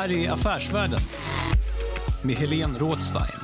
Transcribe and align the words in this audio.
Här 0.00 0.12
är 0.12 0.32
Affärsvärlden 0.32 0.98
med 2.22 2.36
Helene 2.36 2.78
Rådstein. 2.78 3.40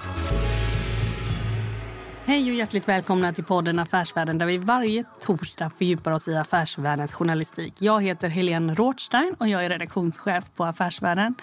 Hej 2.25 2.51
och 2.51 2.57
hjärtligt 2.57 2.89
välkomna 2.89 3.33
till 3.33 3.45
podden 3.45 3.79
Affärsvärlden 3.79 4.39
där 4.39 4.47
vi 4.47 4.59
varje 4.59 5.05
torsdag 5.21 5.71
fördjupar 5.79 6.11
oss 6.11 6.29
i 6.29 6.37
affärsvärldens 6.37 7.15
journalistik. 7.15 7.75
Jag 7.79 8.03
heter 8.03 8.29
Helene 8.29 8.75
Rådstein 8.75 9.35
och 9.39 9.49
jag 9.49 9.65
är 9.65 9.69
redaktionschef 9.69 10.45
på 10.57 10.65
Affärsvärlden. 10.65 11.35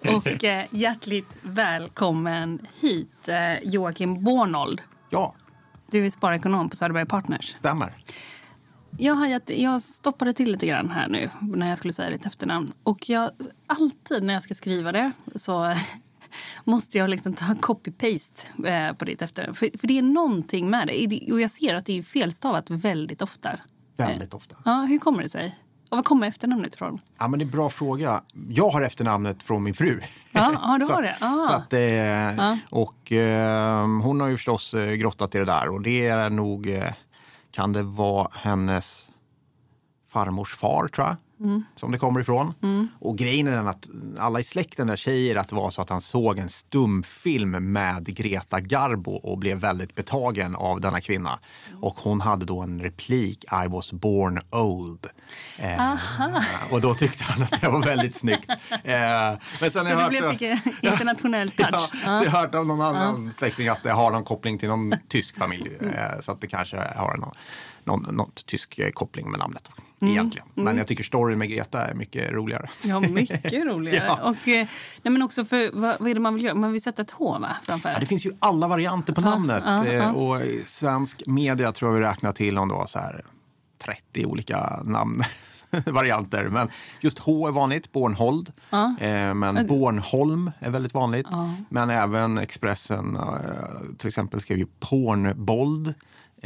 Och 0.00 0.44
eh, 0.44 0.64
hjärtligt 0.70 1.36
välkommen 1.42 2.66
hit 2.80 3.28
eh, 3.28 3.58
Joakim 3.62 4.24
Bornold. 4.24 4.82
Ja, 5.10 5.34
Du 5.90 6.06
är 6.06 6.10
sparekonom 6.10 6.70
på 6.70 6.76
Söderberg 6.76 7.06
Partners. 7.06 7.54
stämmer. 7.54 7.92
Jag, 8.98 9.30
gett, 9.30 9.50
jag 9.58 9.80
stoppade 9.80 10.32
till 10.32 10.52
lite 10.52 10.66
grann 10.66 10.90
här 10.90 11.08
nu 11.08 11.30
när 11.40 11.68
jag 11.68 11.78
skulle 11.78 11.92
säga 11.92 12.10
ditt 12.10 12.26
efternamn. 12.26 12.72
Och 12.82 13.08
jag, 13.08 13.30
alltid 13.66 14.22
när 14.22 14.34
jag 14.34 14.42
ska 14.42 14.54
skriva 14.54 14.92
det 14.92 15.12
så 15.34 15.74
måste 16.64 16.98
jag 16.98 17.10
liksom 17.10 17.32
ta 17.32 17.44
copy-paste 17.44 18.66
eh, 18.68 18.92
på 18.96 19.04
ditt 19.04 19.22
efternamn. 19.22 19.54
För, 19.54 19.78
för 19.78 19.86
det 19.86 19.98
är 19.98 20.02
någonting 20.02 20.70
med 20.70 20.86
det. 20.86 21.32
Och 21.32 21.40
jag 21.40 21.50
ser 21.50 21.74
att 21.74 21.86
det 21.86 21.98
är 21.98 22.02
felstavat 22.02 22.70
väldigt 22.70 23.22
ofta. 23.22 23.50
Väldigt 23.96 24.34
ofta. 24.34 24.56
Ja, 24.64 24.86
hur 24.88 24.98
kommer 24.98 25.22
det 25.22 25.28
sig? 25.28 25.58
Och 25.90 25.96
var 25.96 26.02
kommer 26.02 26.26
efternamnet 26.26 26.74
ifrån? 26.74 27.00
Ja, 27.18 27.28
men 27.28 27.38
det 27.38 27.42
är 27.42 27.46
en 27.46 27.50
bra 27.50 27.70
fråga. 27.70 28.22
Jag 28.48 28.70
har 28.70 28.82
efternamnet 28.82 29.42
från 29.42 29.62
min 29.62 29.74
fru. 29.74 30.00
Ja, 30.32 30.52
ja 30.54 30.76
du 30.80 30.86
Så- 30.86 30.92
har 30.92 31.02
det. 31.02 31.16
Ah. 31.20 31.44
Så 31.44 31.52
att, 31.52 31.72
eh, 31.72 32.56
Och 32.70 33.12
eh, 33.12 33.86
hon 34.02 34.20
har 34.20 34.28
ju 34.28 34.36
förstås 34.36 34.74
eh, 34.74 34.92
grottat 34.92 35.34
i 35.34 35.38
det 35.38 35.44
där 35.44 35.68
och 35.68 35.82
det 35.82 36.06
är 36.06 36.30
nog, 36.30 36.70
eh, 36.70 36.92
kan 37.56 37.72
det 37.72 37.82
vara 37.82 38.30
hennes 38.34 39.08
farmors 40.08 40.54
far 40.54 40.88
tror 40.88 41.06
jag. 41.06 41.16
Mm. 41.40 41.64
Som 41.76 41.92
det 41.92 41.98
kommer 41.98 42.20
ifrån. 42.20 42.54
Och 43.00 43.18
grejen 43.18 43.46
är 43.46 43.50
den 43.52 43.66
att 43.68 43.88
alla 44.18 44.40
i 44.40 44.44
släkten 44.44 44.86
där 44.86 44.96
säger 44.96 45.36
att 45.36 45.48
det 45.48 45.54
var 45.56 45.70
så 45.70 45.82
att 45.82 45.90
han 45.90 46.00
såg 46.00 46.38
en 46.38 46.48
stumfilm 46.48 47.72
med 47.72 48.06
Greta 48.16 48.60
Garbo 48.60 49.12
och 49.14 49.38
blev 49.38 49.58
väldigt 49.58 49.94
betagen 49.94 50.56
av 50.56 50.80
denna 50.80 51.00
kvinna. 51.00 51.38
Och 51.80 51.94
hon 51.98 52.20
hade 52.20 52.44
då 52.44 52.60
en 52.60 52.80
replik, 52.80 53.44
I 53.64 53.68
was 53.68 53.92
born 53.92 54.40
old. 54.50 55.06
Eh, 55.58 55.94
och 56.72 56.80
då 56.80 56.94
tyckte 56.94 57.24
han 57.24 57.42
att 57.42 57.60
det 57.60 57.68
var 57.68 57.82
väldigt 57.82 58.14
snyggt. 58.14 58.50
Eh, 58.84 59.38
men 59.60 59.70
sen 59.70 59.70
Så 59.70 59.78
jag 59.78 59.86
det 59.86 59.94
hört- 60.02 60.08
blev 60.10 60.30
fick 60.30 60.42
internationell 60.82 61.52
Ja, 61.56 61.66
touch. 61.66 61.90
så 61.90 62.24
jag 62.24 62.30
har 62.30 62.40
hört 62.40 62.54
av 62.54 62.66
någon 62.66 62.80
annan 62.80 63.32
släkting 63.32 63.68
att 63.68 63.82
det 63.82 63.92
har 63.92 64.10
någon 64.10 64.24
koppling 64.24 64.58
till 64.58 64.68
någon 64.68 64.94
tysk 65.08 65.36
familj. 65.38 65.70
Eh, 65.80 66.20
Så 66.22 66.32
att 66.32 66.40
det 66.40 66.46
kanske 66.46 66.76
har 66.96 67.16
någon, 67.16 67.34
någon, 67.86 68.02
någon 68.16 68.30
tysk 68.46 68.78
eh, 68.78 68.90
koppling 68.90 69.30
med 69.30 69.40
namnet. 69.40 69.68
Egentligen. 70.00 70.48
Men 70.54 70.76
jag 70.76 70.86
tycker 70.86 71.04
storyn 71.04 71.38
med 71.38 71.48
Greta 71.48 71.86
är 71.86 71.94
mycket 71.94 72.32
roligare. 72.32 72.68
Ja, 72.82 73.00
mycket 73.00 73.52
roligare. 73.64 74.06
Ja. 74.06 74.30
Och, 74.30 74.48
eh, 74.48 74.66
nej, 75.02 75.12
men 75.12 75.22
också 75.22 75.44
för, 75.44 75.70
vad, 75.80 75.96
vad 76.00 76.10
är 76.10 76.14
det 76.14 76.20
man 76.20 76.34
vill 76.34 76.44
göra? 76.44 76.54
Man 76.54 76.72
vill 76.72 76.82
sätta 76.82 77.02
ett 77.02 77.10
H 77.10 77.38
va? 77.38 77.56
framför. 77.62 77.88
Ja, 77.88 77.98
det 78.00 78.06
finns 78.06 78.26
ju 78.26 78.32
alla 78.38 78.68
varianter 78.68 79.12
på 79.12 79.20
namnet. 79.20 79.62
ja, 79.66 79.86
Eh, 79.86 79.94
ja. 79.94 80.12
Och 80.12 80.40
i 80.40 80.62
svensk 80.66 81.22
media 81.26 81.72
tror 81.72 81.90
jag 81.90 82.00
vi 82.00 82.06
räknar 82.06 82.32
till 82.32 82.58
om 82.58 82.68
det 82.68 82.74
var 82.74 82.86
så 82.86 82.98
här 82.98 83.24
30 83.84 84.26
olika 84.26 84.80
namnvarianter. 84.84 86.48
Men 86.50 86.68
just 87.00 87.18
H 87.18 87.48
är 87.48 87.52
vanligt, 87.52 87.92
Bornhold. 87.92 88.52
Eh, 89.00 89.34
Men 89.34 89.66
Bornholm 89.66 90.50
är 90.58 90.70
väldigt 90.70 90.94
vanligt. 90.94 91.26
Men 91.68 91.90
även 91.90 92.38
Expressen 92.38 93.16
eh, 93.16 93.22
till 93.98 94.08
exempel 94.08 94.40
skrev 94.40 94.58
ju 94.58 94.66
Pornbold. 94.80 95.94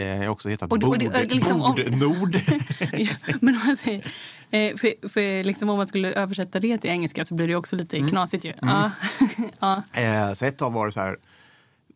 Eh, 0.01 0.07
Jag 0.07 0.19
har 0.19 0.29
också 0.29 0.49
hetat 0.49 0.73
Och 0.73 0.77
och 0.77 0.81
Bord, 0.81 1.03
liksom 1.29 1.63
om- 1.63 1.75
Bordnord. 1.75 2.35
Ja, 2.93 3.09
men 3.41 3.55
om 3.57 3.61
man 3.67 3.77
säger, 3.77 4.05
eh, 4.51 4.77
för, 4.77 5.09
för 5.09 5.45
liksom 5.45 5.69
om 5.69 5.77
man 5.77 5.87
skulle 5.87 6.13
översätta 6.13 6.61
det 6.61 6.79
till 6.79 6.91
engelska 6.91 7.25
så 7.25 7.35
blir 7.35 7.49
det 7.49 7.57
också 7.57 7.77
lite 7.77 7.97
Mm. 7.97 8.09
knasigt 8.11 8.45
ju. 8.45 8.53
Ja. 8.63 8.91
ja. 9.61 9.83
Eh, 9.93 10.33
så 10.35 10.45
ett 10.45 10.59
tag 10.59 10.71
var 10.73 10.87
det 10.87 10.93
så 10.93 11.01
här, 11.01 11.17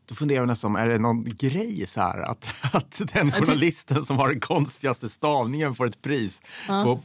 då 0.08 0.14
funderar 0.14 0.40
jag 0.40 0.48
nästan, 0.48 0.76
är 0.76 0.88
det 0.88 0.98
någon 0.98 1.24
grej 1.24 1.86
så 1.86 2.00
här 2.00 2.18
att, 2.30 2.54
att 2.74 3.00
den 3.12 3.32
journalisten 3.32 4.02
som 4.04 4.18
har 4.18 4.28
den 4.28 4.40
konstigaste 4.40 5.08
stavningen 5.08 5.74
får 5.74 5.86
ett 5.86 6.02
pris 6.02 6.42
på 6.66 7.00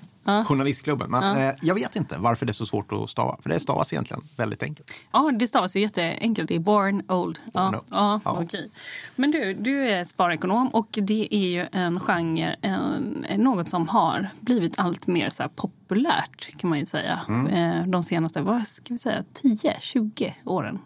Journalistklubben. 0.47 1.11
Men 1.11 1.37
eh, 1.37 1.55
jag 1.61 1.75
vet 1.75 1.95
inte 1.95 2.15
varför 2.17 2.45
det 2.45 2.51
är 2.51 2.53
så 2.53 2.65
svårt 2.65 2.91
att 2.91 3.09
stava, 3.09 3.37
för 3.41 3.49
det 3.49 3.59
stavas 3.59 3.93
egentligen 3.93 4.23
väldigt 4.37 4.63
enkelt. 4.63 4.91
ja, 5.11 5.31
det 5.39 5.47
stavas 5.47 5.75
ju 5.75 5.79
jätteenkelt. 5.79 6.47
Det 6.47 6.55
är 6.55 6.59
born 6.59 7.03
old. 7.07 7.39
Born 7.53 7.73
ja. 7.73 7.83
Ja, 7.89 8.21
Ja. 8.25 8.39
Okej. 8.43 8.69
Men 9.15 9.31
du, 9.31 9.53
du 9.53 9.89
är 9.89 10.05
sparekonom 10.05 10.67
och 10.67 10.87
det 10.91 11.35
är 11.35 11.47
ju 11.47 11.67
en 11.71 11.99
genre, 11.99 12.55
en, 12.61 13.25
något 13.37 13.69
som 13.69 13.87
har 13.87 14.29
blivit 14.41 14.79
allt 14.79 15.07
mer 15.07 15.29
så 15.29 15.49
populärt 15.55 16.57
kan 16.57 16.69
man 16.69 16.79
ju 16.79 16.85
säga. 16.85 17.19
Mm. 17.27 17.47
Eh, 17.47 17.87
De 17.87 18.03
senaste, 18.03 18.41
vad 18.41 18.67
ska 18.67 18.93
vi 18.93 18.99
säga, 18.99 19.23
10-20 19.41 20.31
åren. 20.45 20.79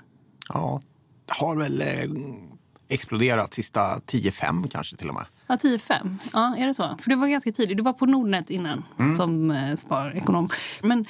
Ja, 0.54 0.82
det 1.26 1.34
har 1.34 1.56
väl 1.56 1.82
eh, 1.82 1.88
exploderat 2.90 3.54
sista 3.54 3.82
10-5 3.82 4.68
kanske 4.68 4.96
till 4.96 5.10
och 5.10 5.16
med. 5.16 5.26
Ja, 5.48 5.56
10-5. 5.56 6.16
Ja, 6.34 6.56
är 6.58 6.68
det 6.68 6.74
så? 6.74 6.96
För 7.02 7.10
du 7.10 7.16
var 7.16 7.28
ganska 7.28 7.52
tidig. 7.52 7.78
Du 7.78 7.84
var 7.84 7.94
på 7.94 8.06
Nordnet 8.06 8.50
innan 8.50 8.84
Mm. 9.00 9.16
som 9.16 9.52
eh, 9.52 9.76
sparekonom. 9.76 10.50
Men 10.82 11.06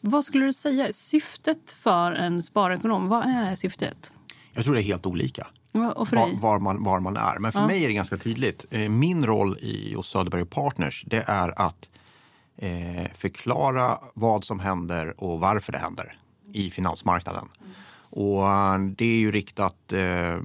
vad 0.00 0.24
skulle 0.24 0.44
du 0.46 0.52
säga 0.52 0.92
syftet 0.92 1.70
för 1.80 2.12
en 2.12 2.42
sparekonom? 2.42 3.08
Vad 3.08 3.24
är 3.26 3.54
syftet? 3.56 4.12
Jag 4.52 4.64
tror 4.64 4.74
det 4.74 4.80
är 4.80 4.84
helt 4.84 5.06
olika. 5.06 5.46
Ja, 5.72 5.92
Och 5.92 6.08
för 6.08 6.16
var, 6.16 6.26
dig? 6.26 6.38
var, 6.42 6.58
man, 6.58 6.84
var 6.84 7.00
man 7.00 7.16
är. 7.16 7.38
Men 7.38 7.52
för 7.52 7.66
mig 7.66 7.84
är 7.84 7.88
det 7.88 7.94
ganska 7.94 8.16
tydligt. 8.16 8.64
Eh, 8.70 8.88
Min 8.88 9.26
roll 9.26 9.58
i, 9.60 9.94
hos 9.94 10.08
Söderberg 10.08 10.44
Partners 10.44 11.04
det 11.06 11.24
är 11.26 11.60
att 11.60 11.90
eh, 12.56 13.12
förklara 13.14 13.98
vad 14.14 14.44
som 14.44 14.60
händer 14.60 15.14
och 15.24 15.40
varför 15.40 15.72
det 15.72 15.78
händer 15.78 16.18
i 16.52 16.70
finansmarknaden. 16.70 17.48
Och 18.18 18.48
eh, 18.48 18.78
det 18.78 19.04
är 19.04 19.18
ju 19.18 19.32
riktat, 19.32 19.92
eh, 19.92 20.36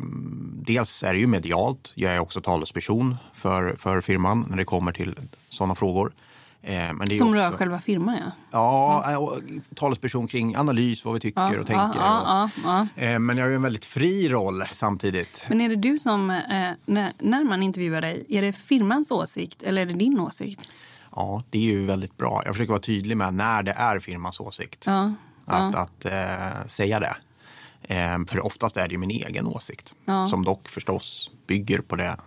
dels 0.53 1.03
är 1.03 1.13
det 1.13 1.19
ju 1.19 1.27
medialt, 1.27 1.91
jag 1.95 2.15
är 2.15 2.19
också 2.19 2.41
talesperson 2.41 3.15
för, 3.33 3.75
för 3.75 4.01
firman 4.01 4.45
när 4.49 4.57
det 4.57 4.65
kommer 4.65 4.91
till 4.91 5.15
sådana 5.49 5.75
frågor. 5.75 6.13
Eh, 6.61 6.93
men 6.93 7.07
det 7.07 7.15
är 7.15 7.17
Som 7.17 7.27
också, 7.29 7.39
rör 7.41 7.51
själva 7.51 7.79
firman, 7.79 8.17
ja. 8.19 8.31
Ja, 8.51 9.11
eh, 9.11 9.23
och 9.23 9.39
talesperson 9.75 10.27
kring 10.27 10.55
analys, 10.55 11.05
vad 11.05 11.13
vi 11.13 11.19
tycker 11.19 11.59
och 11.59 11.67
tänker. 11.67 11.99
ja, 11.99 12.49
ja, 12.63 12.87
och, 12.97 13.03
eh, 13.03 13.19
Men 13.19 13.37
jag 13.37 13.45
har 13.45 13.49
ju 13.49 13.55
en 13.55 13.61
väldigt 13.61 13.85
fri 13.85 14.29
roll 14.29 14.63
samtidigt. 14.71 15.45
Men 15.49 15.61
är 15.61 15.69
det 15.69 15.75
du 15.75 15.99
som, 15.99 16.29
eh, 16.29 16.71
när, 16.85 17.11
när 17.19 17.43
man 17.43 17.63
intervjuar 17.63 18.01
dig, 18.01 18.25
är 18.29 18.41
det 18.41 18.53
firmans 18.53 19.11
åsikt 19.11 19.63
eller 19.63 19.81
är 19.81 19.85
det 19.85 19.93
din 19.93 20.19
åsikt? 20.19 20.69
Ja, 21.15 21.43
det 21.49 21.57
är 21.57 21.61
ju 21.61 21.85
väldigt 21.85 22.17
bra. 22.17 22.41
Jag 22.45 22.55
försöker 22.55 22.71
vara 22.71 22.81
tydlig 22.81 23.17
med 23.17 23.33
när 23.33 23.63
det 23.63 23.71
är 23.71 23.99
firmans 23.99 24.39
åsikt. 24.39 24.83
Ja, 24.85 25.13
Att, 25.45 25.75
att 25.75 26.05
säga 26.71 26.99
det. 26.99 27.15
Eh, 27.83 28.17
för 28.27 28.45
oftast 28.45 28.77
är 28.77 28.87
det 28.87 28.91
ju 28.91 28.97
min 28.97 29.09
egen 29.11 29.45
åsikt. 29.47 29.93
Som 30.29 30.45
dock 30.45 30.67
förstås 30.67 31.31
bygger 31.47 31.79
på 31.79 31.95
det 31.95 32.17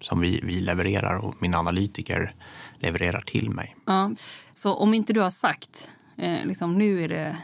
som 0.00 0.20
vi, 0.20 0.40
vi 0.42 0.60
levererar 0.60 1.16
och 1.16 1.34
mina 1.38 1.58
analytiker 1.58 2.34
levererar 2.78 3.20
till 3.20 3.50
mig. 3.50 3.76
ja. 3.86 4.10
Så 4.52 4.74
om 4.74 4.94
inte 4.94 5.12
du 5.12 5.20
har 5.20 5.30
sagt, 5.30 5.88
eh, 6.16 6.44
liksom, 6.44 6.78
nu 6.78 7.04
är 7.04 7.08
det 7.08 7.36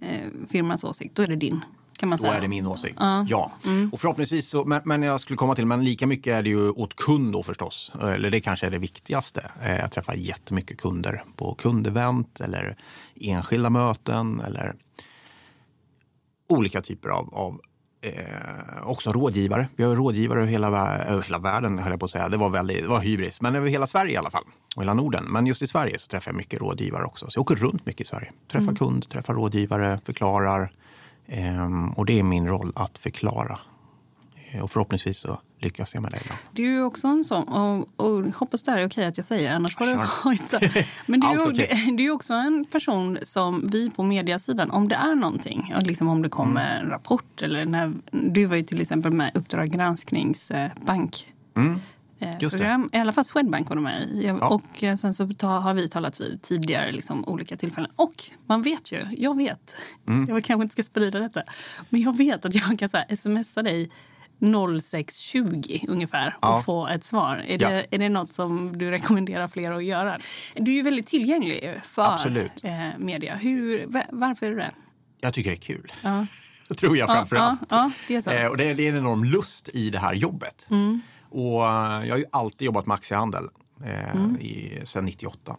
eh, 0.00 0.28
firmans 0.50 0.84
åsikt, 0.84 1.14
då 1.16 1.22
är 1.22 1.26
det 1.26 1.36
din. 1.36 1.60
kan 1.96 2.08
man 2.08 2.18
Då 2.18 2.22
säga. 2.24 2.34
är 2.34 2.40
det 2.40 2.48
min 2.48 2.66
åsikt. 2.66 2.96
Ja. 3.28 3.52
Och 3.92 4.00
förhoppningsvis 4.00 4.48
så, 4.48 4.64
men, 4.64 4.80
men 4.84 5.02
jag 5.02 5.20
skulle 5.20 5.36
komma 5.36 5.54
till, 5.54 5.66
men 5.66 5.84
lika 5.84 6.06
mycket 6.06 6.32
är 6.34 6.42
det 6.42 6.48
ju 6.48 6.70
åt 6.70 6.96
kund 6.96 7.32
då 7.32 7.42
förstås. 7.42 7.92
Eller 8.02 8.30
det 8.30 8.40
kanske 8.40 8.66
är 8.66 8.70
det 8.70 8.78
viktigaste. 8.78 9.50
Eh, 9.64 9.76
Jag 9.76 9.92
träffar 9.92 10.14
jättemycket 10.14 10.80
kunder 10.80 11.24
på 11.36 11.54
kundevent 11.54 12.40
eller 12.40 12.76
enskilda 13.20 13.70
möten 13.70 14.40
eller 14.40 14.74
olika 16.52 16.80
typer 16.80 17.08
av, 17.08 17.34
av 17.34 17.60
eh, 18.02 18.86
också 18.86 19.12
rådgivare. 19.12 19.68
Vi 19.76 19.84
har 19.84 19.96
rådgivare 19.96 20.38
över 20.40 20.50
hela, 20.50 20.98
över 20.98 21.22
hela 21.22 21.38
världen, 21.38 21.78
höll 21.78 21.90
jag 21.90 22.00
på 22.00 22.04
att 22.04 22.10
säga. 22.10 22.28
Det 22.28 22.36
var, 22.36 22.50
väldigt, 22.50 22.82
det 22.82 22.88
var 22.88 23.00
hybris, 23.00 23.40
men 23.40 23.54
över 23.54 23.68
hela 23.68 23.86
Sverige 23.86 24.12
i 24.12 24.16
alla 24.16 24.30
fall. 24.30 24.44
Och 24.76 24.82
hela 24.82 24.94
Norden. 24.94 25.24
Men 25.24 25.46
just 25.46 25.62
i 25.62 25.66
Sverige 25.66 25.98
så 25.98 26.08
träffar 26.08 26.30
jag 26.30 26.36
mycket 26.36 26.60
rådgivare 26.60 27.04
också. 27.04 27.30
Så 27.30 27.38
jag 27.38 27.42
åker 27.42 27.56
runt 27.56 27.86
mycket 27.86 28.00
i 28.00 28.08
Sverige. 28.08 28.32
Träffar 28.52 28.74
kund, 28.74 29.08
träffar 29.08 29.34
rådgivare, 29.34 30.00
förklarar. 30.06 30.72
Ehm, 31.26 31.90
och 31.92 32.06
det 32.06 32.18
är 32.18 32.22
min 32.22 32.46
roll 32.46 32.72
att 32.76 32.98
förklara. 32.98 33.58
Eh, 34.52 34.60
Och 34.62 34.70
förhoppningsvis 34.70 35.18
så 35.18 35.40
lyckas 35.62 35.94
jag 35.94 36.02
med 36.02 36.10
det 36.12 36.18
ibland. 36.22 36.40
Du 36.52 36.76
är 36.76 36.84
också 36.84 37.06
en 37.08 37.24
sån, 37.24 37.42
och, 37.48 37.88
och 37.96 38.24
hoppas 38.36 38.62
det 38.62 38.70
här 38.70 38.78
är 38.78 38.86
okej 38.86 39.04
att 39.06 39.16
jag 39.16 39.26
säger, 39.26 39.54
annars 39.54 39.76
får 39.76 39.86
det 39.86 39.94
vara 39.94 40.32
inte. 40.32 40.86
Men 41.06 41.20
du, 41.20 41.26
är 41.28 41.50
okej. 41.50 41.94
du 41.98 42.04
är 42.04 42.10
också 42.10 42.32
en 42.34 42.64
person 42.64 43.18
som 43.22 43.68
vi 43.72 43.90
på 43.90 44.02
mediasidan, 44.02 44.70
om 44.70 44.88
det 44.88 44.94
är 44.94 45.14
någonting, 45.14 45.72
och 45.76 45.82
liksom 45.82 46.08
om 46.08 46.22
det 46.22 46.28
kommer 46.28 46.52
Mm. 46.76 46.84
en 46.84 46.90
rapport 46.90 47.42
eller 47.42 47.64
när, 47.66 47.92
du 48.10 48.44
var 48.44 48.56
ju 48.56 48.62
till 48.62 48.80
exempel 48.80 49.12
med 49.12 49.30
Uppdrag 49.34 49.70
granskningsbank. 49.70 51.32
Mm. 51.56 51.80
eh, 52.20 52.28
Just 52.40 52.52
det. 52.52 52.58
program. 52.58 52.90
I 52.92 52.98
alla 52.98 53.12
fall 53.12 53.24
Swedbank 53.24 53.68
var 53.68 53.76
de 53.76 53.84
med 53.84 54.02
i. 54.02 54.26
Ja. 54.26 54.48
Och 54.48 54.82
eh, 54.84 54.96
sen 54.96 55.14
så 55.14 55.24
har 55.46 55.74
vi 55.74 55.88
talat 55.88 56.20
vid 56.20 56.42
tidigare 56.42 56.92
liksom, 56.92 57.24
olika 57.24 57.56
tillfällen. 57.56 57.90
Och 57.96 58.24
man 58.46 58.62
vet 58.62 58.92
ju, 58.92 59.06
jag 59.16 59.36
vet, 59.36 59.76
Mm. 60.08 60.24
jag 60.28 60.44
kanske 60.44 60.62
inte 60.62 60.72
ska 60.72 60.82
sprida 60.82 61.18
detta, 61.18 61.42
men 61.88 62.00
jag 62.00 62.16
vet 62.16 62.44
att 62.44 62.54
jag 62.54 62.78
kan 62.78 62.88
så 62.88 62.96
här, 62.96 63.16
smsa 63.16 63.62
dig 63.62 63.90
06.20 64.42 65.84
ungefär 65.88 66.26
och 66.28 66.48
Ja. 66.48 66.62
få 66.66 66.86
ett 66.88 67.04
svar. 67.04 67.36
Är, 67.46 67.62
Ja. 67.62 67.68
det, 67.70 67.86
är 67.90 67.98
det 67.98 68.08
något 68.08 68.32
som 68.32 68.78
du 68.78 68.90
rekommenderar 68.90 69.48
fler 69.48 69.72
att 69.72 69.84
göra? 69.84 70.18
Du 70.54 70.70
är 70.70 70.74
ju 70.74 70.82
väldigt 70.82 71.06
tillgänglig 71.06 71.74
för 71.84 72.12
Absolut. 72.14 72.52
eh, 72.62 72.88
media. 72.98 73.36
Hur, 73.36 73.86
va- 73.86 74.04
varför 74.10 74.46
är 74.46 74.50
du 74.50 74.56
det? 74.56 74.70
Jag 75.20 75.34
tycker 75.34 75.50
det 75.50 75.56
är 75.56 75.60
kul. 75.60 75.92
Ja. 76.02 76.26
Tror 76.78 76.96
jag 76.96 77.08
framför 77.08 77.36
allt. 77.36 77.60
det 78.08 78.14
är 78.16 78.20
så. 78.22 78.30
Eh, 78.30 78.46
och 78.46 78.56
det, 78.56 78.64
är- 78.70 78.74
det 78.74 78.86
är 78.86 78.92
en 78.92 78.98
enorm 78.98 79.24
lust 79.24 79.68
i 79.68 79.90
det 79.90 79.98
här 79.98 80.14
jobbet. 80.14 80.66
Och 81.28 81.64
eh, 81.68 82.04
jag 82.06 82.14
har 82.14 82.18
ju 82.18 82.24
alltid 82.32 82.66
jobbat 82.66 82.86
med 82.86 82.94
aktiehandel 82.94 83.44
eh, 83.84 84.16
i, 84.40 84.82
sedan 84.84 85.04
98. 85.04 85.56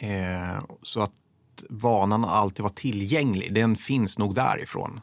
Eh, 0.00 0.62
så 0.82 1.00
att 1.00 1.12
vanan 1.70 2.24
att 2.24 2.30
alltid 2.30 2.62
vara 2.62 2.72
tillgänglig, 2.72 3.54
den 3.54 3.76
finns 3.76 4.18
nog 4.18 4.34
därifrån. 4.34 5.00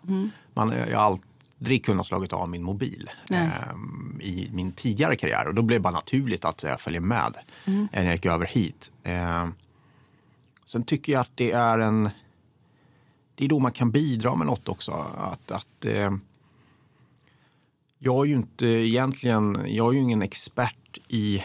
Man, 0.54 0.70
jag 0.92 1.00
har 1.00 1.20
aldrig 1.60 1.86
kunnat 1.86 2.08
slagit 2.08 2.34
av 2.34 2.50
min 2.50 2.64
mobil 2.64 3.10
eh, 3.32 3.48
i 4.22 4.50
min 4.54 4.72
tidigare 4.72 5.16
karriär. 5.16 5.48
Och 5.48 5.56
då 5.56 5.62
blev 5.62 5.80
det 5.80 5.84
bara 5.84 5.94
naturligt 5.94 6.46
att 6.46 6.64
jag 6.64 6.82
följer 6.82 7.02
med 7.02 7.34
eh, 7.66 7.74
när 7.92 8.06
jag 8.06 8.14
gick 8.14 8.26
över 8.26 8.46
hit. 8.46 8.92
Eh, 9.04 9.48
sen 10.66 10.84
tycker 10.84 11.14
jag 11.14 11.22
att 11.22 11.32
det 11.36 11.52
är 11.52 11.80
en 11.80 12.10
det 13.36 13.46
är 13.46 13.50
då 13.50 13.60
man 13.60 13.72
kan 13.72 13.92
bidra 13.92 14.36
med 14.36 14.48
något 14.48 14.70
också. 14.70 14.92
Att, 15.18 15.52
att, 15.52 15.86
eh, 15.86 16.12
jag 18.00 18.26
är 18.26 18.30
ju 18.30 18.36
inte 18.36 18.66
egentligen, 18.66 19.66
jag 19.68 19.90
är 19.90 19.94
ju 19.94 20.00
ingen 20.00 20.22
expert 20.22 20.98
i, 21.08 21.44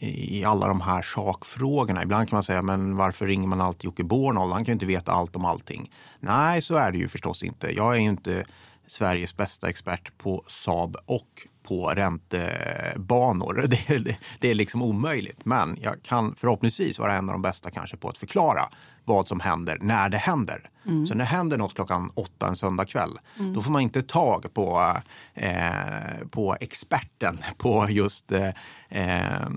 i 0.00 0.44
alla 0.44 0.68
de 0.68 0.80
här 0.80 1.02
sakfrågorna. 1.02 2.02
Ibland 2.02 2.28
kan 2.28 2.36
man 2.36 2.44
säga, 2.44 2.62
men 2.62 2.96
varför 2.96 3.26
ringer 3.26 3.48
man 3.48 3.60
alltid 3.60 3.84
Jocke 3.84 4.04
Bornold? 4.04 4.52
Han 4.52 4.64
kan 4.64 4.72
ju 4.72 4.74
inte 4.74 4.86
veta 4.86 5.12
allt 5.12 5.36
om 5.36 5.44
allting. 5.44 5.90
Nej, 6.20 6.62
så 6.62 6.74
är 6.74 6.92
det 6.92 6.98
ju 6.98 7.08
förstås 7.08 7.42
inte. 7.42 7.74
Jag 7.74 7.96
är 7.96 8.00
ju 8.00 8.06
inte 8.06 8.44
Sveriges 8.86 9.36
bästa 9.36 9.68
expert 9.68 10.18
på 10.18 10.44
Saab 10.48 10.96
och 11.06 11.46
på 11.62 11.88
räntebanor. 11.88 13.64
Det, 13.68 13.98
det, 13.98 14.16
det 14.38 14.50
är 14.50 14.54
liksom 14.54 14.82
omöjligt. 14.82 15.44
Men 15.44 15.78
jag 15.82 16.02
kan 16.02 16.34
förhoppningsvis 16.34 16.98
vara 16.98 17.14
en 17.14 17.28
av 17.28 17.32
de 17.32 17.42
bästa 17.42 17.70
kanske 17.70 17.96
på 17.96 18.08
att 18.08 18.18
förklara 18.18 18.68
vad 19.04 19.28
som 19.28 19.40
händer 19.40 19.78
när 19.80 20.08
det 20.08 20.16
händer. 20.16 20.70
Så 21.06 21.14
när 21.14 21.16
det 21.16 21.24
händer 21.24 21.58
något 21.58 21.74
klockan 21.74 22.10
åtta 22.14 22.48
en 22.48 22.56
söndagkväll, 22.56 23.10
då 23.54 23.62
får 23.62 23.72
man 23.72 23.82
inte 23.82 24.02
tag 24.02 24.54
på, 24.54 24.96
eh, 25.34 26.28
på 26.30 26.56
experten 26.60 27.38
på 27.58 27.86
just 27.90 28.32
eh, 28.32 28.48
eh, 28.88 29.48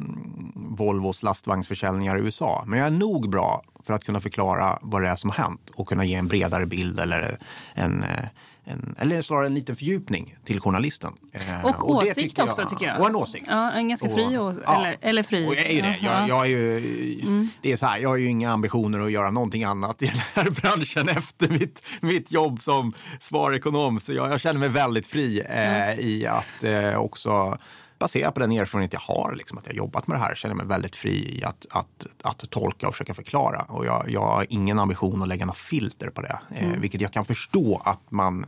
Volvos 0.56 1.24
lastvagnsförsäljningar 1.24 2.18
i 2.18 2.22
USA. 2.22 2.64
Men 2.68 2.80
jag 2.80 2.88
är 2.88 2.92
nog 2.92 3.30
bra 3.30 3.64
för 3.86 3.94
att 3.94 4.04
kunna 4.04 4.22
förklara 4.22 4.80
vad 4.82 5.02
det 5.02 5.08
är 5.08 5.16
som 5.16 5.30
har 5.30 5.38
hänt 5.38 5.70
och 5.76 5.88
kunna 5.88 6.06
ge 6.06 6.16
en 6.16 6.28
bredare 6.28 6.66
bild 6.66 7.00
eller 7.00 7.40
en 7.74 8.04
eh, 8.04 8.26
en, 8.70 8.96
eller 9.00 9.22
snarare 9.22 9.46
en 9.46 9.54
liten 9.54 9.76
fördjupning 9.76 10.36
till 10.46 10.60
journalisten. 10.60 11.14
Eh, 11.32 11.66
Och, 11.66 12.04
det 12.04 12.10
åsikt 12.12 12.40
också 12.40 12.66
tycker 12.70 12.86
jag. 12.86 13.00
Och 13.00 13.10
en 13.10 13.16
åsikt. 13.16 13.46
Ja, 13.50 13.72
en 13.72 13.90
ganska 13.90 14.10
fri 14.10 14.38
Och- 14.38 14.44
åsikt. 14.46 14.64
ja. 14.66 14.80
Eller, 14.80 14.98
eller 15.02 15.24
fri. 15.24 15.48
Och 15.50 15.56
jag 15.56 15.66
är 15.66 15.74
ju 15.74 15.82
det. 15.82 15.98
Ja. 16.02 16.20
Jag, 16.20 16.30
jag, 16.30 16.46
är 16.46 16.50
ju, 16.50 17.48
det 17.62 17.72
är 17.72 17.78
så 17.78 17.86
här, 17.86 17.98
jag 18.00 18.10
har 18.10 18.16
ju 18.16 18.28
inga 18.28 18.52
ambitioner 18.52 19.00
att 19.00 19.12
göra 19.12 19.32
någonting 19.32 19.64
annat 19.64 20.02
i 20.02 20.06
den 20.06 20.18
här 20.34 20.50
branschen 20.62 21.10
efter 21.10 21.48
mitt, 21.50 21.84
mitt 22.02 22.32
jobb 22.32 22.62
som 22.62 22.94
sparekonom. 23.20 24.00
Så 24.00 24.14
jag, 24.14 24.32
jag 24.32 24.42
känner 24.42 24.60
mig 24.60 24.70
väldigt 24.70 25.08
fri 25.08 25.42
eh, 25.50 26.00
i 26.00 26.26
att 26.28 26.64
eh, 26.64 27.00
också 27.00 27.58
baserat 28.00 28.34
på 28.34 28.40
den 28.40 28.52
erfarenhet 28.52 28.94
jag 28.94 29.00
har, 29.00 29.36
liksom, 29.38 29.58
att 29.58 29.66
jag 29.66 29.74
har 29.74 29.78
jobbat 29.78 30.08
med 30.08 30.18
det 30.18 30.22
här, 30.22 30.36
känner 30.36 30.52
jag 30.56 30.58
mig 30.58 30.66
väldigt 30.68 30.96
fri 30.96 31.38
i 31.40 31.44
att, 31.44 31.66
att, 31.70 32.06
att 32.24 32.50
tolka 32.50 32.88
och 32.88 32.94
försöka 32.94 33.14
förklara. 33.14 33.62
Och 33.62 33.86
jag, 33.86 34.06
jag 34.10 34.22
har 34.26 34.46
ingen 34.50 34.80
ambition 34.80 35.22
att 35.22 35.28
lägga 35.28 35.46
något 35.46 35.58
filter 35.58 36.10
på 36.10 36.22
det, 36.22 36.40
eh, 36.56 36.68
vilket 36.80 37.02
jag 37.02 37.14
kan 37.14 37.26
förstå 37.26 37.82
att 37.86 38.12
man 38.12 38.46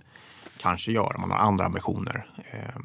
kanske 0.61 0.91
gör 0.91 1.15
om 1.15 1.21
man 1.21 1.31
har 1.31 1.37
andra 1.37 1.65
ambitioner. 1.65 2.25
Eh, 2.51 2.81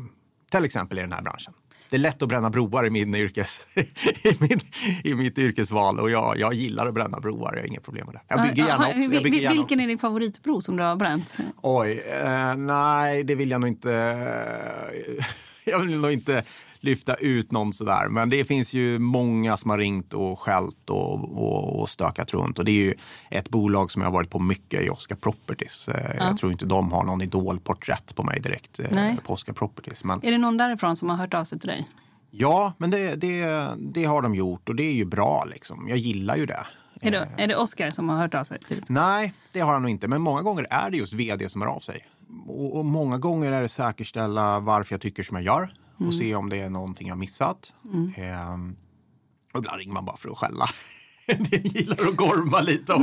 till 0.51 0.65
exempel 0.65 0.99
i 0.99 1.01
den 1.01 1.13
här 1.13 1.23
branschen. 1.23 1.53
Det 1.91 1.97
är 1.97 2.01
lätt 2.01 2.23
att 2.23 2.29
bränna 2.29 2.51
broar 2.51 2.87
i, 2.87 2.91
min 2.91 3.15
yrkes, 3.15 3.61
i, 4.25 4.37
min, 4.41 4.61
i 5.05 5.15
mitt 5.15 5.39
yrkesval 5.39 6.01
och 6.01 6.11
jag, 6.11 6.39
jag 6.39 6.55
gillar 6.55 6.87
att 6.87 6.95
bränna 6.95 7.21
broar. 7.21 7.53
Jag 7.55 7.61
har 7.61 7.67
inga 7.67 7.81
problem 7.81 8.07
med 8.07 8.15
det. 8.15 8.21
Jag 8.29 8.43
bygger 8.43 8.67
gärna 8.67 8.89
också. 8.89 8.99
Bygger 8.99 9.39
gärna 9.39 9.55
Vilken 9.55 9.63
också. 9.63 9.75
är 9.75 9.87
din 9.87 9.99
favoritbro 9.99 10.61
som 10.61 10.77
du 10.77 10.83
har 10.83 10.97
bränt? 10.97 11.35
Oj, 11.63 11.99
eh, 11.99 12.57
nej 12.57 13.25
det 13.25 13.35
vill 13.35 13.51
jag 13.51 13.61
nog 13.61 13.69
inte. 13.69 13.91
jag 15.65 15.81
vill 15.81 15.99
nog 15.99 16.13
inte 16.13 16.45
lyfta 16.87 17.15
ut 17.15 17.53
någon 17.53 17.73
sådär. 17.73 18.09
Men 18.09 18.31
det 18.31 18.45
finns 18.45 18.73
ju 18.75 18.99
många 18.99 19.57
som 19.57 19.71
har 19.71 19.79
ringt 19.79 20.13
och 20.15 20.41
skällt 20.41 20.91
och, 20.91 21.13
och, 21.39 21.81
och 21.81 21.89
stökat 21.91 22.35
runt. 22.35 22.59
Och 22.59 22.65
det 22.65 22.71
är 22.71 22.85
ju 22.85 22.95
ett 23.31 23.49
bolag 23.49 23.91
som 23.91 24.03
jag 24.03 24.09
har 24.09 24.13
varit 24.15 24.31
på 24.31 24.39
mycket 24.39 24.83
i 24.83 24.91
Oscar 24.91 25.17
Properties. 25.17 25.89
Eh, 25.89 26.17
Jag 26.27 26.39
tror 26.39 26.53
inte 26.53 26.65
de 26.65 26.93
har 26.93 27.05
någon 27.05 27.23
idolporträtt 27.23 28.15
på 28.15 28.23
mig 28.23 28.41
direkt 28.41 28.79
eh, 28.81 28.87
Nej. 28.91 29.17
på 29.27 29.33
Oscar 29.33 29.53
Properties. 29.53 30.05
Men 30.05 30.21
Är 30.25 30.31
det 30.31 30.39
någon 30.39 30.57
därifrån 30.57 30.97
som 30.97 31.11
har 31.11 31.17
hört 31.17 31.35
av 31.35 31.45
sig 31.45 31.59
till 31.59 31.69
dig? 31.69 31.89
ja, 32.31 32.73
men 32.79 32.91
det, 32.91 33.15
det, 33.15 33.69
det 33.79 34.05
har 34.05 34.23
de 34.23 34.35
gjort 34.35 34.69
och 34.69 34.75
det 34.77 34.83
är 34.83 34.93
ju 34.95 35.05
bra 35.05 35.45
liksom. 35.51 35.87
Jag 35.89 35.99
gillar 35.99 36.37
ju 36.37 36.47
det. 36.47 36.67
Är 37.01 37.11
det, 37.11 37.29
är 37.37 37.47
det 37.47 37.57
Oscar 37.57 37.91
som 37.91 38.09
har 38.09 38.17
hört 38.17 38.35
av 38.35 38.45
sig 38.45 38.59
till? 38.59 38.83
Nej, 38.89 39.35
det 39.53 39.61
har 39.61 39.73
han 39.73 39.83
nog 39.83 39.91
inte. 39.91 40.09
Men 40.09 40.23
många 40.23 40.43
gånger 40.43 40.67
är 40.71 40.91
det 40.91 40.97
just 40.97 41.13
vd 41.13 41.49
som 41.49 41.61
hör 41.63 41.69
av 41.69 41.81
sig. 41.81 42.07
Och, 42.47 42.77
och 42.77 42.85
många 42.85 43.19
gånger 43.19 43.53
är 43.53 43.63
det 43.63 43.69
säkerställa 43.69 44.61
varför 44.61 44.95
jag 44.95 45.01
tycker 45.01 45.23
som 45.23 45.37
jag 45.37 45.45
gör 45.45 45.75
och 45.99 46.15
se 46.15 46.35
om 46.35 46.49
det 46.49 46.61
är 46.61 46.71
någonting 46.71 47.09
jag 47.09 47.19
missat. 47.19 47.73
Ehm, 48.17 48.77
och 49.53 49.59
ibland 49.59 49.79
ringer 49.79 49.93
man 49.95 50.05
bara 50.05 50.17
för 50.17 50.29
att 50.29 50.39
skälla. 50.39 50.67
det 51.51 51.57
gillar 51.57 52.09
att 52.09 52.17
gorma 52.17 52.61
lite 52.61 52.93
också. 52.93 53.03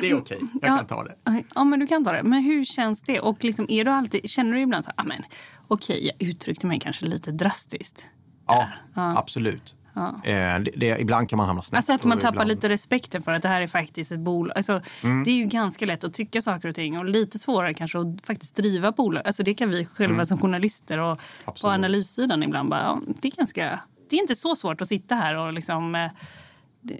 det 0.00 0.10
är 0.10 0.18
okej, 0.18 0.38
jag 0.62 0.70
ja, 0.70 0.76
kan 0.76 0.86
ta 0.86 1.04
det. 1.04 1.16
Ja, 1.54 1.64
men 1.64 1.80
du 1.80 1.86
kan 1.86 2.04
ta 2.04 2.12
det. 2.12 2.22
Men 2.22 2.42
hur 2.42 2.64
känns 2.64 3.02
det? 3.02 3.20
Och 3.20 3.44
liksom, 3.44 3.66
är 3.68 3.84
du 3.84 3.90
alltid, 3.90 4.30
känner 4.30 4.52
du 4.54 4.60
ibland 4.60 4.84
så 4.84 4.90
här, 4.96 5.04
ah, 5.04 5.08
men, 5.08 5.22
okej, 5.68 6.06
jag 6.18 6.28
uttryckte 6.28 6.66
mig 6.66 6.80
kanske 6.80 7.04
lite 7.06 7.32
drastiskt. 7.32 8.06
Ja, 8.46 8.68
Ja. 8.94 9.18
absolut. 9.18 9.74
Eh, 9.96 10.02
det, 10.24 10.70
det, 10.76 10.96
ibland 11.00 11.28
kan 11.28 11.36
man 11.36 11.46
hamna 11.46 11.62
snett. 11.62 11.76
Alltså 11.78 11.92
att 11.92 12.04
man 12.04 12.18
tappar 12.18 12.28
ibland- 12.32 12.48
lite 12.48 12.68
respekten 12.68 13.22
för 13.22 13.32
att 13.32 13.42
det 13.42 13.48
här 13.48 13.60
är 13.60 13.66
faktiskt 13.66 14.12
ett 14.12 14.20
bolag. 14.20 14.56
Alltså, 14.56 14.80
Mm. 15.02 15.24
Det 15.24 15.30
är 15.30 15.34
ju 15.36 15.44
ganska 15.46 15.86
lätt 15.86 16.04
att 16.04 16.14
tycka 16.14 16.42
saker 16.42 16.68
och 16.68 16.74
ting 16.74 16.98
och 16.98 17.04
lite 17.04 17.38
svårare 17.38 17.74
kanske 17.74 17.98
att 17.98 18.06
faktiskt 18.26 18.56
driva 18.56 18.92
bolag. 18.92 19.22
Alltså 19.26 19.42
det 19.42 19.54
kan 19.54 19.70
vi 19.70 19.84
själva 19.86 20.26
som 20.26 20.38
journalister 20.38 20.98
och 20.98 21.04
på 21.04 21.10
Mm. 21.12 21.18
Absolut. 21.44 21.74
analyssidan 21.74 22.42
ibland 22.42 22.68
bara, 22.70 22.80
ja, 22.80 23.00
det 23.20 23.28
är 23.28 23.36
ganska, 23.36 23.80
det 24.10 24.16
är 24.16 24.20
inte 24.20 24.36
så 24.36 24.56
svårt 24.56 24.80
att 24.80 24.88
sitta 24.88 25.14
här 25.14 25.36
och 25.36 25.52
liksom 25.52 25.94
eh, 25.94 26.10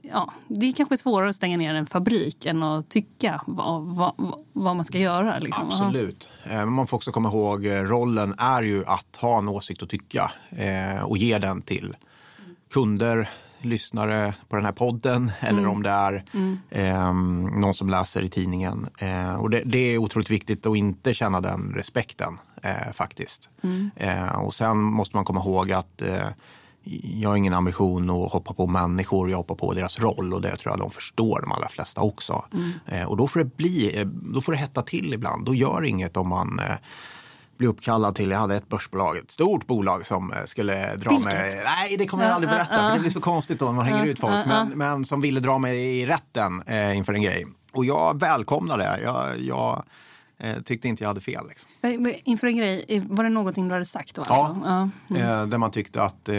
ja, 0.03 0.33
det 0.49 0.67
är 0.67 0.73
kanske 0.73 0.99
svårare 0.99 1.31
att 1.31 1.37
stänga 1.37 1.57
ner 1.57 1.75
en 1.75 1.87
fabrik 1.87 2.47
än 2.47 2.63
att 2.63 2.89
tycka 2.91 3.43
vad, 3.47 3.83
vad, 3.83 4.15
vad- 4.53 4.77
man 4.77 4.85
ska 4.85 4.99
göra. 4.99 5.39
Liksom. 5.39 5.65
Absolut. 5.67 6.29
Eh, 6.45 6.51
Men 6.51 6.73
man 6.73 6.87
får 6.87 6.97
också 6.97 7.13
komma 7.13 7.29
ihåg, 7.29 7.67
rollen 7.67 8.35
är 8.39 8.63
ju 8.63 8.85
att 8.87 9.17
ha 9.21 9.39
en 9.39 9.49
åsikt 9.49 9.83
och 9.83 9.89
tycka 9.89 10.31
och 11.05 11.17
ge 11.19 11.39
den 11.39 11.63
till 11.63 11.97
kunder, 12.73 13.29
lyssnare 13.61 14.35
på 14.49 14.57
den 14.57 14.65
här 14.65 14.73
podden 14.73 15.33
eller 15.41 15.67
om 15.67 15.83
det 15.83 15.91
är 15.91 16.25
eh, 16.71 17.15
någon 17.61 17.75
som 17.75 17.89
läser 17.89 18.23
i 18.23 18.29
tidningen. 18.29 18.87
Eh, 18.99 19.35
och 19.35 19.51
det, 19.51 19.63
det 19.65 19.95
är 19.95 19.99
otroligt 19.99 20.31
viktigt 20.31 20.67
att 20.67 20.77
inte 20.77 21.15
känna 21.15 21.41
den 21.41 21.73
respekten 21.77 22.39
eh, 22.63 22.93
faktiskt. 22.93 23.49
Eh, 23.97 24.45
och 24.45 24.55
sen 24.55 24.79
måste 24.79 25.17
man 25.17 25.25
komma 25.25 25.41
ihåg 25.41 25.73
att 25.73 26.03
eh, 26.03 26.29
jag 27.03 27.29
har 27.31 27.37
ingen 27.37 27.55
ambition 27.55 28.11
att 28.11 28.33
hoppa 28.33 28.55
på 28.55 28.67
människor, 28.67 29.31
jag 29.31 29.37
hoppar 29.37 29.55
på 29.55 29.75
deras 29.75 30.01
roll 30.01 30.35
och 30.35 30.41
det 30.41 30.57
tror 30.57 30.73
jag 30.73 30.79
de 30.79 30.91
förstår, 30.91 31.41
de 31.41 31.53
allra 31.53 31.69
flesta 31.69 32.01
också. 32.01 32.45
Mm. 32.53 32.71
Eh, 32.87 33.05
och 33.05 33.17
då 33.17 33.29
får 33.29 33.41
det 33.41 33.57
bli, 33.57 34.05
då 34.35 34.41
får 34.41 34.53
det 34.53 34.59
hetta 34.59 34.83
till 34.83 35.15
ibland. 35.15 35.45
Då 35.45 35.55
gör 35.55 35.85
inget 35.85 36.17
om 36.17 36.29
man 36.29 36.61
blir 37.59 37.69
uppkallad 37.69 38.15
till, 38.15 38.31
jag 38.31 38.39
hade 38.39 38.57
ett 38.57 38.69
börsbolag, 38.69 39.17
ett 39.17 39.31
stort 39.31 39.67
bolag 39.67 40.07
som 40.07 40.33
eh, 40.33 40.45
skulle 40.45 40.97
dra 40.97 41.11
Vilket? 41.11 41.25
mig, 41.25 41.63
nej 41.65 41.97
det 41.97 42.07
kommer 42.07 42.25
jag 42.25 42.33
aldrig 42.33 42.51
berätta 42.51 42.77
för 42.77 42.95
det 42.95 43.01
blir 43.01 43.11
så 43.11 43.21
konstigt 43.21 43.59
då 43.59 43.65
när 43.65 43.73
man 43.73 43.87
hänger 43.87 44.07
ut 44.07 44.21
folk, 44.21 44.47
men, 44.47 44.69
men 44.69 45.05
som 45.05 45.21
ville 45.21 45.41
dra 45.41 45.59
mig 45.59 46.01
i 46.01 46.07
rätten 46.07 46.63
eh, 46.67 46.97
inför 46.97 47.13
en 47.13 47.23
grej. 47.23 47.47
Och 47.73 47.85
jag 47.85 48.21
välkomnar 48.21 48.79
det. 48.79 49.01
Jag, 49.03 49.41
jag 49.41 49.85
eh, 50.43 50.63
tyckte 50.63 50.89
inte 50.89 51.05
jag 51.05 51.09
hade 51.09 51.21
fel. 51.21 51.45
Liksom. 51.49 52.15
Inför 52.25 52.47
en 52.47 52.57
grej, 52.57 52.85
eh, 52.89 53.03
var 53.07 53.25
det 53.25 53.31
någonting 53.31 53.69
du 53.69 53.75
hade 53.75 53.87
sagt 53.87 54.15
då? 54.15 54.25
Ja, 54.29 54.47
Alltså? 54.47 55.19
ja. 55.19 55.41
eh, 55.43 55.47
där 55.47 55.59
man 55.59 55.71
tyckte 55.71 56.03
att 56.03 56.29
eh, 56.29 56.37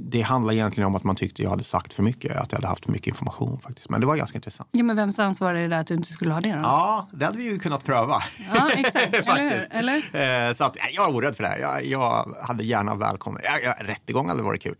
det 0.00 0.20
handlar 0.20 0.52
egentligen 0.52 0.86
om 0.86 0.94
att 0.94 1.04
man 1.04 1.16
tyckte 1.16 1.42
jag 1.42 1.50
hade 1.50 1.64
sagt 1.64 1.92
för 1.94 2.02
mycket, 2.02 2.36
att 2.36 2.52
jag 2.52 2.56
hade 2.58 2.66
haft 2.68 2.84
för 2.84 2.92
mycket 2.92 3.06
information 3.06 3.60
faktiskt. 3.60 3.88
Men 3.90 4.00
det 4.00 4.06
var 4.06 4.16
ganska 4.16 4.38
intressant. 4.38 4.68
ja, 4.72 4.82
men 4.84 4.96
vems 4.96 5.18
ansvar 5.18 5.54
är 5.54 5.62
det 5.62 5.68
där 5.68 5.80
att 5.80 5.86
du 5.86 5.94
inte 5.94 6.12
skulle 6.12 6.32
ha 6.32 6.40
det 6.40 6.52
då? 6.52 6.58
Ja, 6.58 7.08
det 7.12 7.24
hade 7.24 7.38
vi 7.38 7.44
ju 7.44 7.58
kunnat 7.58 7.84
pröva. 7.84 8.22
Ja, 8.54 8.70
exakt. 8.76 9.14
Eller. 9.28 9.66
Eller? 9.70 10.54
Så 10.54 10.64
att, 10.64 10.76
jag 10.92 11.08
är 11.10 11.14
orädd 11.16 11.36
för 11.36 11.42
det. 11.42 11.48
här. 11.48 11.58
Jag, 11.58 11.84
jag 11.86 12.34
hade 12.42 12.64
gärna 12.64 12.94
välkomnat. 12.94 13.42
Rättegång 13.80 14.28
hade 14.28 14.42
varit 14.42 14.62
kul. 14.62 14.74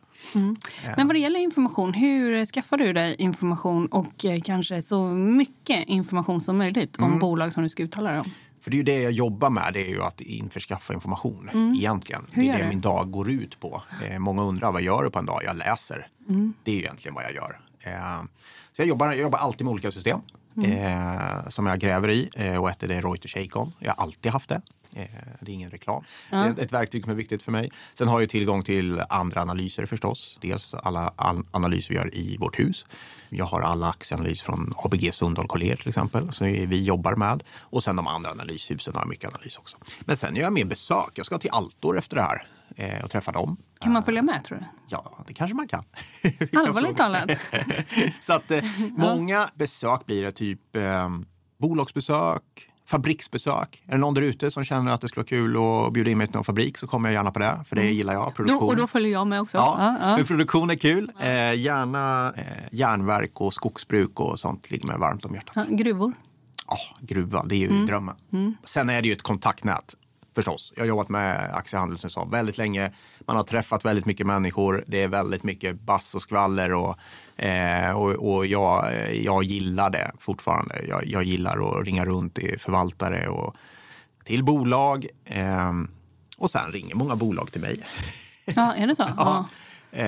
Men 0.96 1.06
vad 1.06 1.14
det 1.14 1.18
gäller 1.18 1.40
information, 1.40 1.94
hur 1.94 2.46
skaffar 2.46 2.76
du 2.76 2.92
dig 2.92 3.14
information 3.18 3.86
och 3.86 4.24
kanske 4.44 4.82
så 4.82 5.02
mycket 5.08 5.88
information 5.88 6.40
som 6.40 6.58
möjligt 6.58 6.96
om 6.98 7.04
Mm. 7.04 7.18
bolag 7.18 7.52
som 7.52 7.62
du 7.62 7.67
ska 7.68 7.82
uttala 7.82 8.20
om? 8.20 8.30
För 8.60 8.70
det 8.70 8.74
är 8.74 8.78
ju 8.78 8.82
det 8.82 9.00
jag 9.02 9.12
jobbar 9.12 9.50
med, 9.50 9.70
det 9.72 9.80
är 9.86 9.88
ju 9.90 10.02
att 10.02 10.20
införskaffa 10.20 10.94
information 10.94 11.50
egentligen. 11.76 12.20
Mm. 12.20 12.30
Hur 12.34 12.42
det 12.42 12.48
är 12.50 12.58
det 12.58 12.62
du? 12.64 12.68
min 12.68 12.80
dag 12.80 13.10
går 13.10 13.30
ut 13.30 13.60
på. 13.60 13.82
Eh, 14.08 14.18
många 14.18 14.42
undrar 14.42 14.72
vad 14.72 14.82
gör 14.82 15.04
du 15.04 15.10
på 15.10 15.18
en 15.18 15.26
dag? 15.26 15.40
Jag 15.44 15.56
läser. 15.56 16.08
Mm. 16.28 16.54
Det 16.64 16.70
är 16.70 16.74
ju 16.74 16.80
egentligen 16.80 17.14
vad 17.14 17.24
jag 17.24 17.34
gör. 17.34 17.60
Eh, 17.80 18.22
så 18.72 18.82
jag 18.82 18.88
jobbar, 18.88 19.06
jag 19.06 19.16
jobbar 19.18 19.38
alltid 19.38 19.64
med 19.64 19.72
olika 19.72 19.92
system 19.92 20.20
Mm. 20.56 20.70
eh, 20.72 21.48
som 21.48 21.66
jag 21.66 21.78
gräver 21.80 22.10
i. 22.10 22.30
Eh, 22.34 22.56
och 22.62 22.70
ett 22.70 22.82
är 22.82 22.88
det 22.88 23.00
Reuters 23.00 23.36
Acon. 23.36 23.72
Jag 23.78 23.92
har 23.94 24.02
alltid 24.02 24.32
haft 24.32 24.48
det. 24.48 24.60
Eh, 24.94 25.02
det 25.40 25.50
är 25.50 25.54
ingen 25.54 25.70
reklam. 25.70 26.04
Det 26.30 26.36
är 26.36 26.60
ett- 26.60 26.72
verktyg 26.72 27.02
som 27.04 27.10
är 27.12 27.16
viktigt 27.16 27.42
för 27.42 27.52
mig. 27.52 27.70
Sen 27.94 28.08
har 28.08 28.20
jag 28.20 28.30
tillgång 28.30 28.62
till 28.62 29.02
andra 29.08 29.42
analyser 29.42 29.86
förstås. 29.86 30.38
Dels 30.40 30.74
alla 30.74 31.12
all 31.16 31.44
analyser 31.50 31.88
vi 31.90 31.94
gör 31.96 32.14
i 32.14 32.36
vårt 32.36 32.58
hus. 32.58 32.84
Jag 33.30 33.44
har 33.44 33.60
alla 33.60 33.88
aktieanalyser 33.88 34.44
från 34.44 34.74
ABG 34.76 35.14
Sundal 35.14 35.46
Collier 35.46 35.76
till 35.76 35.88
exempel, 35.88 36.32
som 36.32 36.46
vi 36.46 36.84
jobbar 36.84 37.14
med. 37.16 37.42
Och 37.60 37.84
sen 37.84 37.96
de 37.96 38.06
andra 38.06 38.30
analyshusen 38.30 38.94
har 38.94 39.00
jag 39.00 39.08
mycket 39.08 39.30
analys 39.34 39.58
också. 39.58 39.76
Men 40.00 40.16
sen 40.16 40.36
gör 40.36 40.42
jag 40.42 40.52
mer 40.52 40.64
besök. 40.64 41.10
Jag 41.14 41.26
ska 41.26 41.38
till 41.38 41.50
Altor 41.50 41.98
efter 41.98 42.16
det 42.16 42.22
här 42.22 42.46
eh, 42.76 43.04
och 43.04 43.10
träffa 43.10 43.32
dem. 43.32 43.56
Kan 43.80 43.92
man 43.92 44.02
följa 44.02 44.22
med 44.22 44.44
tror 44.44 44.58
du? 44.58 44.64
Ja, 44.88 45.24
det 45.26 45.34
kanske 45.34 45.54
man 45.56 45.68
kan. 45.68 45.84
Allvarligt 46.66 46.96
talat. 46.96 47.30
Så 48.20 48.32
att 48.32 48.50
eh, 48.50 48.64
många 48.96 49.48
besök 49.54 50.06
blir 50.06 50.22
det 50.22 50.32
typ 50.32 50.76
eh, 50.76 51.08
bolagsbesök, 51.58 52.67
fabriksbesök. 52.88 53.82
Är 53.86 53.92
det 53.92 53.98
någon 53.98 54.14
där 54.14 54.22
ute 54.22 54.50
som 54.50 54.64
känner 54.64 54.92
att 54.92 55.00
det 55.00 55.08
skulle 55.08 55.22
vara 55.22 55.28
kul 55.28 55.56
att 55.86 55.92
bjuda 55.92 56.10
in 56.10 56.18
mig 56.18 56.26
till 56.26 56.34
någon 56.34 56.44
fabrik 56.44 56.78
så 56.78 56.86
kommer 56.86 57.08
jag 57.08 57.14
gärna 57.14 57.30
på 57.30 57.38
det, 57.38 57.58
för 57.68 57.76
det 57.76 57.90
gillar 57.90 58.12
jag. 58.12 58.24
Då, 58.26 58.30
Produktion. 58.30 58.68
och 58.68 58.76
då 58.76 58.86
följer 58.86 59.12
jag 59.12 59.26
med 59.26 59.40
också? 59.40 59.56
Ja, 59.56 59.76
Ja, 60.00 60.10
ja. 60.10 60.16
för 60.18 60.24
produktion 60.24 60.70
är 60.70 60.74
kul. 60.74 61.10
Eh, 61.20 61.54
gärna 61.54 62.32
eh, 62.36 62.42
järnverk 62.72 63.40
och 63.40 63.54
skogsbruk 63.54 64.20
och 64.20 64.40
sånt 64.40 64.70
ligger 64.70 64.86
mig 64.86 64.98
varmt 64.98 65.24
om 65.24 65.34
hjärtat. 65.34 65.52
Ja, 65.56 65.64
gruvor? 65.76 66.12
Ja, 66.66 66.76
gruva, 67.00 67.44
det 67.44 67.54
är 67.54 67.58
ju 67.58 67.66
Mm. 67.68 67.86
drömmen. 67.86 68.14
Sen 68.64 68.90
är 68.90 69.02
det 69.02 69.08
ju 69.08 69.14
ett 69.14 69.22
kontaktnät 69.22 69.94
förstås. 70.34 70.72
Jag 70.76 70.82
har 70.82 70.88
jobbat 70.88 71.08
med 71.08 71.50
aktiehandel 71.54 71.98
som 71.98 72.06
jag 72.06 72.12
sa, 72.12 72.24
väldigt 72.24 72.58
länge. 72.58 72.92
Man 73.26 73.36
har 73.36 73.44
träffat 73.44 73.84
väldigt 73.84 74.06
mycket 74.06 74.26
människor. 74.26 74.84
Det 74.86 75.02
är 75.02 75.08
väldigt 75.08 75.42
mycket 75.42 75.80
bass 75.80 76.14
och 76.14 76.22
skvaller 76.22 76.72
och, 76.72 76.96
eh, 77.38 77.90
och, 77.90 78.10
och 78.34 78.46
jag, 78.46 78.92
jag 79.14 79.42
gillar 79.44 79.90
det 79.90 80.10
fortfarande. 80.18 80.74
Jag, 80.88 81.06
jag 81.06 81.22
gillar 81.24 81.78
att 81.80 81.86
ringa 81.86 82.04
runt 82.04 82.34
till 82.34 82.58
förvaltare 82.58 83.28
och 83.28 83.54
till 84.24 84.44
bolag. 84.44 85.06
Eh, 85.24 85.72
och 86.38 86.50
sen 86.50 86.72
ringer 86.72 86.94
många 86.94 87.16
bolag 87.16 87.52
till 87.52 87.60
mig. 87.60 87.80
Ja, 88.44 88.74
är 88.74 88.86
det 88.86 88.96
så? 88.96 89.02
Ja. 89.16 89.46
Eh, 89.92 90.06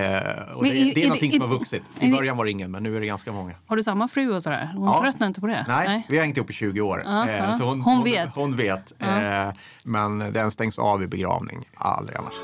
och 0.54 0.62
Men 0.62 0.70
det, 0.70 0.80
är- 0.80 0.94
det 0.94 1.00
är, 1.00 1.04
är 1.04 1.08
någonting 1.08 1.30
det- 1.30 1.36
som 1.36 1.40
har 1.50 1.58
vuxit. 1.58 1.82
I 2.00 2.10
början 2.12 2.36
var 2.36 2.44
det 2.44 2.50
ingen, 2.50 2.70
men 2.70 2.82
nu 2.82 2.96
är 2.96 3.00
det 3.00 3.06
ganska 3.06 3.32
många. 3.32 3.54
Har 3.66 3.76
du 3.76 3.82
samma 3.82 4.08
fru 4.08 4.34
och 4.36 4.42
sådär? 4.42 4.70
Hon 4.74 4.84
Ja. 4.88 5.00
tröttnar 5.02 5.26
inte 5.26 5.40
på 5.40 5.46
det? 5.46 5.64
Nej, 5.68 6.06
vi 6.08 6.16
har 6.16 6.24
hängt 6.24 6.36
ihop 6.36 6.50
i 6.50 6.52
20 6.52 6.80
år. 6.80 7.02
Ja, 7.04 7.28
Eh, 7.28 7.36
ja. 7.36 7.52
Så 7.54 7.64
hon, 7.64 7.80
Hon 7.80 8.04
vet. 8.04 8.28
Hon 8.34 8.56
vet. 8.56 9.02
Eh, 9.02 9.48
Men 9.84 10.18
den 10.18 10.50
stängs 10.50 10.78
av 10.78 11.02
i 11.02 11.06
begravning. 11.06 11.68
Aldrig 11.74 12.18
annars. 12.18 12.34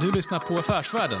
Du 0.00 0.12
lyssnar 0.12 0.38
på 0.38 0.54
Affärsvärlden 0.54 1.20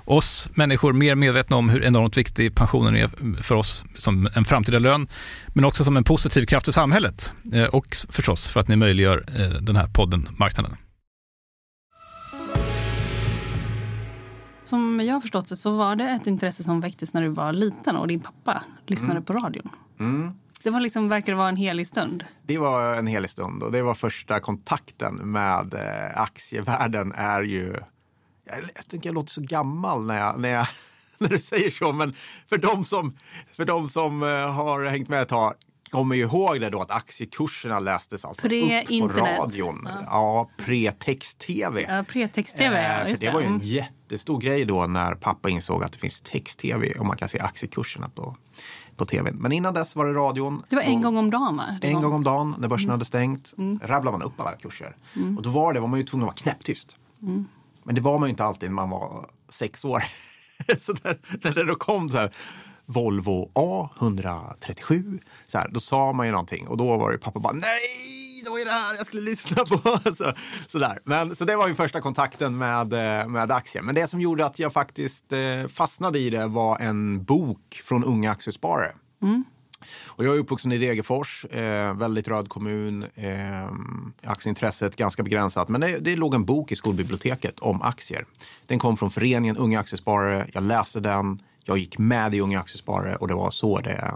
oss 0.11 0.49
människor 0.53 0.93
mer 0.93 1.15
medvetna 1.15 1.55
om 1.55 1.69
hur 1.69 1.83
enormt 1.83 2.17
viktig 2.17 2.55
pensionen 2.55 2.95
är 2.95 3.43
för 3.43 3.55
oss 3.55 3.85
som 3.97 4.27
en 4.35 4.45
framtida 4.45 4.79
lön, 4.79 5.07
men 5.47 5.65
också 5.65 5.83
som 5.83 5.97
en 5.97 6.03
positiv 6.03 6.45
kraft 6.45 6.67
i 6.67 6.73
samhället 6.73 7.33
eh, 7.53 7.65
och 7.65 7.95
förstås 8.09 8.49
för 8.49 8.59
att 8.59 8.67
ni 8.67 8.75
möjliggör 8.75 9.23
eh, 9.27 9.61
den 9.61 9.75
här 9.75 9.87
podden 9.87 10.29
Marknaden. 10.37 10.75
Som 14.63 14.99
jag 14.99 15.13
har 15.13 15.21
förstått 15.21 15.49
det 15.49 15.57
så 15.57 15.77
var 15.77 15.95
det 15.95 16.09
ett 16.09 16.27
intresse 16.27 16.63
som 16.63 16.81
väcktes 16.81 17.13
när 17.13 17.21
du 17.21 17.29
var 17.29 17.53
liten 17.53 17.95
och 17.95 18.07
din 18.07 18.19
pappa 18.19 18.63
lyssnade 18.87 19.21
på 19.21 19.33
radion. 19.33 19.69
Mm. 19.99 20.31
Det 20.63 20.69
var 20.69 20.79
liksom, 20.79 21.09
verkar 21.09 21.33
vara 21.33 21.49
en 21.49 21.55
helig 21.55 21.87
stund. 21.87 22.23
Det 22.43 22.57
var 22.57 22.95
en 22.95 23.07
helig 23.07 23.29
stund 23.29 23.63
och 23.63 23.71
det 23.71 23.81
var 23.81 23.93
första 23.93 24.39
kontakten 24.39 25.15
med 25.15 25.73
eh, 25.73 26.21
aktievärlden 26.21 27.11
är 27.15 27.43
ju... 27.43 27.75
Jag, 28.43 28.57
jag 28.75 28.87
tycker 28.87 29.09
jag 29.09 29.15
låter 29.15 29.31
så 29.31 29.41
gammal 29.41 30.05
när, 30.05 30.19
jag, 30.19 30.39
när, 30.39 30.49
jag, 30.49 30.67
när 31.17 31.29
du 31.29 31.39
säger 31.39 31.71
så, 31.71 31.93
men 31.93 32.13
för 32.47 32.57
de 32.57 32.85
som, 32.85 33.17
för 33.53 33.65
de 33.65 33.89
som 33.89 34.23
eh, 34.23 34.29
har 34.29 34.85
hängt 34.85 35.09
med 35.09 35.21
ett 35.21 35.29
tag 35.29 35.53
kommer 35.91 36.15
ju 36.15 36.21
ihåg 36.21 36.61
det 36.61 36.69
då 36.69 36.81
att 36.81 36.91
aktiekurserna 36.91 37.79
lästes 37.79 38.25
alltså 38.25 38.47
upp 38.47 38.87
på 38.87 39.07
radion. 39.07 39.87
Ja, 39.89 40.01
ja 40.05 40.49
pre-text-tv. 40.57 41.85
Ja, 41.89 42.03
pre-text-tv, 42.03 42.77
eh, 42.77 43.15
för 43.15 43.25
det 43.25 43.31
var 43.31 43.39
ju 43.39 43.45
en 43.45 43.53
mm. 43.55 43.67
jättestor 43.67 44.39
grej 44.39 44.65
då 44.65 44.87
när 44.87 45.15
pappa 45.15 45.49
insåg 45.49 45.83
att 45.83 45.93
det 45.93 45.99
finns 45.99 46.21
text-tv 46.21 46.93
och 46.99 47.05
man 47.05 47.17
kan 47.17 47.29
se 47.29 47.39
aktiekurserna 47.39 48.09
på, 48.09 48.35
på 48.95 49.05
tv. 49.05 49.31
Men 49.31 49.51
innan 49.51 49.73
dess 49.73 49.95
var 49.95 50.05
det 50.05 50.13
radion. 50.13 50.63
Det 50.69 50.75
var 50.75 50.83
en 50.83 51.01
gång 51.01 51.17
om 51.17 51.29
dagen 51.29 51.57
va? 51.57 51.65
En 51.81 51.93
var... 51.93 52.01
gång 52.01 52.13
om 52.13 52.23
dagen 52.23 52.55
när 52.59 52.67
börsen 52.67 52.85
mm. 52.85 52.91
hade 52.91 53.05
stängt. 53.05 53.53
Mm. 53.57 53.79
rabblade 53.83 54.17
man 54.17 54.27
upp 54.27 54.39
alla 54.39 54.51
kurser. 54.51 54.95
Mm. 55.15 55.37
Och 55.37 55.43
då 55.43 55.49
var 55.49 55.73
det, 55.73 55.79
var 55.79 55.87
man 55.87 55.99
ju 55.99 56.05
tvungen 56.05 56.23
att 56.23 56.27
vara 56.27 56.53
knäpptyst. 56.53 56.97
Mm. 57.21 57.47
Men 57.91 57.95
det 57.95 58.01
var 58.01 58.19
man 58.19 58.27
ju 58.27 58.31
inte 58.31 58.43
alltid 58.43 58.69
när 58.69 58.75
man 58.75 58.89
var 58.89 59.29
sex 59.49 59.85
år. 59.85 60.03
så 60.77 60.93
när, 61.03 61.19
när 61.43 61.53
det 61.53 61.63
då 61.63 61.75
kom 61.75 62.09
så 62.09 62.17
här 62.17 62.33
Volvo 62.85 63.51
A137. 63.55 65.19
Så 65.47 65.57
här, 65.57 65.69
då 65.69 65.79
sa 65.79 66.13
man 66.13 66.25
ju 66.25 66.31
någonting 66.31 66.67
och 66.67 66.77
då 66.77 66.97
var 66.97 67.11
det 67.11 67.17
pappa 67.17 67.39
bara 67.39 67.53
nej, 67.53 68.41
det 68.43 68.49
var 68.49 68.57
ju 68.57 68.63
det 68.63 68.71
här 68.71 68.95
jag 68.97 69.05
skulle 69.05 69.21
lyssna 69.21 69.65
på. 69.65 69.99
så, 70.15 70.33
så, 70.67 70.79
där. 70.79 70.99
Men, 71.03 71.35
så 71.35 71.45
det 71.45 71.55
var 71.55 71.67
ju 71.67 71.75
första 71.75 72.01
kontakten 72.01 72.57
med, 72.57 72.93
eh, 72.93 73.27
med 73.27 73.51
aktier. 73.51 73.81
Men 73.83 73.95
det 73.95 74.07
som 74.07 74.21
gjorde 74.21 74.45
att 74.45 74.59
jag 74.59 74.73
faktiskt 74.73 75.33
eh, 75.33 75.67
fastnade 75.67 76.19
i 76.19 76.29
det 76.29 76.47
var 76.47 76.79
en 76.79 77.23
bok 77.23 77.81
från 77.83 78.03
Unga 78.03 78.31
Aktiesparare. 78.31 78.91
Mm. 79.21 79.43
Och 80.05 80.25
jag 80.25 80.35
är 80.35 80.39
uppvuxen 80.39 80.71
i 80.71 80.77
Degerfors, 80.77 81.45
eh, 81.45 81.93
väldigt 81.93 82.27
röd 82.27 82.49
kommun. 82.49 83.05
Eh, 83.15 83.29
aktieintresset 84.23 84.95
ganska 84.95 85.23
begränsat. 85.23 85.69
Men 85.69 85.81
det, 85.81 85.99
det 85.99 86.15
låg 86.15 86.33
en 86.33 86.45
bok 86.45 86.71
i 86.71 86.75
skolbiblioteket 86.75 87.59
om 87.59 87.81
aktier. 87.81 88.25
Den 88.65 88.79
kom 88.79 88.97
från 88.97 89.11
föreningen 89.11 89.57
Unga 89.57 89.79
Aktiesparare. 89.79 90.47
Jag 90.53 90.63
läste 90.63 90.99
den 90.99 91.41
jag 91.63 91.77
gick 91.77 91.97
med 91.97 92.35
i 92.35 92.39
Unga 92.39 92.59
Aktiesparare 92.59 93.15
och 93.15 93.27
det 93.27 93.33
var 93.33 93.51
så 93.51 93.79
det 93.79 94.13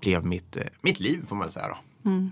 blev 0.00 0.26
mitt, 0.26 0.56
eh, 0.56 0.62
mitt 0.80 1.00
liv 1.00 1.26
får 1.28 1.36
man 1.36 1.44
väl 1.44 1.52
säga. 1.52 1.68
Då. 1.68 2.10
Mm. 2.10 2.30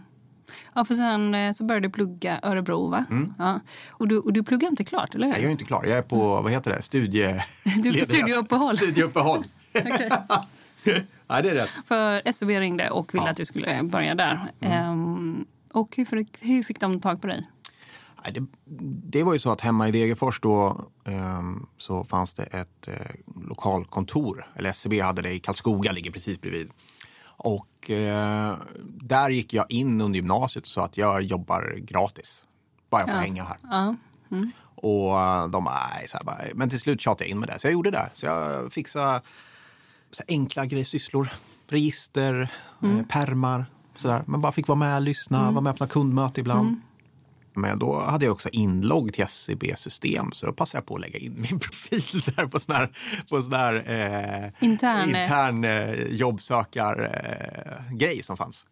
Ja, 0.74 0.84
för 0.84 0.94
sen 0.94 1.34
eh, 1.34 1.52
så 1.52 1.64
började 1.64 1.88
du 1.88 1.92
plugga 1.92 2.40
Örebro 2.42 2.88
va? 2.88 3.04
Mm. 3.10 3.34
Ja. 3.38 3.60
Och, 3.88 4.08
du, 4.08 4.18
och 4.18 4.32
du 4.32 4.42
pluggar 4.42 4.68
inte 4.68 4.84
klart, 4.84 5.14
eller 5.14 5.26
hur? 5.26 5.32
Nej, 5.32 5.42
jag 5.42 5.48
är 5.48 5.52
inte 5.52 5.64
klar. 5.64 5.84
Jag 5.84 5.98
är 5.98 6.02
på, 6.02 6.42
vad 6.42 6.52
heter 6.52 6.70
det, 6.70 6.82
studie... 6.82 7.40
Du 7.64 7.88
är 7.88 7.98
på 7.98 8.12
studieuppehåll? 8.12 8.76
Studieuppehåll. 8.76 9.44
Nej, 11.26 11.42
det 11.42 11.50
är 11.50 11.54
rätt. 11.54 11.70
För 11.86 12.32
SEB 12.32 12.48
ringde 12.48 12.90
och 12.90 13.14
ville 13.14 13.24
ja. 13.24 13.30
att 13.30 13.36
du 13.36 13.44
skulle 13.44 13.82
börja 13.82 14.14
där. 14.14 14.52
Mm. 14.60 14.90
Um, 14.90 15.46
och 15.72 15.96
hur, 15.96 16.26
hur 16.46 16.62
fick 16.62 16.80
de 16.80 17.00
tag 17.00 17.20
på 17.20 17.26
dig? 17.26 17.46
Det, 18.32 18.46
det, 19.10 19.22
var 19.22 19.32
ju 19.32 19.38
så 19.38 19.50
att 19.50 19.60
hemma 19.60 19.88
i 19.88 19.90
Degerfors 19.90 20.40
då 20.40 20.84
um, 21.04 21.66
så 21.78 22.04
fanns 22.04 22.34
det 22.34 22.42
ett 22.42 22.88
uh, 22.88 22.94
lokalkontor. 23.48 24.46
Eller 24.54 24.70
SCB 24.70 25.00
hade 25.00 25.22
det 25.22 25.32
i 25.32 25.40
Karlskoga, 25.40 25.92
ligger 25.92 26.10
precis 26.10 26.40
bredvid. 26.40 26.70
Och 27.24 27.90
uh, 27.90 28.54
där 28.84 29.30
gick 29.30 29.54
jag 29.54 29.70
in 29.70 30.00
under 30.00 30.16
gymnasiet 30.16 30.64
och 30.64 30.68
sa 30.68 30.84
att 30.84 30.96
jag 30.96 31.22
jobbar 31.22 31.78
gratis. 31.78 32.44
Bara 32.90 33.00
jag 33.00 33.08
får 33.08 33.16
ja. 33.16 33.22
hänga 33.22 33.44
här. 33.44 33.58
Ja. 33.62 33.96
Mm. 34.30 34.50
Och 34.74 35.12
uh, 35.12 35.48
de 35.48 35.64
nej, 35.64 36.08
så 36.08 36.18
bara, 36.24 36.38
men 36.54 36.70
till 36.70 36.80
slut 36.80 37.00
tjatade 37.00 37.24
jag 37.24 37.30
in 37.30 37.38
med 37.38 37.48
det. 37.48 37.58
Så 37.58 37.66
jag 37.66 37.72
gjorde 37.72 37.90
det. 37.90 38.10
Så 38.14 38.26
jag 38.26 38.72
fixade 38.72 39.20
enkla 40.28 40.66
grejer, 40.66 40.84
sysslor. 40.84 41.28
Register, 41.68 42.52
mm. 42.82 43.04
permar. 43.04 43.66
Sådär. 43.96 44.22
Man 44.26 44.40
bara 44.40 44.52
fick 44.52 44.68
vara 44.68 44.78
med, 44.78 45.02
lyssna, 45.02 45.40
mm. 45.40 45.54
vara 45.54 45.62
med 45.62 45.76
på 45.76 45.86
kundmöte 45.86 46.40
ibland. 46.40 46.68
Mm. 46.68 46.80
Men 47.56 47.78
då 47.78 48.00
hade 48.00 48.24
jag 48.24 48.32
också 48.32 48.48
inlogg 48.48 49.14
till 49.14 49.24
SCB-system 49.24 50.32
så 50.32 50.46
då 50.46 50.52
passade 50.52 50.78
jag 50.78 50.86
på 50.86 50.94
att 50.94 51.00
lägga 51.00 51.18
in 51.18 51.46
min 51.50 51.58
profil 51.60 52.22
där 52.36 52.46
på 52.46 52.60
sån 52.60 52.74
här, 52.74 52.90
på 53.30 53.42
sån 53.42 53.52
här 53.52 53.74
eh, 53.74 54.50
intern, 54.68 55.08
intern 55.08 55.64
eh, 55.64 55.94
jobbsökargrej 55.94 58.18
eh, 58.18 58.22
som 58.22 58.36
fanns. 58.36 58.66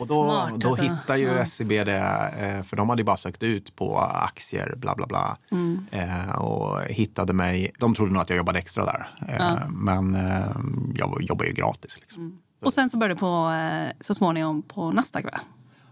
Och 0.00 0.06
då, 0.06 0.24
Smart, 0.24 0.60
då 0.60 0.68
alltså. 0.68 0.82
hittade 0.82 1.18
ju 1.18 1.26
ja. 1.26 1.38
SCB 1.38 1.84
det, 1.84 1.98
eh, 2.38 2.62
för 2.62 2.76
de 2.76 2.88
hade 2.88 3.04
bara 3.04 3.16
sökt 3.16 3.42
ut 3.42 3.76
på 3.76 3.98
aktier, 3.98 4.74
bla 4.76 4.94
bla 4.94 5.06
bla. 5.06 5.36
Mm. 5.50 5.86
Eh, 5.90 6.38
och 6.38 6.80
hittade 6.82 7.32
mig. 7.32 7.72
De 7.78 7.94
trodde 7.94 8.12
nog 8.12 8.22
att 8.22 8.30
jag 8.30 8.36
jobbade 8.36 8.58
extra 8.58 8.84
där. 8.84 9.08
Eh, 9.28 9.36
ja. 9.38 9.58
Men 9.68 10.16
jag 10.94 11.22
jobbar 11.22 11.44
ju 11.44 11.52
gratis. 11.52 11.96
Liksom. 12.00 12.22
Mm. 12.22 12.38
Och 12.64 12.74
sen 12.74 12.90
så 12.90 12.96
började 12.96 13.14
du 13.14 13.18
på, 13.18 13.52
så 14.00 14.14
småningom 14.14 14.62
på 14.62 14.92
Nasdaq 14.92 15.24
va? 15.24 15.40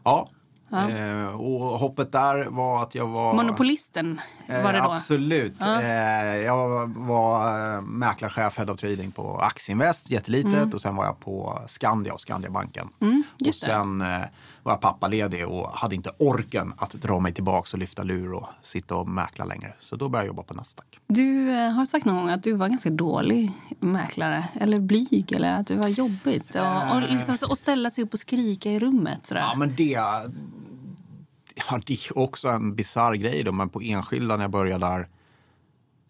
Ja, 0.04 0.28
Ja. 0.72 1.28
Och 1.30 1.60
hoppet 1.60 2.12
där 2.12 2.44
var 2.50 2.82
att 2.82 2.94
jag 2.94 3.06
var... 3.06 3.34
Monopolisten 3.34 4.20
var 4.62 4.72
det 4.72 4.78
då? 4.78 4.84
Eh, 4.84 4.92
absolut. 4.92 5.54
Ja. 5.58 5.82
Eh, 5.82 6.36
jag 6.36 6.86
var 6.96 7.74
eh, 7.74 7.82
mäklarchef, 7.82 8.58
head 8.58 8.72
of 8.72 8.80
trading 8.80 9.10
på 9.10 9.38
Aktieinvest, 9.38 10.10
jättelitet. 10.10 10.54
Mm. 10.54 10.70
Och 10.74 10.80
sen 10.80 10.96
var 10.96 11.04
jag 11.04 11.20
på 11.20 11.62
Skandia 11.68 12.12
och 12.12 12.20
Skandiabanken. 12.20 12.88
Mm, 13.00 13.22
och 13.46 13.54
sen 13.54 14.00
eh, 14.00 14.18
var 14.62 14.72
jag 14.72 14.80
pappaledig 14.80 15.48
och 15.48 15.68
hade 15.68 15.94
inte 15.94 16.10
orken 16.18 16.72
att 16.76 16.92
dra 16.92 17.20
mig 17.20 17.34
tillbaka 17.34 17.68
och 17.72 17.78
lyfta 17.78 18.02
lur 18.02 18.32
och 18.32 18.48
sitta 18.62 18.96
och 18.96 19.08
mäkla 19.08 19.44
längre. 19.44 19.74
Så 19.78 19.96
då 19.96 20.08
började 20.08 20.26
jag 20.26 20.32
jobba 20.32 20.42
på 20.42 20.54
Nasdaq. 20.54 20.86
Du 21.06 21.50
eh, 21.50 21.70
har 21.70 21.86
sagt 21.86 22.04
någon 22.04 22.16
gång 22.16 22.28
att 22.28 22.42
du 22.42 22.52
var 22.52 22.68
ganska 22.68 22.90
dålig 22.90 23.52
mäklare. 23.80 24.44
Eller 24.60 24.80
blyg, 24.80 25.32
eller 25.32 25.52
att 25.52 25.66
det 25.66 25.76
var 25.76 25.88
jobbigt. 25.88 26.54
Och, 26.54 26.96
och, 26.96 27.02
liksom, 27.10 27.36
och 27.50 27.58
ställa 27.58 27.90
sig 27.90 28.04
upp 28.04 28.14
och 28.14 28.20
skrika 28.20 28.70
i 28.70 28.78
rummet. 28.78 29.26
Sådär. 29.26 29.40
Ja, 29.40 29.54
men 29.56 29.74
det 29.76 29.96
ja, 31.70 31.80
det 31.86 31.92
är 31.92 32.18
också 32.18 32.48
en 32.48 32.74
bizarr 32.74 33.14
grej 33.14 33.42
då, 33.42 33.52
men 33.52 33.68
på 33.68 33.80
enskilda 33.80 34.36
när 34.36 34.44
jag 34.44 34.50
började 34.50 34.86
där 34.86 35.08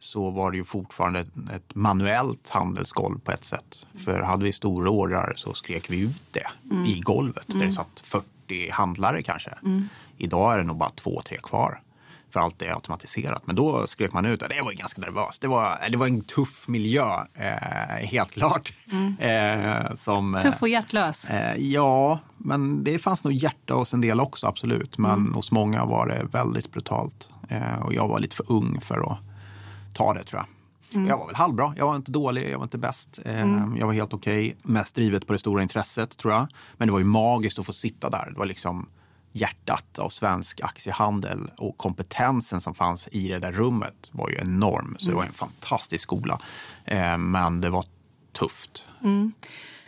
så 0.01 0.31
var 0.31 0.51
det 0.51 0.57
ju 0.57 0.65
fortfarande 0.65 1.21
ett, 1.21 1.29
ett 1.55 1.75
manuellt 1.75 2.49
handelsgolv 2.49 3.19
på 3.19 3.33
ett 3.33 3.45
sätt. 3.45 3.87
För 4.05 4.23
hade 4.23 4.45
vi 4.45 4.53
stora 4.53 4.91
ordrar 4.91 5.33
så 5.37 5.55
skrek 5.55 5.91
vi 5.91 6.01
ut 6.01 6.23
det 6.31 6.47
mm. 6.71 6.85
i 6.85 7.01
golvet 7.01 7.49
mm. 7.49 7.61
där 7.61 7.67
det 7.67 7.73
satt 7.73 8.01
40 8.05 8.71
handlare 8.71 9.23
kanske. 9.23 9.51
Mm. 9.62 9.88
Idag 10.19 10.53
är 10.53 10.59
det 10.59 10.65
nog 10.65 10.77
bara 10.77 10.91
två, 10.91 11.23
tre 11.25 11.38
kvar 11.43 11.81
för 12.33 12.40
allt 12.40 12.62
är 12.62 12.75
automatiserat. 12.75 13.42
Men 13.47 13.57
då 13.57 13.87
skrek 13.87 14.12
man 14.12 14.25
ut 14.27 14.40
det. 14.40 14.49
Det 14.49 14.62
var 14.62 14.73
ganska 14.73 15.01
nervöst. 15.01 15.40
Det 15.40 15.49
var, 15.49 15.90
det 15.90 15.97
var 15.97 16.07
en 16.07 16.21
tuff 16.21 16.68
miljö, 16.68 17.05
eh, 17.35 18.07
helt 18.07 18.31
klart. 18.31 18.73
Mm. 18.92 19.18
Eh, 19.18 19.95
som, 19.95 20.38
tuff 20.42 20.62
och 20.62 20.68
hjärtlös? 20.68 21.25
Eh, 21.25 21.57
ja, 21.57 22.21
men 22.38 22.85
det 22.85 22.99
fanns 22.99 23.25
nog 23.25 23.33
hjärta 23.33 23.75
hos 23.75 23.95
en 23.95 24.01
del 24.01 24.21
också, 24.21 24.47
absolut. 24.47 24.99
Men 24.99 25.11
mm. 25.11 25.35
hos 25.35 25.51
många 25.51 25.85
var 25.85 26.07
det 26.07 26.27
väldigt 26.33 26.73
brutalt. 26.73 27.29
Eh, 27.49 27.83
och 27.83 27.95
jag 27.95 28.09
var 28.09 28.21
lite 28.21 28.37
för 28.37 28.53
ung 28.53 28.81
för 28.81 29.12
att 29.12 29.18
ta 29.95 30.14
det, 30.14 30.25
tror 30.25 30.40
jag. 30.40 30.47
Mm. 30.95 31.09
Jag 31.09 31.18
var 31.18 31.27
väl 31.27 31.35
halvbra. 31.35 31.75
Jag 31.77 31.87
var 31.87 31.97
inte 31.97 32.12
dålig, 32.12 32.51
jag 32.51 32.59
var 32.59 32.64
inte 32.64 32.79
bäst. 32.79 33.18
Eh, 33.25 33.42
mm. 33.42 33.77
Jag 33.77 33.87
var 33.87 33.92
helt 33.92 34.14
okej. 34.14 34.47
Okay. 34.47 34.73
Mest 34.73 34.95
drivet 34.95 35.27
på 35.27 35.33
det 35.33 35.38
stora 35.38 35.62
intresset, 35.62 36.16
tror 36.16 36.33
jag. 36.33 36.47
Men 36.77 36.88
det 36.88 36.92
var 36.92 36.99
ju 36.99 37.05
magiskt 37.05 37.59
att 37.59 37.66
få 37.66 37.73
sitta 37.73 38.11
där. 38.11 38.31
Det 38.31 38.38
var 38.38 38.47
liksom 38.47 38.87
hjärtat 39.33 39.99
av 39.99 40.09
svensk 40.09 40.61
aktiehandel 40.61 41.51
och 41.57 41.77
kompetensen 41.77 42.61
som 42.61 42.75
fanns 42.75 43.09
i 43.12 43.29
det 43.29 43.38
där 43.38 43.53
rummet 43.53 44.11
var 44.12 44.29
ju 44.29 44.37
enorm. 44.37 44.97
Så 44.99 45.09
det 45.09 45.14
var 45.14 45.25
en 45.25 45.33
fantastisk 45.33 46.03
skola. 46.03 46.40
Eh, 46.85 47.18
men 47.18 47.61
det 47.61 47.71
var 47.71 47.85
tufft. 48.33 48.87
Mm. 49.03 49.33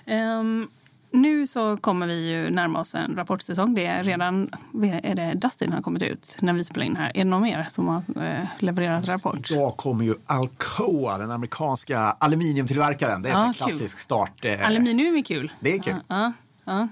Um, 0.07 0.68
nu 1.14 1.46
så 1.46 1.76
kommer 1.76 2.07
vi 2.07 2.30
ju 2.30 2.50
närma 2.50 2.80
oss 2.80 2.94
en 2.94 3.16
rapportsäsong. 3.16 3.74
Det 3.74 3.87
är 3.87 4.04
redan 4.04 4.50
är 4.83 5.14
det 5.14 5.35
Dustin 5.35 5.72
har 5.72 5.83
kommit 5.83 6.02
ut 6.02 6.37
när 6.40 6.52
vi 6.52 6.64
spelar 6.64 6.87
in 6.87 6.96
här. 6.96 7.12
Är 7.14 7.24
det 7.24 7.30
någon 7.30 7.42
mer 7.42 7.66
som 7.70 7.88
har 7.88 8.02
eh, 8.24 8.48
levererat 8.59 9.09
rapport? 9.09 9.50
Idag 9.50 9.76
kommer 9.76 10.04
ju 10.04 10.14
Alcoa, 10.26 11.18
den 11.18 11.30
amerikanska 11.30 11.98
aluminiumtillverkaren. 11.98 13.22
Det 13.22 13.28
är 13.28 13.33
ja, 13.33 13.46
en 13.46 13.54
klassisk 13.54 13.98
start. 13.98 14.44
Eh, 14.44 14.66
Aluminium 14.66 15.16
är 15.16 15.22
kul. 15.22 15.52
Det 15.61 15.74
är 15.74 15.83
kul. 15.83 15.94
Ja, 16.09 16.33
ja, 16.64 16.88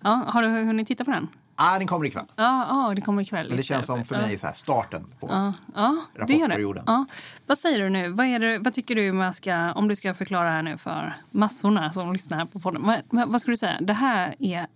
ja. 0.00 0.24
Har 0.28 0.42
du 0.42 0.48
hunnit 0.48 0.88
titta 0.88 1.04
på 1.04 1.10
den? 1.10 1.28
Ah, 1.62 1.78
den 1.78 1.86
kommer 1.86 2.06
ikväll. 2.06 2.26
Ja, 2.36 2.66
ah, 2.70 2.94
det 2.94 3.00
kommer 3.00 3.22
ikväll. 3.22 3.48
Men 3.48 3.56
det 3.56 3.62
känns 3.62 3.86
som 3.86 4.04
för 4.04 4.16
mig 4.16 4.38
så 4.38 4.46
här, 4.46 4.54
starten 4.54 5.06
på 5.20 5.28
ah, 5.28 5.52
ah, 5.74 5.96
rapportperioden. 6.14 6.84
Det 6.84 6.92
det. 6.92 6.92
Ah. 6.92 7.06
Vad 7.46 7.58
säger 7.58 7.80
du 7.80 7.90
nu? 7.90 8.08
Vad, 8.08 8.26
är 8.26 8.38
det, 8.38 8.58
vad 8.58 8.74
tycker 8.74 8.94
du 8.94 9.12
man 9.12 9.34
ska, 9.34 9.72
om 9.72 9.88
du 9.88 9.96
ska 9.96 10.14
förklara 10.14 10.50
här 10.50 10.62
nu 10.62 10.78
för 10.78 11.14
massorna 11.30 11.92
som 11.92 12.12
lyssnar 12.12 12.46
på 12.46 12.60
podden. 12.60 12.82
Vad, 13.10 13.28
vad 13.28 13.40
skulle 13.40 13.52
du 13.52 13.58
säga? 13.58 13.78
Det 13.80 13.92
här 13.92 14.34
är 14.38 14.66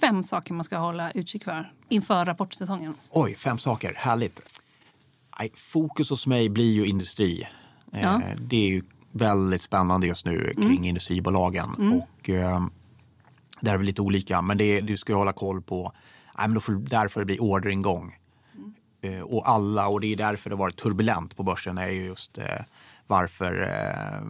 fem 0.00 0.22
saker 0.22 0.54
man 0.54 0.64
ska 0.64 0.78
hålla 0.78 1.10
utkik 1.10 1.44
för 1.44 1.72
inför 1.88 2.24
rapportsäsongen. 2.24 2.94
Oj, 3.10 3.34
fem 3.34 3.58
saker. 3.58 3.94
Härligt. 3.96 4.60
Fokus 5.54 6.10
hos 6.10 6.26
mig 6.26 6.48
blir 6.48 6.72
ju 6.72 6.86
industri. 6.86 7.48
Eh, 7.92 8.02
ja. 8.02 8.22
Det 8.38 8.56
är 8.56 8.68
ju 8.68 8.82
väldigt 9.12 9.62
spännande 9.62 10.06
just 10.06 10.26
nu 10.26 10.52
kring 10.56 10.66
mm. 10.66 10.84
industribolagen. 10.84 11.74
Mm. 11.78 11.92
Och, 11.92 12.30
eh, 12.30 12.60
där 13.60 13.74
är 13.74 13.78
vi 13.78 13.84
lite 13.84 14.02
olika, 14.02 14.42
men 14.42 14.58
det, 14.58 14.80
du 14.80 14.96
ska 14.96 15.14
hålla 15.14 15.32
koll 15.32 15.62
på 15.62 15.92
Nej, 16.40 16.48
men 16.48 16.54
då 16.54 16.60
får, 16.60 16.72
därför 16.72 17.20
det 17.20 17.26
blir 17.26 17.42
orderingång. 17.42 18.16
Mm. 18.54 18.74
Eh, 19.00 19.22
och 19.22 19.48
alla, 19.48 19.88
och 19.88 20.00
det 20.00 20.12
är 20.12 20.16
därför 20.16 20.50
det 20.50 20.56
har 20.56 20.60
varit 20.60 20.76
turbulent 20.76 21.36
på 21.36 21.42
börsen, 21.42 21.78
är 21.78 21.86
just 21.86 22.38
eh, 22.38 22.44
varför 23.06 23.62
eh, 23.62 24.26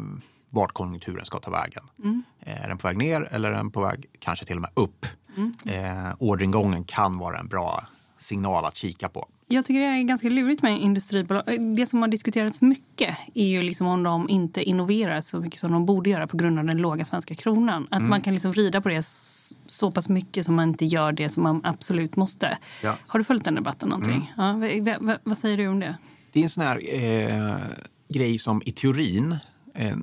vart 0.49 0.73
konjunkturen 0.73 1.25
ska 1.25 1.39
ta 1.39 1.51
vägen. 1.51 1.83
Mm. 2.05 2.23
Är 2.41 2.69
den 2.69 2.79
på 2.79 2.89
väg 2.89 2.97
ner 2.97 3.29
eller 3.31 3.53
är 3.53 3.57
den 3.57 3.71
på 3.71 3.81
väg 3.81 4.07
kanske 4.19 4.45
till 4.45 4.57
och 4.57 4.63
med 4.63 4.71
upp? 4.75 5.07
Mm. 5.37 5.55
Eh, 5.67 6.13
orderingången 6.19 6.85
kan 6.85 7.19
vara 7.19 7.39
en 7.39 7.49
bra 7.49 7.85
signal 8.19 8.65
att 8.65 8.77
kika 8.77 9.09
på. 9.09 9.29
Jag 9.53 9.65
tycker 9.65 9.81
det 9.81 9.87
är 9.87 10.03
ganska 10.03 10.29
lurigt 10.29 10.63
med 10.63 10.81
industribolag. 10.81 11.45
Det 11.77 11.87
som 11.87 12.03
har 12.03 12.09
diskuterats 12.09 12.61
mycket 12.61 13.17
är 13.35 13.47
ju 13.47 13.63
liksom 13.63 13.87
om 13.87 14.03
de 14.03 14.29
inte 14.29 14.63
innoverar 14.63 15.21
så 15.21 15.41
mycket 15.41 15.61
som 15.61 15.73
de 15.73 15.87
borde 15.87 16.11
göra 16.11 16.27
på 16.27 16.37
grund 16.37 16.59
av 16.59 16.65
den 16.65 16.79
låga 16.79 17.05
svenska 17.05 17.35
kronan. 17.35 17.89
Att 17.91 18.03
man 18.03 18.21
kan 18.21 18.35
liksom 18.35 18.53
rida 18.53 18.81
på 18.81 18.89
det 18.89 19.07
så 19.67 19.91
pass 19.91 20.09
mycket 20.09 20.47
som 20.47 20.55
man 20.55 20.69
inte 20.69 20.85
gör 20.85 21.13
det 21.13 21.29
som 21.29 21.43
man 21.43 21.61
absolut 21.65 22.17
måste. 22.17 22.59
Ja. 22.83 22.97
Har 23.07 23.19
du 23.19 23.25
följt 23.25 23.45
den 23.45 23.55
debatten 23.55 23.89
någonting? 23.89 24.33
Ja, 24.37 24.53
vad, 24.53 24.99
vad, 25.01 25.19
vad 25.25 25.39
säger 25.39 25.57
du 25.57 25.69
om 25.69 25.81
det? 25.81 25.97
Det 26.33 26.41
är 26.41 26.45
en 26.45 26.51
sån 26.51 26.63
här 26.63 26.81
eh, 26.95 27.57
grej 28.09 28.39
som 28.39 28.63
i 28.65 28.73
teorin 28.73 29.37
eh, 29.75 29.97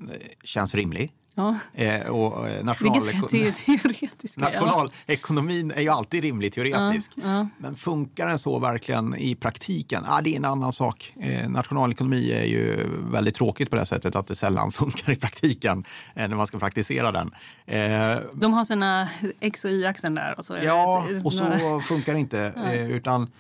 känns 0.44 0.76
rimlig. 0.76 1.12
Ja. 1.40 1.56
Eh, 1.74 2.08
och 2.08 2.48
eh, 2.48 2.54
Det 2.54 2.60
är 2.60 2.64
national 2.64 2.94
ganska 2.94 3.28
te- 3.28 3.52
teoretiska. 3.52 4.42
Nationalekonomin 4.42 5.72
är 5.72 5.82
ju 5.82 5.90
alltid 5.90 6.24
rimlig 6.24 6.54
teoretisk. 6.54 7.12
Ja, 7.16 7.22
ja. 7.26 7.48
Men 7.58 7.76
funkar 7.76 8.28
den 8.28 8.40
så 8.40 8.60
verkligen 8.60 9.16
i 9.16 9.36
praktiken? 9.36 10.04
Ah, 10.08 10.22
det 10.22 10.30
är 10.34 10.38
en 10.38 10.46
annan 10.46 10.74
sak. 10.74 11.14
Eh, 11.22 11.50
nationalekonomi 11.50 12.32
är 12.32 12.44
ju 12.44 12.88
väldigt 13.12 13.36
tråkigt 13.36 13.70
på 13.70 13.76
det 13.76 13.86
sättet 13.86 14.16
att 14.16 14.28
det 14.28 14.36
sällan 14.36 14.72
funkar 14.82 15.12
i 15.14 15.16
praktiken 15.16 15.84
eh, 16.16 16.28
när 16.28 16.36
man 16.38 16.48
ska 16.48 16.60
praktisera 16.60 17.12
den. 17.12 17.32
Eh, 17.66 18.20
De 18.34 18.54
har 18.54 18.64
sina 18.66 19.10
X 19.40 19.66
och 19.66 19.72
Y-axeln 19.72 20.16
där. 20.16 20.36
Och 20.38 20.46
så 20.46 20.56
ja, 20.64 21.06
det 21.10 21.16
ett- 21.18 21.26
och 21.26 21.34
några- 21.36 21.60
så 21.60 21.80
funkar 21.82 22.14
det 22.14 22.20
inte. 22.20 22.54
Utan 22.92 23.32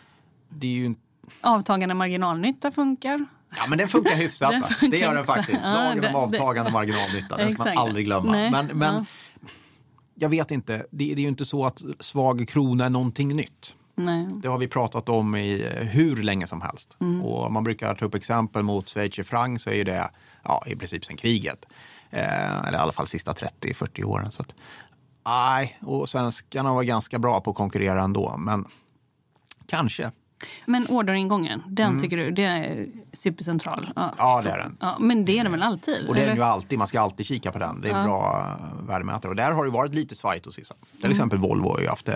det 0.50 0.68
är 0.68 0.72
ju 0.72 0.96
Avtagande 1.42 1.96
marginalnytta 1.96 2.72
funkar. 2.72 3.26
Ja, 3.50 3.64
men 3.70 3.78
den 3.78 3.88
funkar 3.88 4.16
hyfsat. 4.16 4.52
Den 4.52 4.64
funkar 4.64 4.88
det 4.88 4.98
gör 4.98 5.16
den 5.16 5.26
faktiskt. 5.26 5.64
Ja, 5.64 5.74
Lagen 5.74 6.02
det- 6.02 6.10
om 6.10 6.16
avtagande 6.16 6.72
marginalnytta, 6.72 7.38
den 7.38 7.52
ska 7.52 7.64
man 7.64 7.78
aldrig 7.78 8.06
glömma. 8.06 8.32
Nej, 8.32 8.52
Men, 8.52 8.66
men 8.68 8.96
ja. 8.96 9.06
jag 10.16 10.30
vet 10.30 10.52
inte, 10.52 10.78
det, 10.78 10.86
det 10.92 11.12
är 11.14 11.18
ju 11.20 11.28
inte 11.28 11.46
så 11.46 11.66
att 11.66 11.82
svag 12.00 12.48
krona 12.48 12.86
är 12.86 12.90
någonting 12.90 13.36
nytt. 13.36 13.76
Nej. 13.96 14.28
Det 14.44 14.48
har 14.48 14.58
vi 14.58 14.68
pratat 14.68 15.10
om 15.10 15.36
i 15.36 15.66
eh, 15.76 15.88
hur 15.88 16.24
länge 16.24 16.48
som 16.48 16.62
helst. 16.62 16.98
Mm. 17.02 17.22
Och 17.22 17.52
man 17.52 17.64
brukar 17.64 17.96
ta 17.96 18.06
upp 18.06 18.16
exempel 18.16 18.64
mot 18.64 18.90
schweizerfranc 18.90 19.64
så 19.64 19.70
är 19.70 19.74
ju 19.76 19.84
det 19.84 20.10
ja, 20.44 20.64
i 20.68 20.76
princip 20.76 21.06
sen 21.06 21.18
kriget. 21.18 21.66
Eh, 22.10 22.60
eller 22.68 22.78
i 22.78 22.82
alla 22.82 22.92
fall 22.92 23.08
sista 23.08 23.34
30-40 23.34 24.04
åren. 24.04 24.32
Så 24.32 24.42
att, 24.42 24.56
nej, 25.26 25.78
och 25.82 26.10
svenskarna 26.10 26.74
var 26.74 26.84
ganska 26.84 27.20
bra 27.20 27.42
på 27.42 27.50
att 27.50 27.56
konkurrera 27.56 28.04
ändå. 28.04 28.36
Men 28.38 28.66
kanske. 29.68 30.12
Men 30.66 30.88
orderingången, 30.90 31.64
den 31.68 32.02
tycker 32.02 32.18
du 32.18 32.32
det 32.32 32.44
är 32.44 32.88
supercentral? 33.14 33.90
Ja, 33.96 34.02
Mm. 34.04 34.16
Ja, 34.18 34.42
det 34.44 34.50
är 34.50 34.58
den. 34.58 34.78
Ja, 34.80 34.98
men 35.00 35.26
det 35.26 35.40
är 35.40 35.44
den 35.44 35.52
väl 35.52 35.62
alltid? 35.62 36.08
Och 36.08 36.16
det 36.16 36.22
är 36.22 36.28
den 36.28 36.36
ju 36.36 36.42
alltid, 36.44 36.80
man 36.80 36.88
ska 36.88 37.00
alltid 37.02 37.26
kika 37.26 37.52
på 37.52 37.60
den. 37.60 37.82
Det 37.82 37.90
är 37.90 37.94
en 37.96 38.06
bra 38.06 38.48
värdemätare. 38.88 39.30
Och 39.30 39.36
där 39.36 39.52
har 39.52 39.66
det 39.66 39.72
varit 39.72 39.94
lite 39.94 40.16
svajigt 40.16 40.46
hos 40.46 40.58
vissa. 40.60 40.76
Till 40.92 41.00
Mm. 41.06 41.12
exempel 41.12 41.40
Volvo 41.40 41.70
har 41.70 41.80
ju 41.80 41.88
haft 41.88 42.10
eh, 42.10 42.16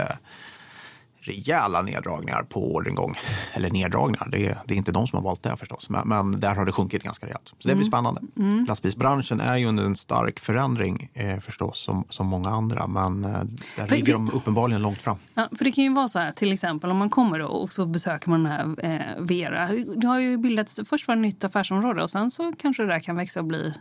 rejäla 1.22 1.82
neddragningar 1.82 2.44
på 2.44 2.76
orderingång. 2.76 3.16
Eller 3.54 3.70
neddragningar, 3.72 4.28
det 4.32 4.48
är, 4.48 4.58
det 4.66 4.74
är 4.74 4.78
inte 4.78 4.92
de 4.92 5.08
som 5.08 5.18
har 5.18 5.24
valt 5.24 5.44
det 5.44 5.58
förstås. 5.58 5.90
Men, 5.90 6.08
men 6.08 6.40
där 6.40 6.56
har 6.56 6.66
det 6.66 6.72
sjunkit 6.72 7.04
ganska 7.04 7.26
rejält. 7.26 7.48
Så 7.48 7.56
det 7.68 7.70
Mm. 7.70 7.78
blir 7.80 7.88
spännande. 7.88 8.22
Lastbilsbranschen 8.68 9.40
är 9.42 9.58
ju 9.58 9.66
under 9.66 9.84
en 9.84 9.96
stark 9.96 10.40
förändring 10.40 11.10
eh, 11.14 11.40
förstås, 11.40 11.80
som, 11.84 12.04
som 12.10 12.28
många 12.28 12.50
andra. 12.50 12.88
Men 12.88 13.26
eh, 13.26 13.32
där 13.78 13.88
För 13.88 13.96
ligger 13.96 14.14
de 14.14 14.32
uppenbarligen 14.32 14.82
långt 14.82 15.02
fram. 15.02 15.18
Ja, 15.34 15.48
för 15.58 15.66
det 15.66 15.72
kan 15.72 15.84
ju 15.84 15.94
vara 15.94 16.08
så 16.08 16.20
här, 16.20 16.32
till 16.32 16.52
exempel 16.52 16.92
om 16.92 16.98
man 16.98 17.10
kommer 17.10 17.42
och 17.42 17.72
så 17.72 17.86
besöker 17.86 18.30
man 18.30 18.44
den 18.44 18.52
här 18.52 18.92
eh, 19.18 19.24
Vera. 19.24 19.70
Det 19.96 20.08
har 20.08 20.20
ju 20.20 20.38
bildats, 20.38 20.80
först 20.90 21.08
var 21.08 21.16
det 21.16 21.20
ett 21.20 21.22
nytt 21.22 21.44
affärsområde 21.44 22.04
och 22.04 22.10
sen 22.10 22.32
så 22.32 22.54
kanske 22.60 22.84
det 22.84 22.90
där 22.90 23.00
kan 23.00 23.16
växa 23.16 23.40
och 23.40 23.46
bli 23.46 23.74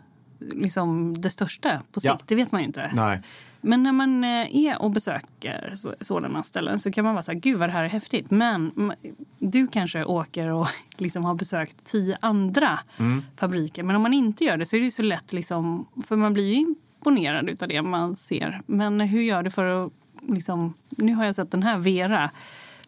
liksom 0.53 1.21
det 1.21 1.31
största 1.31 1.83
på 1.93 2.01
sikt. 2.01 2.13
Ja. 2.15 2.19
Det 2.27 2.35
vet 2.35 2.53
man 2.53 2.61
ju 2.61 2.67
inte. 2.67 2.91
Nej. 2.95 3.21
Men 3.61 3.83
när 3.83 3.93
man 3.93 4.25
eh, 4.25 4.57
är 4.57 4.83
och 4.83 4.91
besöker 4.91 5.73
så- 5.77 5.95
sådana 6.01 6.43
ställen 6.43 6.79
så 6.79 6.93
kan 6.93 7.05
man 7.05 7.15
vara 7.15 7.23
så 7.23 7.33
här, 7.33 7.39
gud 7.39 7.59
vad 7.59 7.69
det 7.69 7.73
här 7.73 7.85
är 7.85 7.89
häftigt. 7.89 8.31
Men 8.31 8.93
du 9.39 9.67
kanske 9.67 10.05
åker 10.05 10.47
och 10.49 10.69
liksom 10.97 11.25
har 11.25 11.35
besökt 11.35 11.85
tio 11.85 12.19
andra 12.21 12.79
Mm. 12.99 13.23
fabriker. 13.37 13.83
Men 13.83 13.97
om 13.97 14.03
man 14.03 14.13
inte 14.15 14.45
gör 14.45 14.57
det 14.57 14.67
så 14.67 14.77
är 14.77 14.81
det 14.81 14.85
ju 14.85 14.91
så 14.91 15.03
lätt, 15.03 15.33
liksom, 15.33 15.87
för 16.07 16.17
man 16.17 16.33
blir 16.33 16.49
ju 16.49 16.55
imponerad 16.55 17.63
av 17.63 17.69
det 17.69 17.83
man 17.83 18.17
ser. 18.17 18.63
Men 18.67 19.01
hur 19.01 19.23
gör 19.23 19.43
du 19.43 19.51
för 19.51 19.65
att, 19.85 19.93
liksom, 20.29 20.75
nu 20.91 21.15
har 21.15 21.25
jag 21.25 21.35
sett 21.35 21.51
den 21.51 21.63
här 21.63 21.79
Vera. 21.79 22.31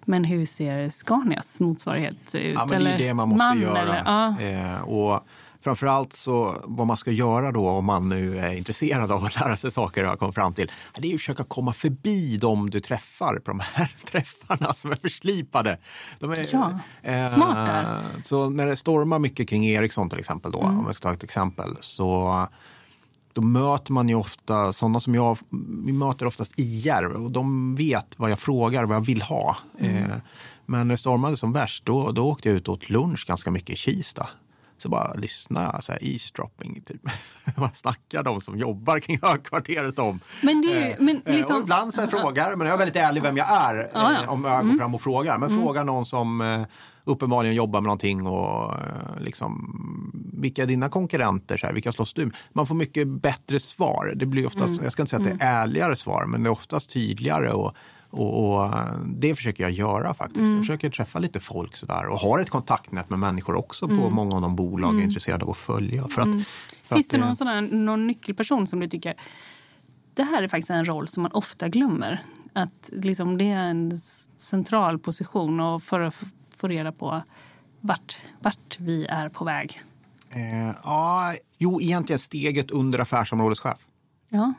Men 0.05 0.25
hur 0.25 0.47
ser 0.47 0.91
Scanias 0.91 1.61
motsvarighet 1.61 2.35
ut? 2.35 2.55
Ja, 2.55 2.67
men 2.71 2.85
det 2.85 2.91
är 2.91 2.99
det 2.99 3.15
man 3.15 3.29
måste 3.29 3.59
göra. 3.59 3.79
Eller, 3.81 4.03
ja. 4.05 4.41
eh, 4.41 4.83
och 4.89 5.27
framförallt 5.62 6.12
så 6.12 6.57
vad 6.64 6.87
man 6.87 6.96
ska 6.96 7.11
göra 7.11 7.53
då 7.53 7.68
om 7.68 7.85
man 7.85 8.09
nu 8.09 8.38
är 8.38 8.53
intresserad 8.57 9.12
av 9.12 9.25
att 9.25 9.40
lära 9.40 9.57
sig 9.57 9.72
saker 9.72 10.03
och 10.05 10.09
har 10.11 10.16
kommit 10.16 10.35
fram 10.35 10.55
till. 10.55 10.70
Det 10.98 11.11
är 11.11 11.14
att 11.14 11.20
försöka 11.20 11.44
komma 11.44 11.72
förbi 11.72 12.37
dem 12.37 12.70
du 12.70 12.81
träffar 12.81 13.35
på 13.38 13.51
de 13.51 13.61
här 13.61 13.92
träffarna 14.11 14.75
som 14.75 14.90
är 14.92 14.96
förslipade. 14.96 15.79
De 16.18 16.31
är, 16.31 16.46
Ja, 16.53 16.79
eh, 17.03 17.35
smart 17.35 17.55
där. 17.66 17.87
Så 18.22 18.51
när 18.51 18.66
det 18.66 18.77
stormar 18.77 19.18
mycket 19.18 19.48
kring 19.48 19.66
Ericsson 19.66 20.11
till 20.11 20.18
exempel 20.18 20.53
då, 20.53 20.62
Mm. 20.62 20.79
om 20.79 20.87
jag 20.87 20.94
ska 20.96 21.09
ta 21.09 21.14
ett 21.14 21.22
exempel, 21.25 21.77
så 21.81 22.46
då 23.33 23.40
möter 23.42 23.92
man 23.92 24.09
ju 24.09 24.14
ofta 24.14 24.72
sådana 24.72 25.01
som 25.01 25.14
jag, 25.14 25.38
vi 25.85 25.92
möter 25.92 26.27
oftast 26.27 26.53
IR 26.57 27.05
och 27.07 27.31
de 27.31 27.75
vet 27.75 28.07
vad 28.16 28.31
jag 28.31 28.38
frågar, 28.40 28.85
vad 28.85 28.96
jag 28.96 29.07
vill 29.07 29.22
ha. 29.22 29.57
Eh, 29.79 30.07
men 30.66 30.88
när 30.88 30.94
det 30.94 30.98
stormade 30.98 31.37
som 31.37 31.53
värst, 31.53 31.85
då, 31.87 32.12
då 32.12 32.25
åkte 32.29 32.48
jag 32.48 32.57
ut 32.57 32.68
och 32.68 32.75
åt 32.75 32.90
lunch 32.90 33.25
ganska 33.29 33.51
mycket 33.51 33.70
i 33.70 33.77
Kista. 33.77 34.29
Så 34.83 34.88
bara 34.88 35.14
lyssnade 35.14 35.71
jag, 35.73 35.85
så 35.85 35.92
här, 35.92 36.05
eavesdropping, 36.05 36.81
typ. 36.87 37.01
Vad 37.57 37.77
snackar 37.77 38.23
de 38.23 38.40
som 38.40 38.59
jobbar 38.59 39.01
kring 39.01 39.18
högkvarteret 39.23 39.99
om? 39.99 40.21
Men 40.42 40.61
det 40.62 40.66
ju- 40.68 40.95
men 40.99 41.23
Eh, 41.27 41.35
liksom- 41.35 41.57
och 41.57 41.62
ibland 41.62 41.95
så 41.95 42.01
här 42.01 42.09
frågar, 42.09 42.57
men 42.57 42.66
jag 42.66 42.75
är 42.75 42.79
väldigt 42.79 42.97
ärlig 42.97 43.23
vem 43.23 43.37
jag 43.37 43.51
är 43.51 43.75
Ja, 43.77 43.88
ja. 43.95 44.11
Mm. 44.11 44.23
eh, 44.25 44.31
om 44.33 44.45
jag 44.45 44.66
går 44.68 44.79
fram 44.79 44.95
och 44.95 45.01
frågar. 45.03 45.38
Men 45.38 45.51
fråga 45.62 45.85
någon 45.85 46.07
som 46.07 46.40
eh, 46.40 46.62
uppenbarligen 47.05 47.55
jobbar 47.57 47.81
med 47.81 47.87
någonting 47.87 48.27
och 48.27 48.73
eh, 48.73 49.21
liksom, 49.21 49.53
vilka 50.33 50.62
är 50.62 50.66
dina 50.66 50.88
konkurrenter? 50.88 51.57
Så 51.57 51.66
här, 51.66 51.73
vilka 51.75 51.92
slåss 51.92 52.12
du 52.14 52.25
med? 52.27 52.35
Man 52.53 52.66
får 52.66 52.75
mycket 52.75 53.09
bättre 53.09 53.61
svar. 53.61 54.12
Det 54.16 54.27
blir 54.27 54.47
oftast, 54.47 54.68
Mm. 54.71 54.85
jag 54.85 54.92
ska 54.92 55.03
inte 55.03 55.11
säga 55.16 55.33
att 55.33 55.38
det 55.38 55.45
är 55.45 55.62
ärligare 55.62 55.97
svar, 55.97 56.25
men 56.27 56.42
det 56.42 56.49
är 56.49 56.53
oftast 56.53 56.90
tydligare. 56.90 57.51
Och, 57.51 57.73
och, 58.12 58.55
och 58.55 58.64
eh, 58.64 58.98
det 59.07 59.35
försöker 59.35 59.62
jag 59.62 59.72
göra 59.72 60.14
faktiskt. 60.14 60.38
Mm. 60.40 60.51
Jag 60.51 60.61
försöker 60.61 60.90
träffa 60.90 61.18
lite 61.18 61.40
folk 61.40 61.77
sådär 61.77 62.09
och 62.09 62.18
har 62.18 62.38
ett 62.38 62.51
kontaktnät 62.51 63.11
med 63.11 63.18
människor 63.18 63.55
också 63.55 63.88
på 63.88 63.94
Mm. 63.94 64.12
många 64.14 64.37
av 64.37 64.42
de 64.42 64.57
bolag 64.57 64.94
jag 64.94 65.01
är 65.01 65.05
intresserad 65.05 65.42
av 65.42 65.51
att 65.51 65.57
följa. 65.57 66.09
För 66.09 66.22
att, 66.22 66.29
för 66.83 66.94
Finns 66.94 67.07
att, 67.07 67.11
det 67.11 67.18
någon, 67.18 67.37
sån 67.37 67.46
här, 67.46 67.61
någon 67.61 68.07
nyckelperson 68.07 68.66
som 68.66 68.81
du 68.81 68.88
tycker 68.88 69.14
det 70.14 70.22
här 70.22 70.42
är 70.42 70.48
faktiskt 70.48 70.70
en 70.70 70.85
roll 70.85 71.09
som 71.09 71.22
man 71.22 71.33
ofta 71.33 71.68
glömmer? 71.68 72.25
Att 72.53 72.90
liksom 72.92 73.38
det 73.38 73.51
är 73.51 73.59
en 73.70 74.01
central 74.38 74.98
position 74.98 75.61
och 75.61 75.83
för 75.83 76.01
att 76.01 76.14
få 76.57 76.68
reda 76.68 76.92
på 76.92 77.22
vart, 77.81 78.16
vart 78.40 78.77
vi 78.81 79.07
är 79.07 79.29
på 79.29 79.44
väg. 79.44 79.83
Eh, 80.31 80.75
ja, 80.85 81.35
jo, 81.59 81.81
egentligen 81.81 82.18
steget 82.18 82.70
under 82.70 82.98
affärsområdeschef. 82.98 83.87
Ja. 84.29 84.53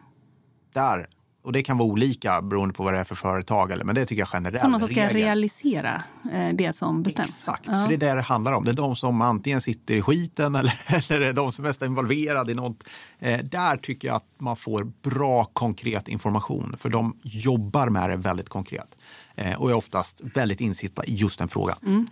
Där. 0.73 1.07
Och 1.43 1.51
det 1.51 1.63
kan 1.63 1.77
vara 1.77 1.89
olika 1.89 2.41
beroende 2.41 2.73
på 2.73 2.83
vad 2.83 2.93
det 2.93 2.99
är 2.99 3.03
för 3.03 3.15
företag. 3.15 3.71
Eller, 3.71 3.85
men 3.85 3.95
det 3.95 4.05
tycker 4.05 4.21
jag 4.21 4.29
generellt. 4.33 4.59
Sådana 4.59 4.79
som 4.79 4.87
ska 4.87 5.07
realisera 5.07 6.03
eh, 6.33 6.49
det 6.53 6.75
som 6.75 7.03
bestäms. 7.03 7.29
Exakt, 7.29 7.63
Ja. 7.67 7.71
för 7.71 7.87
det 7.87 7.93
är 8.05 8.09
det 8.09 8.15
det 8.15 8.21
handlar 8.21 8.51
om. 8.53 8.65
Det 8.65 8.71
är 8.71 8.75
de 8.75 8.95
som 8.95 9.21
antingen 9.21 9.61
sitter 9.61 9.95
i 9.95 10.01
skiten 10.01 10.55
eller, 10.59 10.73
eller 11.11 11.33
de 11.33 11.51
som 11.51 11.65
är 11.65 11.69
mest 11.69 11.81
involverade 11.81 12.51
i 12.51 12.55
något. 12.55 12.83
Eh, 13.19 13.39
där 13.43 13.77
tycker 13.77 14.07
jag 14.07 14.15
att 14.15 14.25
man 14.37 14.55
får 14.57 14.83
bra 14.83 15.43
konkret 15.43 16.07
information. 16.07 16.75
För 16.79 16.89
de 16.89 17.17
jobbar 17.23 17.89
med 17.89 18.09
det 18.09 18.15
väldigt 18.17 18.49
konkret. 18.49 18.95
Eh, 19.35 19.61
och 19.61 19.69
är 19.69 19.73
oftast 19.73 20.21
väldigt 20.21 20.61
insitta 20.61 21.05
i 21.05 21.15
just 21.15 21.39
den 21.39 21.47
frågan. 21.47 21.77
Mm. 21.85 22.07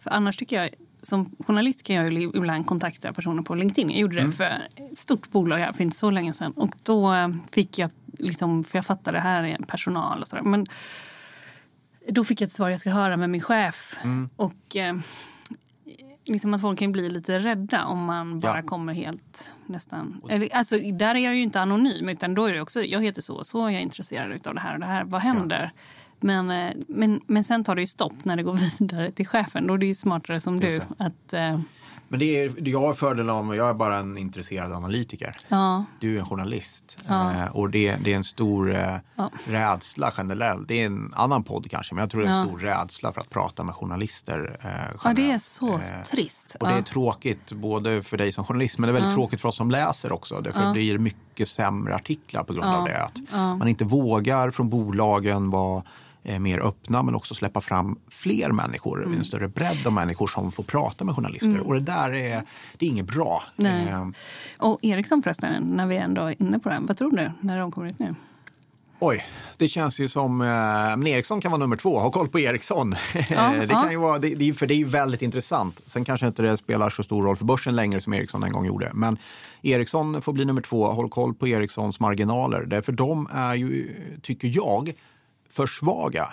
För 0.00 0.10
annars 0.10 0.36
tycker 0.36 0.56
jag, 0.62 0.70
som 1.02 1.30
journalist 1.46 1.82
kan 1.82 1.96
jag 1.96 2.12
ju 2.12 2.22
ibland 2.34 2.66
kontakta 2.66 3.12
personer 3.12 3.42
på 3.42 3.54
LinkedIn. 3.54 3.90
Jag 3.90 3.98
gjorde 4.00 4.14
det 4.14 4.20
Mm. 4.20 4.32
för 4.32 4.44
ett 4.76 4.98
stort 4.98 5.30
bolag 5.30 5.58
här 5.58 5.72
för 5.72 5.82
inte 5.84 5.98
så 5.98 6.10
länge 6.10 6.32
sedan. 6.32 6.52
Och 6.52 6.74
då 6.82 7.14
eh, 7.14 7.28
fick 7.52 7.78
jag, 7.78 7.90
liksom, 8.18 8.64
för 8.64 8.78
jag 8.78 8.86
fattade 8.86 9.16
det 9.18 9.22
här 9.22 9.44
är 9.44 9.56
personal 9.66 10.20
och 10.22 10.28
sådär. 10.28 10.42
Men 10.42 10.66
då 12.08 12.24
fick 12.24 12.40
jag 12.40 12.46
ett 12.46 12.52
svar 12.52 12.68
jag 12.68 12.80
ska 12.80 12.90
höra 12.90 13.16
med 13.16 13.30
min 13.30 13.40
chef. 13.40 13.98
Mm. 14.04 14.30
Och 14.36 14.76
eh, 14.76 14.96
liksom 16.24 16.54
att 16.54 16.60
folk 16.60 16.78
kan 16.78 16.92
bli 16.92 17.10
lite 17.10 17.38
rädda 17.38 17.84
om 17.84 18.04
man 18.04 18.40
bara 18.40 18.56
Ja. 18.56 18.62
kommer 18.62 18.94
helt 18.94 19.52
nästan... 19.66 20.20
Eller, 20.30 20.48
alltså, 20.56 20.78
där 20.78 21.14
är 21.14 21.18
jag 21.18 21.34
ju 21.36 21.42
inte 21.42 21.60
anonym 21.60 22.08
utan 22.08 22.34
då 22.34 22.44
är 22.46 22.52
det 22.52 22.60
också, 22.60 22.80
jag 22.82 23.02
heter 23.02 23.22
så 23.22 23.34
och 23.34 23.46
så, 23.46 23.58
jag 23.58 23.74
är 23.74 23.80
intresserad 23.80 24.46
av 24.46 24.54
det 24.54 24.60
här 24.60 24.74
och 24.74 24.80
det 24.80 24.86
här. 24.86 25.04
Vad 25.04 25.20
händer? 25.22 25.72
Men, 26.20 26.50
eh, 26.50 26.72
men, 26.88 27.20
men 27.26 27.44
sen 27.44 27.64
tar 27.64 27.74
det 27.74 27.80
ju 27.80 27.86
stopp 27.86 28.24
när 28.24 28.36
det 28.36 28.42
går 28.42 28.58
vidare 28.78 29.10
till 29.12 29.26
chefen. 29.26 29.66
Då 29.66 29.74
är 29.74 29.78
det 29.78 29.86
ju 29.86 29.94
smartare 29.94 30.40
som 30.40 30.60
du 30.60 30.80
att... 30.98 31.32
Eh, 31.32 31.60
Men 32.10 32.20
det 32.20 32.36
är, 32.44 32.68
jag 32.68 32.80
har 32.80 32.94
fördelen 32.94 33.30
av, 33.30 33.56
jag 33.56 33.68
är 33.68 33.74
bara 33.74 33.98
en 33.98 34.18
intresserad 34.18 34.72
analytiker. 34.72 35.36
Ja. 35.48 35.84
Du 36.00 36.14
är 36.14 36.18
en 36.18 36.26
journalist. 36.26 36.98
Ja. 37.08 37.32
Eh, 37.34 37.56
och 37.56 37.70
det, 37.70 37.96
det 38.04 38.12
är 38.12 38.16
en 38.16 38.24
stor 38.24 38.74
eh, 38.74 38.94
Ja. 39.16 39.30
rädsla 39.46 40.12
generellt. 40.16 40.68
Det 40.68 40.82
är 40.82 40.86
en 40.86 41.12
annan 41.16 41.44
podd 41.44 41.70
kanske, 41.70 41.94
men 41.94 42.02
jag 42.02 42.10
tror 42.10 42.20
det 42.20 42.26
är 42.26 42.30
en 42.32 42.36
Ja. 42.38 42.44
stor 42.44 42.58
rädsla 42.58 43.12
för 43.12 43.20
att 43.20 43.30
prata 43.30 43.62
med 43.62 43.74
journalister. 43.74 44.56
Eh, 44.64 44.96
ja, 45.04 45.12
det 45.12 45.30
är 45.30 45.38
så 45.38 45.74
Eh, 45.74 46.04
trist. 46.10 46.56
och 46.60 46.66
det 46.68 46.72
är 46.72 46.78
ja. 46.78 46.82
tråkigt 46.84 47.52
både 47.52 48.02
för 48.02 48.16
dig 48.16 48.32
som 48.32 48.44
journalist 48.44 48.78
men 48.78 48.86
det 48.88 48.90
är 48.90 49.00
väldigt 49.00 49.14
tråkigt 49.14 49.40
för 49.40 49.48
oss 49.48 49.56
som 49.56 49.70
läser 49.70 50.12
också. 50.12 50.40
Därför 50.40 50.66
det 50.66 50.72
blir 50.72 50.98
mycket 50.98 51.48
sämre 51.48 51.94
artiklar 51.94 52.44
på 52.44 52.52
grund 52.52 52.66
av 52.74 52.84
det. 52.84 53.02
Att 53.02 53.18
Man 53.58 53.68
inte 53.68 53.84
vågar 53.84 54.50
från 54.50 54.68
bolagen 54.68 55.50
vara 55.50 55.82
mer 56.22 56.58
öppna 56.60 57.02
men 57.02 57.14
också 57.14 57.34
släppa 57.34 57.60
fram 57.60 57.98
fler 58.10 58.50
människor, 58.52 59.04
Mm. 59.04 59.18
en 59.18 59.24
större 59.24 59.48
bredd 59.48 59.86
av 59.86 59.92
människor 59.92 60.26
som 60.26 60.52
får 60.52 60.62
prata 60.62 61.04
med 61.04 61.14
journalister. 61.14 61.60
Och 61.60 61.74
det 61.74 61.80
där 61.80 62.14
är, 62.14 62.42
det 62.76 62.86
är 62.86 62.90
inget 62.90 63.06
bra. 63.06 63.42
Nej. 63.56 63.88
Eh, 63.88 64.08
Och 64.58 64.78
Ericsson 64.82 65.22
förresten, 65.22 65.62
när 65.62 65.86
vi 65.86 65.96
ändå 65.96 66.22
är 66.22 66.42
inne 66.42 66.58
på 66.58 66.68
det. 66.68 66.78
Vad 66.80 66.96
tror 66.98 67.10
du 67.16 67.30
när 67.40 67.58
de 67.58 67.72
kommer 67.72 67.86
ut 67.86 67.98
nu? 67.98 68.14
Oj, 69.00 69.24
det 69.56 69.68
känns 69.68 70.00
ju 70.00 70.08
som... 70.08 70.40
Eh, 70.40 70.46
men 70.96 71.06
Ericsson 71.06 71.40
kan 71.40 71.50
vara 71.50 71.58
nummer 71.58 71.76
två. 71.76 71.98
Ha 71.98 72.10
koll 72.10 72.28
på 72.28 72.38
Ericsson. 72.40 72.94
Ja, 73.28 73.50
det 73.50 73.66
ja. 73.70 73.82
kan 73.82 73.90
ju 73.90 73.96
vara, 73.96 74.18
det, 74.18 74.34
det, 74.34 74.52
för 74.52 74.66
det 74.66 74.74
är 74.74 74.78
ju 74.78 74.84
väldigt 74.84 75.22
intressant. 75.22 75.80
Sen 75.86 76.04
kanske 76.04 76.26
inte 76.26 76.42
det 76.42 76.56
spelar 76.56 76.90
så 76.90 77.02
stor 77.02 77.22
roll 77.24 77.36
för 77.36 77.44
börsen 77.44 77.76
längre 77.76 78.00
som 78.00 78.14
Ericsson 78.14 78.42
en 78.42 78.52
gång 78.52 78.66
gjorde. 78.66 78.90
Men 78.94 79.18
Ericsson 79.62 80.22
får 80.22 80.32
bli 80.32 80.44
nummer 80.44 80.60
två. 80.62 80.84
Håll 80.86 81.08
koll 81.10 81.34
på 81.34 81.48
Ericssons 81.48 82.00
marginaler. 82.00 82.64
Därför 82.66 82.92
de 82.92 83.28
är 83.32 83.54
ju, 83.54 83.94
tycker 84.22 84.48
jag, 84.48 84.92
för 85.58 85.66
svaga. 85.66 86.32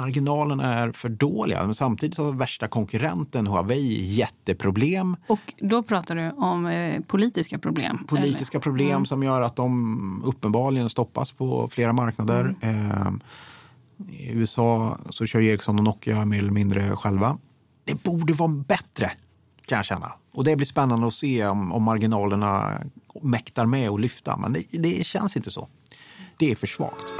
marginalerna 0.00 0.74
är 0.74 0.92
för 0.92 1.08
dåliga. 1.08 1.66
Men 1.66 1.74
samtidigt 1.74 2.18
har 2.18 2.32
värsta 2.32 2.68
konkurrenten 2.68 3.46
Huawei 3.46 4.14
jätteproblem. 4.14 5.16
Och 5.26 5.54
då 5.58 5.82
pratar 5.82 6.16
du 6.16 6.30
om 6.30 6.66
eh, 6.66 7.00
politiska 7.00 7.58
problem? 7.58 8.06
Politiska 8.08 8.60
problem 8.60 9.06
som 9.06 9.22
gör 9.22 9.42
att 9.42 9.56
de 9.56 10.22
uppenbarligen 10.24 10.90
stoppas 10.90 11.32
på 11.32 11.68
flera 11.68 11.92
marknader. 11.92 12.54
Eh, 12.60 13.12
I 14.08 14.32
USA 14.32 14.98
så 15.10 15.26
kör 15.26 15.40
Ericsson 15.40 15.78
och 15.78 15.84
Nokia 15.84 16.24
mer 16.24 16.38
eller 16.38 16.52
mindre 16.52 16.96
själva. 16.96 17.38
Det 17.84 18.02
borde 18.02 18.32
vara 18.32 18.48
bättre 18.48 19.10
kan 19.66 19.76
jag 19.76 19.84
känna. 19.84 20.12
Och 20.32 20.44
det 20.44 20.56
blir 20.56 20.66
spännande 20.66 21.06
att 21.06 21.14
se 21.14 21.46
om, 21.46 21.72
om 21.72 21.82
marginalerna 21.82 22.78
mäktar 23.22 23.66
med 23.66 23.90
att 23.90 24.00
lyfta. 24.00 24.36
Men 24.36 24.52
det, 24.52 24.64
det 24.70 25.06
känns 25.06 25.36
inte 25.36 25.50
så. 25.50 25.68
Det 26.38 26.50
är 26.50 26.56
för 26.56 26.66
svagt. 26.66 27.12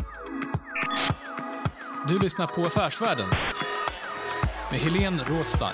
Du 2.08 2.18
lyssnar 2.18 2.46
på 2.46 2.62
Affärsvärlden 2.66 3.28
med 4.70 4.80
Helene 4.80 5.22
Rådstein. 5.28 5.70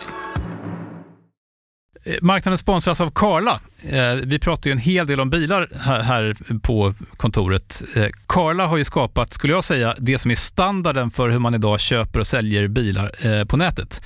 Eh, 2.04 2.14
marknaden 2.22 2.58
sponsras 2.58 3.00
av 3.00 3.10
Karla. 3.14 3.60
Eh, 3.88 4.14
vi 4.24 4.38
pratar 4.38 4.68
ju 4.70 4.72
en 4.72 4.78
hel 4.78 5.06
del 5.06 5.20
om 5.20 5.30
bilar 5.30 5.68
här- 6.02 6.36
på 6.62 6.94
kontoret. 7.16 7.82
Eh, 7.96 8.06
Karla 8.26 8.66
har 8.66 8.76
ju 8.76 8.84
skapat, 8.84 9.34
skulle 9.34 9.52
jag 9.52 9.64
säga, 9.64 9.94
det 9.98 10.18
som 10.18 10.30
är 10.30 10.34
standarden 10.34 11.10
för 11.10 11.28
hur 11.28 11.38
man 11.38 11.54
idag 11.54 11.80
köper 11.80 12.20
och 12.20 12.26
säljer 12.26 12.68
bilar 12.68 13.44
på 13.44 13.56
nätet. 13.56 14.04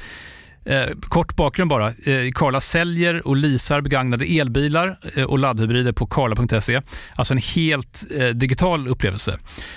Eh, 0.64 0.86
kort 1.00 1.36
bakgrund 1.36 1.68
bara. 1.68 1.86
Eh, 1.86 2.30
Karla 2.34 2.60
säljer 2.60 3.26
och 3.26 3.36
leasar 3.36 3.80
begagnade 3.80 4.24
elbilar 4.24 4.98
eh, 5.16 5.24
och 5.24 5.38
laddhybrider 5.38 5.92
på 5.92 6.06
karla.se. 6.06 6.80
Alltså 7.14 7.34
en 7.34 7.40
helt 7.54 8.04
eh, 8.16 8.28
digital 8.28 8.88
upplevelse. 8.88 9.36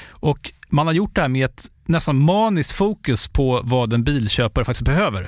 Och 0.09 0.51
man 0.69 0.87
har 0.87 0.93
gjort 0.93 1.15
det 1.15 1.21
här 1.21 1.29
med 1.29 1.45
ett 1.45 1.67
nästan 1.85 2.17
maniskt 2.17 2.71
fokus 2.71 3.27
på 3.27 3.61
vad 3.63 3.93
en 3.93 4.03
bilköpare 4.03 4.65
faktiskt 4.65 4.85
behöver. 4.85 5.27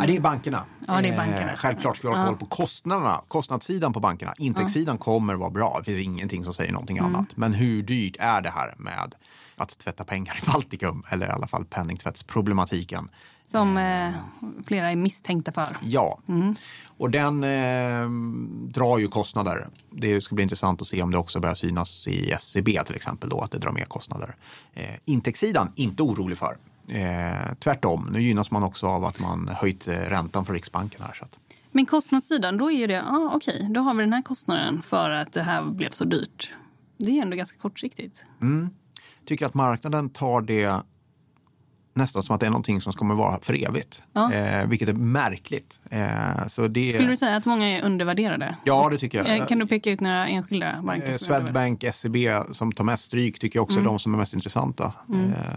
Ja, 0.00 0.06
det 0.06 0.16
är 0.16 0.20
bankerna. 0.20 0.62
Ja, 0.86 1.00
det 1.02 1.08
är 1.08 1.16
bankerna. 1.16 1.50
Eh, 1.52 1.56
självklart 1.56 1.96
ska 1.96 2.08
vi 2.08 2.14
hålla 2.14 2.26
koll 2.28 2.36
på 2.38 2.46
kostnaderna, 2.46 3.20
kostnadssidan 3.28 3.92
på 3.92 4.00
bankerna. 4.00 4.34
Intäktssidan 4.38 4.98
kommer 4.98 5.34
vara 5.34 5.50
bra. 5.50 5.76
Det 5.78 5.84
finns 5.84 5.98
ingenting 5.98 6.44
som 6.44 6.54
säger 6.54 6.72
någonting 6.72 6.98
Mm. 6.98 7.14
annat. 7.14 7.26
Men 7.34 7.52
hur 7.54 7.82
dyrt 7.82 8.16
är 8.18 8.42
det 8.42 8.50
här 8.50 8.74
med 8.78 9.14
att 9.56 9.78
tvätta 9.78 10.04
pengar 10.04 10.38
i 10.42 10.46
Baltikum? 10.52 11.02
Eller 11.10 11.26
i 11.26 11.30
alla 11.30 11.46
fall 11.46 11.64
penningtvättsproblematiken. 11.64 13.08
Som 13.50 13.76
eh, 13.76 14.10
flera 14.66 14.90
är 14.90 14.96
misstänkta 14.96 15.52
för. 15.52 15.68
Ja, 15.82 16.18
och 16.98 17.10
den 17.10 17.44
eh, 17.44 18.08
drar 18.72 18.98
ju 18.98 19.08
kostnader. 19.08 19.68
Det 19.90 20.20
ska 20.20 20.34
bli 20.34 20.42
intressant 20.42 20.80
att 20.80 20.86
se 20.88 21.02
om 21.02 21.10
det 21.10 21.18
också 21.18 21.40
börjar 21.40 21.54
synas 21.54 22.06
i 22.06 22.30
SCB 22.32 22.82
till 22.86 22.94
exempel 22.94 23.28
då, 23.28 23.40
att 23.40 23.50
det 23.50 23.58
drar 23.58 23.72
mer 23.72 23.84
kostnader. 23.84 24.36
Eh, 24.74 24.84
intäktssidan, 25.04 25.72
inte 25.74 26.02
orolig 26.02 26.38
för. 26.38 26.56
Eh, 26.88 27.54
tvärtom, 27.60 28.08
nu 28.12 28.22
gynnas 28.22 28.50
man 28.50 28.62
också 28.62 28.86
av 28.86 29.04
att 29.04 29.20
man 29.20 29.48
höjt 29.48 29.88
eh, 29.88 29.92
räntan 29.94 30.44
från 30.46 30.54
Riksbanken 30.54 31.00
här. 31.02 31.14
Så 31.14 31.24
att, 31.24 31.36
Men 31.72 31.86
kostnadssidan, 31.86 32.58
då 32.58 32.70
är 32.72 32.88
det, 32.88 33.02
ah, 33.02 33.30
okej, 33.34 33.66
då 33.70 33.80
har 33.80 33.94
vi 33.94 34.02
den 34.02 34.12
här 34.12 34.22
kostnaden 34.22 34.82
för 34.82 35.10
att 35.10 35.32
det 35.32 35.42
här 35.42 35.64
blev 35.64 35.90
så 35.90 36.04
dyrt. 36.04 36.52
Det 36.98 37.18
är 37.18 37.22
ändå 37.22 37.36
ganska 37.36 37.58
kortsiktigt. 37.58 38.24
tycker 39.26 39.46
att 39.46 39.54
marknaden 39.54 40.10
tar 40.10 40.40
det 40.40 40.82
nästan 41.94 42.22
som 42.22 42.34
att 42.34 42.40
det 42.40 42.46
är 42.46 42.50
någonting 42.50 42.80
som 42.80 42.92
kommer 42.92 43.14
vara 43.14 43.40
för 43.40 43.68
evigt. 43.68 44.02
Ja. 44.12 44.32
Eh, 44.32 44.66
vilket 44.68 44.88
är 44.88 44.92
märkligt. 44.92 45.78
Eh, 45.90 46.48
så 46.48 46.68
det, 46.68 46.92
Skulle 46.92 47.08
du 47.08 47.16
säga 47.16 47.36
att 47.36 47.46
många 47.46 47.66
är 47.66 47.82
undervärderade? 47.82 48.56
Ja, 48.64 48.88
det 48.92 48.98
tycker 48.98 49.18
jag. 49.18 49.36
Eh, 49.38 49.46
Kan 49.46 49.58
du 49.58 49.66
peka 49.66 49.90
ut 49.90 50.00
några 50.00 50.26
enskilda 50.28 50.82
banker? 50.82 51.08
Eh? 51.10 51.14
Swedbank, 51.16 51.84
SEB 51.94 52.16
som 52.52 52.72
tar 52.72 52.84
mest 52.84 53.04
stryk 53.04 53.38
tycker 53.38 53.56
jag 53.58 53.62
också 53.62 53.76
Mm. 53.78 53.86
är 53.86 53.90
de 53.90 53.98
som 53.98 54.14
är 54.14 54.18
mest 54.18 54.34
intressanta. 54.34 54.92
Eh, 55.08 55.54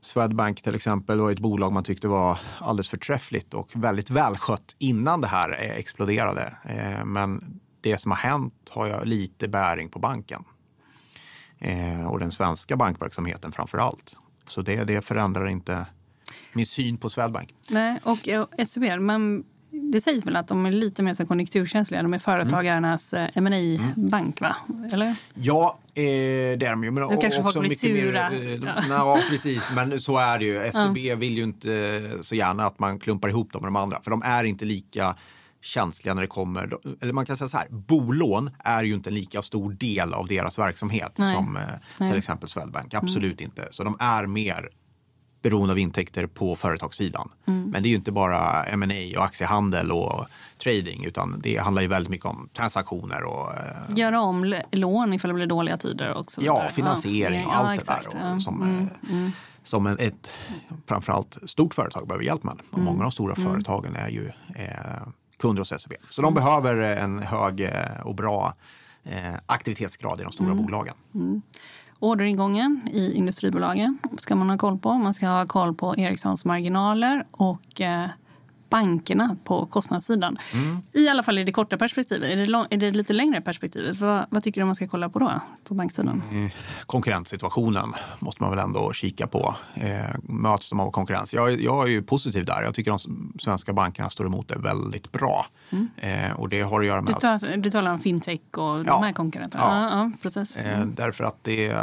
Swedbank 0.00 0.62
till 0.62 0.74
exempel 0.74 1.20
var 1.20 1.32
ett 1.32 1.40
bolag 1.40 1.72
man 1.72 1.84
tyckte 1.84 2.08
var 2.08 2.38
alldeles 2.58 2.88
förträffligt 2.88 3.54
och 3.54 3.70
väldigt 3.74 4.10
välskött 4.10 4.76
innan 4.78 5.20
det 5.20 5.26
här 5.26 5.50
eh, 5.50 5.76
exploderade. 5.78 6.56
Eh, 6.64 7.04
men 7.04 7.60
det 7.80 7.98
som 7.98 8.10
har 8.10 8.18
hänt 8.18 8.70
har 8.70 8.86
ju 8.86 9.04
lite 9.04 9.48
bäring 9.48 9.88
på 9.88 9.98
banken. 9.98 10.44
Eh, 11.58 12.06
och 12.06 12.18
den 12.18 12.32
svenska 12.32 12.76
bankverksamheten 12.76 13.52
framför 13.52 13.78
allt. 13.78 14.16
Så 14.46 14.62
det, 14.62 14.84
det 14.84 15.02
förändrar 15.04 15.48
inte 15.48 15.86
min 16.52 16.66
syn 16.66 16.96
på 16.96 17.10
Swedbank. 17.10 17.54
Nej, 17.68 18.00
och 18.02 18.28
SEB, 18.66 19.00
man 19.00 19.44
det 19.92 20.00
sägs 20.00 20.26
väl 20.26 20.36
att 20.36 20.48
de 20.48 20.66
är 20.66 20.70
lite 20.70 21.02
mer 21.02 21.14
så 21.14 21.26
konjunkturkänsliga. 21.26 22.02
De 22.02 22.14
är 22.14 22.18
företagarnas 22.18 23.12
mm. 23.12 23.32
ma 23.36 23.92
bank 23.96 24.40
va? 24.40 24.56
Eller? 24.92 25.14
Ja, 25.34 25.78
eh, 25.94 26.02
det 26.02 26.66
är 26.66 26.70
de 26.70 26.84
ju. 26.84 26.90
Men 26.90 27.02
Då 27.02 27.16
kanske 27.16 27.42
folk 27.42 27.58
blir 27.58 27.76
sura. 27.76 28.30
Mer, 28.30 28.46
eh, 28.46 28.54
ja. 28.54 28.82
ja. 28.88 29.20
precis. 29.30 29.72
Men 29.74 30.00
så 30.00 30.18
är 30.18 30.38
det 30.38 30.44
ju. 30.44 30.70
SEB 30.72 30.98
ja. 30.98 31.16
vill 31.16 31.36
ju 31.36 31.42
inte 31.42 32.02
så 32.22 32.34
gärna 32.34 32.66
att 32.66 32.78
man 32.78 32.98
klumpar 32.98 33.28
ihop 33.28 33.52
dem 33.52 33.62
med 33.62 33.66
de 33.68 33.76
andra. 33.76 34.00
För 34.02 34.10
de 34.10 34.22
är 34.24 34.44
inte 34.44 34.64
lika 34.64 35.16
känsliga 35.60 36.14
när 36.14 36.22
det 36.22 36.28
kommer, 36.28 36.78
eller 37.00 37.12
man 37.12 37.26
kan 37.26 37.36
säga 37.36 37.48
så 37.48 37.56
här, 37.56 37.66
bolån 37.70 38.50
är 38.58 38.84
ju 38.84 38.94
inte 38.94 39.10
en 39.10 39.14
lika 39.14 39.42
stor 39.42 39.72
del 39.72 40.14
av 40.14 40.26
deras 40.26 40.58
verksamhet 40.58 41.12
Nej. 41.18 41.34
som 41.34 41.56
eh, 41.56 42.08
till 42.08 42.18
exempel 42.18 42.48
Swedbank. 42.48 42.94
Absolut 42.94 43.40
mm. 43.40 43.44
inte. 43.44 43.68
Så 43.70 43.84
de 43.84 43.96
är 44.00 44.26
mer 44.26 44.68
beroende 45.48 45.72
av 45.72 45.78
intäkter 45.78 46.26
på 46.26 46.56
företagssidan. 46.56 47.30
Mm. 47.46 47.70
Men 47.70 47.82
det 47.82 47.88
är 47.88 47.90
ju 47.90 47.96
inte 47.96 48.12
bara 48.12 48.64
M&A 48.64 49.18
och 49.18 49.24
aktiehandel 49.24 49.92
och 49.92 50.26
trading 50.58 51.04
utan 51.04 51.40
det 51.42 51.56
handlar 51.56 51.82
ju 51.82 51.88
väldigt 51.88 52.10
mycket 52.10 52.26
om 52.26 52.48
transaktioner 52.56 53.22
och... 53.22 53.52
Eh, 53.54 53.96
Göra 53.96 54.20
om 54.20 54.54
lån 54.72 55.12
ifall 55.12 55.28
det 55.28 55.34
blir 55.34 55.46
dåliga 55.46 55.76
tider 55.76 56.18
också. 56.18 56.40
Ja, 56.42 56.68
finansiering 56.72 57.46
och 57.46 57.56
allt 57.56 57.84
ja, 57.86 57.94
det 58.02 58.18
där. 58.18 58.34
Och, 58.34 58.42
som, 58.42 58.62
mm. 58.62 58.88
Eh, 59.02 59.10
mm. 59.10 59.32
som 59.64 59.86
ett 59.86 60.30
framförallt 60.86 61.38
stort 61.46 61.74
företag 61.74 62.06
behöver 62.06 62.24
hjälp 62.24 62.44
med. 62.44 62.60
Och 62.70 62.78
många 62.78 62.96
av 62.96 63.02
de 63.02 63.12
stora 63.12 63.34
mm. 63.34 63.50
företagen 63.50 63.96
är 63.96 64.08
ju 64.08 64.26
eh, 64.54 65.08
kunder 65.38 65.60
hos 65.60 65.68
SEB. 65.68 65.92
Så 66.10 66.22
de 66.22 66.34
behöver 66.34 66.76
en 66.76 67.18
hög 67.18 67.60
eh, 67.60 68.00
och 68.04 68.14
bra 68.14 68.54
eh, 69.04 69.34
aktivitetsgrad 69.46 70.20
i 70.20 70.22
de 70.22 70.32
stora 70.32 70.52
mm. 70.52 70.64
bolagen. 70.64 70.94
Orderingången 72.00 72.88
i 72.92 73.12
industribolagen 73.12 73.98
ska 74.18 74.36
man 74.36 74.50
ha 74.50 74.58
koll 74.58 74.78
på. 74.78 74.94
Man 74.94 75.14
ska 75.14 75.26
ha 75.26 75.46
koll 75.46 75.74
på 75.74 75.94
Ericssons 75.96 76.44
marginaler 76.44 77.24
och 77.30 77.80
eh, 77.80 78.08
bankerna 78.70 79.36
på 79.44 79.66
kostnadssidan. 79.66 80.38
Mm. 80.52 80.82
I 80.92 81.08
alla 81.08 81.22
fall 81.22 81.38
i 81.38 81.44
det 81.44 81.52
korta 81.52 81.78
perspektivet. 81.78 82.30
Är 82.30 82.36
det, 82.36 82.46
lång, 82.46 82.66
är 82.70 82.76
det 82.76 82.90
lite 82.90 83.12
längre 83.12 83.40
perspektivet? 83.40 84.00
Vad, 84.00 84.26
vad, 84.30 84.42
tycker 84.42 84.60
du 84.60 84.64
man 84.64 84.74
ska 84.74 84.88
kolla 84.88 85.08
på 85.08 85.18
då? 85.18 85.40
På 85.64 85.74
banksidan? 85.74 86.22
Mm. 86.30 86.50
Konkurrenssituationen 86.86 87.92
måste 88.18 88.42
man 88.42 88.50
väl 88.50 88.58
ändå 88.58 88.92
kika 88.92 89.26
på. 89.26 89.54
Eh, 89.74 90.18
möts 90.22 90.70
de 90.70 90.80
av 90.80 90.90
konkurrens? 90.90 91.34
Jag, 91.34 91.60
jag 91.60 91.84
är 91.84 91.90
ju 91.90 92.02
positiv 92.02 92.44
där. 92.44 92.62
Jag 92.62 92.74
tycker 92.74 92.90
de 92.90 93.32
svenska 93.40 93.72
bankerna 93.72 94.10
står 94.10 94.26
emot 94.26 94.48
det 94.48 94.58
väldigt 94.58 95.12
bra. 95.12 95.46
Mm. 95.70 95.88
Eh, 95.96 96.40
och 96.40 96.48
det 96.48 96.62
har 96.62 96.80
att 96.80 96.86
göra 96.86 97.00
med... 97.00 97.14
Du, 97.14 97.20
tar, 97.20 97.56
du 97.56 97.70
talar 97.70 97.92
om 97.92 97.98
fintech 97.98 98.40
och 98.50 98.62
ja. 98.62 98.82
de 98.82 99.02
här 99.02 99.12
konkurrenterna? 99.12 99.64
Ja, 99.64 99.82
ja, 99.82 99.98
ja 99.98 100.12
precis. 100.22 100.56
Eh, 100.56 100.86
därför 100.86 101.24
att 101.24 101.44
det 101.44 101.76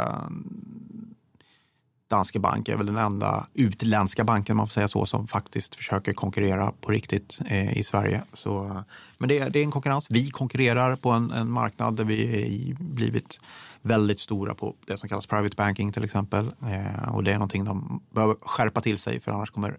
Danske 2.08 2.38
Bank 2.38 2.68
är 2.68 2.76
väl 2.76 2.86
den 2.86 2.96
enda 2.96 3.46
utländska 3.54 4.24
banken, 4.24 4.56
man 4.56 4.66
får 4.66 4.72
säga 4.72 4.88
så, 4.88 5.06
som 5.06 5.28
faktiskt 5.28 5.74
försöker 5.74 6.12
konkurrera 6.12 6.72
på 6.80 6.92
riktigt 6.92 7.38
eh, 7.46 7.78
i 7.78 7.84
Sverige. 7.84 8.22
Så, 8.32 8.64
eh, 8.64 8.80
men 9.18 9.28
det 9.28 9.38
är, 9.38 9.50
det 9.50 9.58
är 9.58 9.62
en 9.62 9.70
konkurrens. 9.70 10.06
Vi 10.10 10.30
konkurrerar 10.30 10.96
på 10.96 11.10
en, 11.10 11.30
en 11.30 11.50
marknad 11.50 11.96
där 11.96 12.04
vi 12.04 12.76
blivit 12.78 13.38
väldigt 13.82 14.20
stora 14.20 14.54
på 14.54 14.74
det 14.86 14.98
som 14.98 15.08
kallas 15.08 15.26
private 15.26 15.56
banking 15.56 15.92
till 15.92 16.04
exempel. 16.04 16.46
Eh, 16.46 17.14
och 17.14 17.24
det 17.24 17.30
är 17.30 17.34
någonting 17.34 17.64
de 17.64 18.02
behöver 18.10 18.36
skärpa 18.40 18.80
till 18.80 18.98
sig 18.98 19.20
för 19.20 19.32
annars 19.32 19.50
kommer 19.50 19.76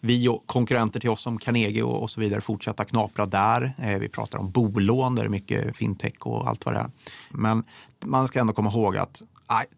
vi 0.00 0.28
och 0.28 0.42
konkurrenter 0.46 1.00
till 1.00 1.10
oss 1.10 1.22
som 1.22 1.38
Carnegie 1.38 1.82
och, 1.82 2.02
och 2.02 2.10
så 2.10 2.20
vidare 2.20 2.40
fortsätta 2.40 2.84
knapra 2.84 3.26
där. 3.26 3.74
Eh, 3.78 3.98
vi 3.98 4.08
pratar 4.08 4.38
om 4.38 4.50
bolån, 4.50 5.14
där 5.14 5.22
det 5.22 5.26
är 5.26 5.30
mycket 5.30 5.76
fintech 5.76 6.26
och 6.26 6.48
allt 6.48 6.64
vad 6.64 6.74
det 6.74 6.80
är. 6.80 6.90
Men 7.30 7.64
man 8.04 8.28
ska 8.28 8.40
ändå 8.40 8.52
komma 8.52 8.70
ihåg 8.70 8.96
att 8.96 9.22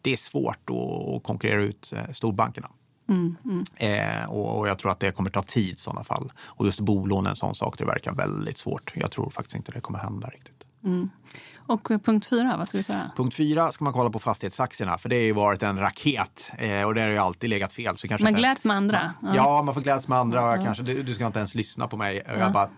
det 0.03 0.13
är 0.13 0.17
svårt 0.17 0.71
att 0.71 1.23
konkurrera 1.23 1.63
ut 1.63 1.93
eh, 1.97 2.13
storbankerna. 2.13 2.69
Mm, 3.09 3.37
mm. 3.45 3.65
Eh, 3.77 4.31
och, 4.31 4.59
och, 4.59 4.69
jag 4.69 4.79
tror 4.79 4.91
att 4.91 5.01
det 5.01 5.11
kommer 5.11 5.31
ta 5.31 5.43
tid 5.43 5.73
i 5.73 5.77
sådana 5.77 6.05
fall. 6.05 6.33
Och 6.41 6.67
just 6.67 6.81
bolån 6.81 7.27
är 7.27 7.31
en 7.31 7.37
sån 7.37 7.55
sak, 7.55 7.79
det 7.79 7.85
verkar 7.85 8.13
väldigt 8.13 8.59
svårt. 8.59 8.93
Jag 8.95 9.11
tror 9.11 9.31
faktiskt 9.31 9.57
inte 9.57 9.73
det 9.73 9.81
kommer 9.81 9.99
hända 9.99 10.29
riktigt. 10.29 10.65
Mm. 10.85 11.11
Och 11.57 11.89
punkt 12.05 12.27
fyra, 12.27 12.57
vad 12.57 12.69
ska 12.69 12.79
vi 12.79 12.85
säga? 12.85 13.11
Punkt 13.17 13.35
fyra 13.35 13.73
ska 13.73 13.85
man 13.85 13.93
kolla 13.93 14.11
på 14.11 14.19
fastighetsaktierna, 14.19 14.99
för 14.99 15.09
det 15.09 15.17
har 15.17 15.23
ju 15.23 15.33
varit 15.33 15.63
en 15.63 15.79
raket 15.79 16.51
eh, 16.59 16.83
och 16.83 16.95
det 16.95 17.01
har 17.01 17.09
ju 17.09 17.19
alltid 17.19 17.51
legat 17.51 17.73
fel. 17.73 17.97
Så 17.97 18.09
kanske 18.09 18.25
man 18.25 18.35
gläds 18.35 18.65
med 18.65 18.77
andra? 18.77 19.13
Ja. 19.23 19.35
ja, 19.35 19.63
man 19.63 19.75
får 19.75 19.81
gläds 19.81 20.09
med 20.09 20.19
andra. 20.19 20.57
Ja. 20.57 20.65
Kanske, 20.65 20.83
du, 20.83 21.03
du, 21.03 21.15
ska 21.15 21.27
inte 21.27 21.39
ens 21.39 21.55
lyssna 21.55 21.89
på 21.89 21.97
mig. 21.97 22.23
Jag 22.27 22.39
är 22.39 22.51
bara 22.51 22.69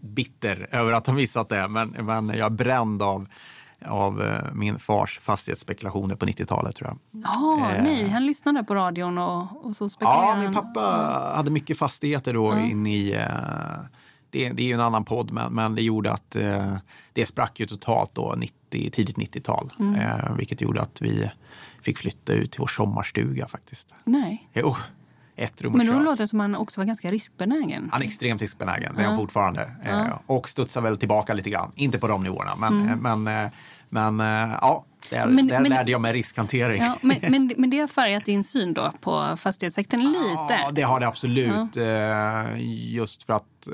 bitter 0.00 0.68
över 0.70 0.92
att 0.92 1.06
ha 1.06 1.14
missat 1.14 1.48
det, 1.48 1.68
men, 1.68 1.88
men 1.88 2.28
jag 2.28 2.46
är 2.46 2.50
bränd 2.50 3.02
av 3.02 3.28
av 3.86 4.22
eh, 4.22 4.52
min 4.54 4.78
fars 4.78 5.18
fastighetsspekulationer 5.18 6.14
på 6.14 6.26
90-talet. 6.26 6.76
tror 6.76 6.88
jag. 6.88 7.22
Ja, 7.24 7.70
eh, 7.70 7.82
nej, 7.82 8.08
han 8.08 8.26
lyssnade 8.26 8.64
på 8.64 8.74
radion 8.74 9.18
och, 9.18 9.66
och 9.66 9.76
så 9.76 9.88
spekulerade 9.88 10.26
Ja, 10.26 10.36
min 10.36 10.52
pappa 10.54 10.80
han. 10.80 11.36
hade 11.36 11.50
mycket 11.50 11.78
fastigheter 11.78 12.34
då 12.34 12.52
ja. 12.52 12.60
in 12.60 12.86
i... 12.86 13.12
Eh, 13.12 13.84
det, 14.30 14.48
det 14.48 14.62
är 14.62 14.66
ju 14.66 14.72
en 14.72 14.80
annan 14.80 15.04
podd, 15.04 15.30
men, 15.30 15.52
men 15.54 15.74
det 15.74 15.82
gjorde 15.82 16.12
att 16.12 16.36
eh, 16.36 16.74
det 17.12 17.26
sprack 17.26 17.60
ju 17.60 17.66
totalt 17.66 18.14
då 18.14 18.34
90, 18.36 18.90
tidigt 18.90 19.16
90-tal. 19.16 19.72
Mm. 19.78 19.94
Eh, 19.94 20.36
vilket 20.36 20.60
gjorde 20.60 20.80
att 20.80 21.02
vi 21.02 21.30
fick 21.82 21.98
flytta 21.98 22.32
ut 22.32 22.52
till 22.52 22.60
vår 22.60 22.66
sommarstuga 22.66 23.48
faktiskt. 23.48 23.94
Nej. 24.04 24.48
Jo. 24.52 24.76
Ett 25.42 25.62
rum 25.62 25.72
Men 25.72 25.86
då 25.86 25.98
låter 25.98 26.22
det 26.22 26.28
som 26.28 26.40
att 26.40 26.44
han 26.44 26.54
också 26.54 26.80
var 26.80 26.86
ganska 26.86 27.10
riskbenägen. 27.10 27.88
Han 27.92 28.02
är 28.02 28.06
extremt 28.06 28.40
riskbenägen, 28.40 28.94
det 28.96 29.02
är 29.02 29.06
han 29.06 29.16
fortfarande. 29.16 29.70
Eh, 29.84 30.06
och 30.26 30.48
studsar 30.48 30.80
väl 30.80 30.96
tillbaka 30.96 31.34
lite 31.34 31.50
grann. 31.50 31.72
Inte 31.74 31.98
på 31.98 32.08
de 32.08 32.22
nivåerna, 32.22 32.56
men, 32.56 32.80
mm. 32.80 33.22
men, 33.22 33.50
men 33.88 34.18
ja, 34.60 34.84
där, 35.10 35.26
men, 35.26 35.46
där 35.46 35.60
men, 35.60 35.70
lärde 35.70 35.90
jag 35.90 36.00
mig 36.00 36.12
riskhantering. 36.12 36.82
Ja, 36.82 36.96
men, 37.02 37.16
men, 37.30 37.52
men 37.56 37.70
det 37.70 37.78
har 37.78 37.88
färgat 37.88 38.24
din 38.24 38.44
syn 38.44 38.74
då 38.74 38.92
på 39.00 39.36
fastighetssektorn 39.36 40.00
lite? 40.00 40.62
Ja, 40.64 40.70
det 40.72 40.82
har 40.82 41.00
det 41.00 41.06
absolut. 41.06 41.76
Ja. 41.76 42.56
Just 42.56 43.22
för 43.22 43.32
att 43.32 43.68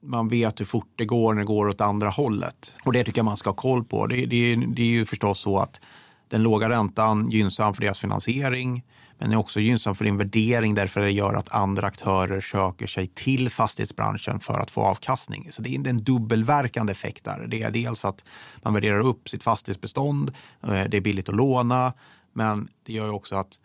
man 0.00 0.28
vet 0.28 0.60
hur 0.60 0.64
fort 0.64 0.92
det 0.96 1.04
går 1.04 1.34
när 1.34 1.40
det 1.40 1.46
går 1.46 1.68
åt 1.68 1.80
andra 1.80 2.08
hållet. 2.08 2.74
Och 2.84 2.92
det 2.92 3.04
tycker 3.04 3.18
jag 3.18 3.24
man 3.24 3.36
ska 3.36 3.50
ha 3.50 3.54
koll 3.54 3.84
på. 3.84 4.06
Det, 4.06 4.26
det, 4.26 4.56
det 4.56 4.82
är 4.82 4.86
ju 4.86 5.06
förstås 5.06 5.40
så 5.40 5.58
att 5.58 5.80
den 6.28 6.42
låga 6.42 6.68
räntan 6.68 7.30
gynnsam 7.30 7.74
för 7.74 7.82
deras 7.82 7.98
finansiering 7.98 8.84
men 9.18 9.32
är 9.32 9.36
också 9.36 9.60
gynnsam 9.60 9.94
för 9.94 10.04
din 10.04 10.16
värdering 10.16 10.74
därför 10.74 11.00
det 11.00 11.10
gör 11.10 11.34
att 11.34 11.54
andra 11.54 11.86
aktörer 11.86 12.40
söker 12.40 12.86
sig 12.86 13.06
till 13.06 13.50
fastighetsbranschen 13.50 14.40
för 14.40 14.58
att 14.58 14.70
få 14.70 14.80
avkastning. 14.80 15.48
Så 15.52 15.62
det 15.62 15.74
är 15.74 15.88
en 15.88 16.04
dubbelverkande 16.04 16.92
effekt 16.92 17.24
där. 17.24 17.46
Det 17.48 17.62
är 17.62 17.70
dels 17.70 18.04
att 18.04 18.24
man 18.62 18.74
värderar 18.74 19.00
upp 19.00 19.28
sitt 19.28 19.42
fastighetsbestånd, 19.42 20.32
eh, 20.62 20.84
det 20.88 20.96
är 20.96 21.00
billigt 21.00 21.28
att 21.28 21.36
låna, 21.36 21.92
men 22.32 22.68
det 22.86 22.92
gör 22.92 23.04
ju 23.04 23.12
också 23.12 23.36
att 23.36 23.58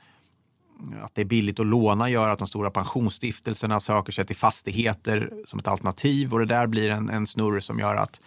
att 1.02 1.16
det 1.16 1.22
är 1.22 1.26
billigt 1.26 1.60
att 1.60 1.66
låna 1.66 2.10
gör 2.10 2.30
att 2.30 2.40
de 2.40 2.48
stora 2.48 2.72
pensionsstiftelserna 2.72 3.80
söker 3.80 4.12
sig 4.12 4.26
till 4.26 4.36
fastigheter 4.36 5.32
som 5.46 5.60
ett 5.60 5.68
alternativ 5.68 6.34
och 6.34 6.40
det 6.40 6.46
där 6.46 6.68
blir 6.68 6.90
en, 6.90 7.10
en 7.10 7.28
snurr 7.28 7.60
som 7.60 7.80
gör 7.80 7.96
att 7.96 8.20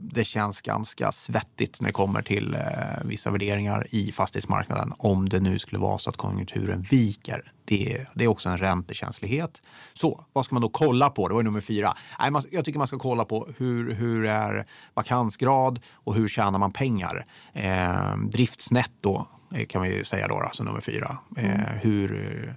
det 0.00 0.24
känns 0.24 0.60
ganska 0.60 1.12
svettigt 1.12 1.80
när 1.80 1.88
det 1.88 1.92
kommer 1.92 2.22
till 2.22 2.54
eh, 2.54 2.60
vissa 3.04 3.30
värderingar 3.30 3.86
i 3.90 4.12
fastighetsmarknaden 4.12 4.92
om 4.98 5.28
det 5.28 5.40
nu 5.40 5.58
skulle 5.58 5.80
vara 5.80 5.98
så 5.98 6.10
att 6.10 6.16
konjunkturen 6.16 6.82
viker. 6.82 7.42
Det, 7.64 8.06
det 8.14 8.24
är 8.24 8.28
också 8.28 8.48
en 8.48 8.58
räntekänslighet. 8.58 9.62
Så 9.94 10.24
vad 10.32 10.44
ska 10.44 10.54
man 10.54 10.62
då 10.62 10.68
kolla 10.68 11.10
på? 11.10 11.28
Det 11.28 11.34
var 11.34 11.42
nummer 11.42 11.60
fyra. 11.60 11.94
Nej, 12.18 12.30
man, 12.30 12.42
jag 12.50 12.64
tycker 12.64 12.78
man 12.78 12.88
ska 12.88 12.98
kolla 12.98 13.24
på 13.24 13.48
hur, 13.56 13.94
hur 13.94 14.24
är 14.24 14.66
vakansgrad 14.94 15.80
och 15.92 16.14
hur 16.14 16.28
tjänar 16.28 16.58
man 16.58 16.72
pengar? 16.72 17.26
Eh, 17.52 18.16
driftsnetto 18.16 19.26
Eh, 19.54 19.66
kan 19.66 19.82
vi 19.82 20.04
säga 20.04 20.28
då, 20.28 20.36
alltså 20.36 20.64
nummer 20.64 20.80
fyra. 20.80 21.18
Eh, 21.36 21.54
mm. 21.54 21.78
Hur, 21.80 22.54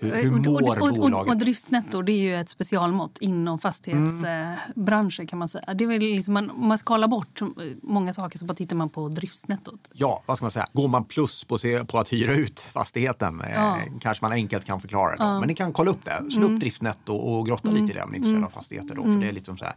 hur, 0.00 0.22
hur 0.22 0.30
mår 0.30 0.62
och, 0.62 0.88
och, 0.88 0.94
bolaget? 0.94 1.28
Och, 1.28 1.28
och 1.28 1.36
driftsnetto 1.36 2.02
det 2.02 2.12
är 2.12 2.22
ju 2.22 2.36
ett 2.36 2.50
specialmått 2.50 3.18
inom 3.20 3.58
fastighetsbranschen. 3.58 5.22
Mm. 5.22 5.26
kan 5.26 5.38
man 5.38 5.48
säga. 5.48 5.74
Det 5.74 5.84
är 5.84 5.88
väl 5.88 5.98
liksom 5.98 6.34
man, 6.34 6.50
man 6.56 6.78
skalar 6.78 7.08
bort 7.08 7.40
många 7.82 8.14
saker 8.14 8.38
så 8.38 8.44
bara 8.44 8.54
tittar 8.54 8.76
man 8.76 8.88
på 8.88 9.08
driftsnettot. 9.08 9.90
Ja, 9.92 10.22
vad 10.26 10.36
ska 10.36 10.44
man 10.44 10.50
säga? 10.50 10.66
Går 10.72 10.88
man 10.88 11.04
plus 11.04 11.44
på, 11.44 11.58
på 11.86 11.98
att 11.98 12.12
hyra 12.12 12.34
ut 12.34 12.60
fastigheten 12.60 13.40
eh, 13.40 13.54
ja. 13.54 13.76
eh, 13.76 13.82
kanske 14.00 14.24
man 14.24 14.32
enkelt 14.32 14.64
kan 14.64 14.80
förklara 14.80 15.16
det. 15.16 15.24
Ja. 15.24 15.38
Men 15.38 15.48
ni 15.48 15.54
kan 15.54 15.72
kolla 15.72 15.90
upp 15.90 16.04
det. 16.04 16.30
Slå 16.30 16.42
mm. 16.42 16.54
upp 16.54 16.60
driftsnetto 16.60 17.14
och 17.14 17.46
grotta 17.46 17.68
mm. 17.68 17.80
lite 17.80 17.92
i 17.92 17.96
det 17.96 18.04
om 18.04 18.10
ni 18.10 18.14
är 18.14 18.18
intresserade 18.18 18.46
av 18.46 18.50
fastigheter. 18.50 18.94
Då, 18.94 19.02
för 19.02 19.08
mm. 19.08 19.20
det 19.20 19.28
är 19.28 19.32
liksom 19.32 19.58
så 19.58 19.64
här, 19.64 19.74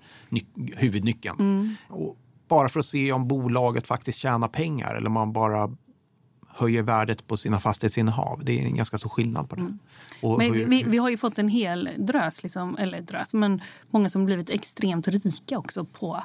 huvudnyckeln. 0.76 1.40
Mm. 1.40 1.76
Och 1.90 2.18
bara 2.48 2.70
för 2.70 2.80
att 2.80 2.86
se 2.86 3.12
om 3.12 3.28
bolaget 3.28 3.88
faktiskt 3.88 4.18
tjänar 4.18 4.48
pengar 4.48 4.96
eller 4.96 5.08
om 5.08 5.14
man 5.14 5.34
bara 5.34 5.72
höjer 6.56 6.84
värdet 6.84 7.28
på 7.28 7.38
sina 7.38 7.60
fastighetsinnehav. 7.60 8.42
Det 8.44 8.60
är 8.60 8.66
en 8.66 8.76
ganska 8.76 8.98
stor 8.98 9.10
skillnad 9.10 9.50
på 9.50 9.56
det. 9.56 9.62
Mm. 9.62 9.80
men 10.22 10.54
hur, 10.54 10.66
vi, 10.66 10.84
vi, 10.84 10.98
har 10.98 11.10
ju 11.10 11.18
fått 11.18 11.40
en 11.40 11.48
hel 11.48 11.90
drös, 11.98 12.44
liksom, 12.44 12.78
eller 12.78 13.02
drös, 13.02 13.34
men 13.34 13.62
många 13.90 14.10
som 14.10 14.26
blivit 14.26 14.50
extremt 14.50 15.08
rika 15.08 15.58
också 15.58 15.86
på 15.86 16.24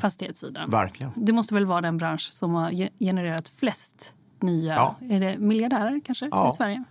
fastighetssidan. 0.00 0.70
Verkligen. 0.70 1.12
Det 1.16 1.32
måste 1.32 1.54
väl 1.54 1.66
vara 1.66 1.80
den 1.80 1.96
bransch 1.96 2.28
som 2.32 2.54
har 2.54 2.88
genererat 2.98 3.52
flest 3.56 4.12
nya, 4.40 4.74
ja. 4.74 4.96
är 5.08 5.20
det 5.20 5.38
miljardärer 5.38 6.00
kanske 6.04 6.28
ja. 6.30 6.52
i 6.52 6.56
Sverige? 6.56 6.84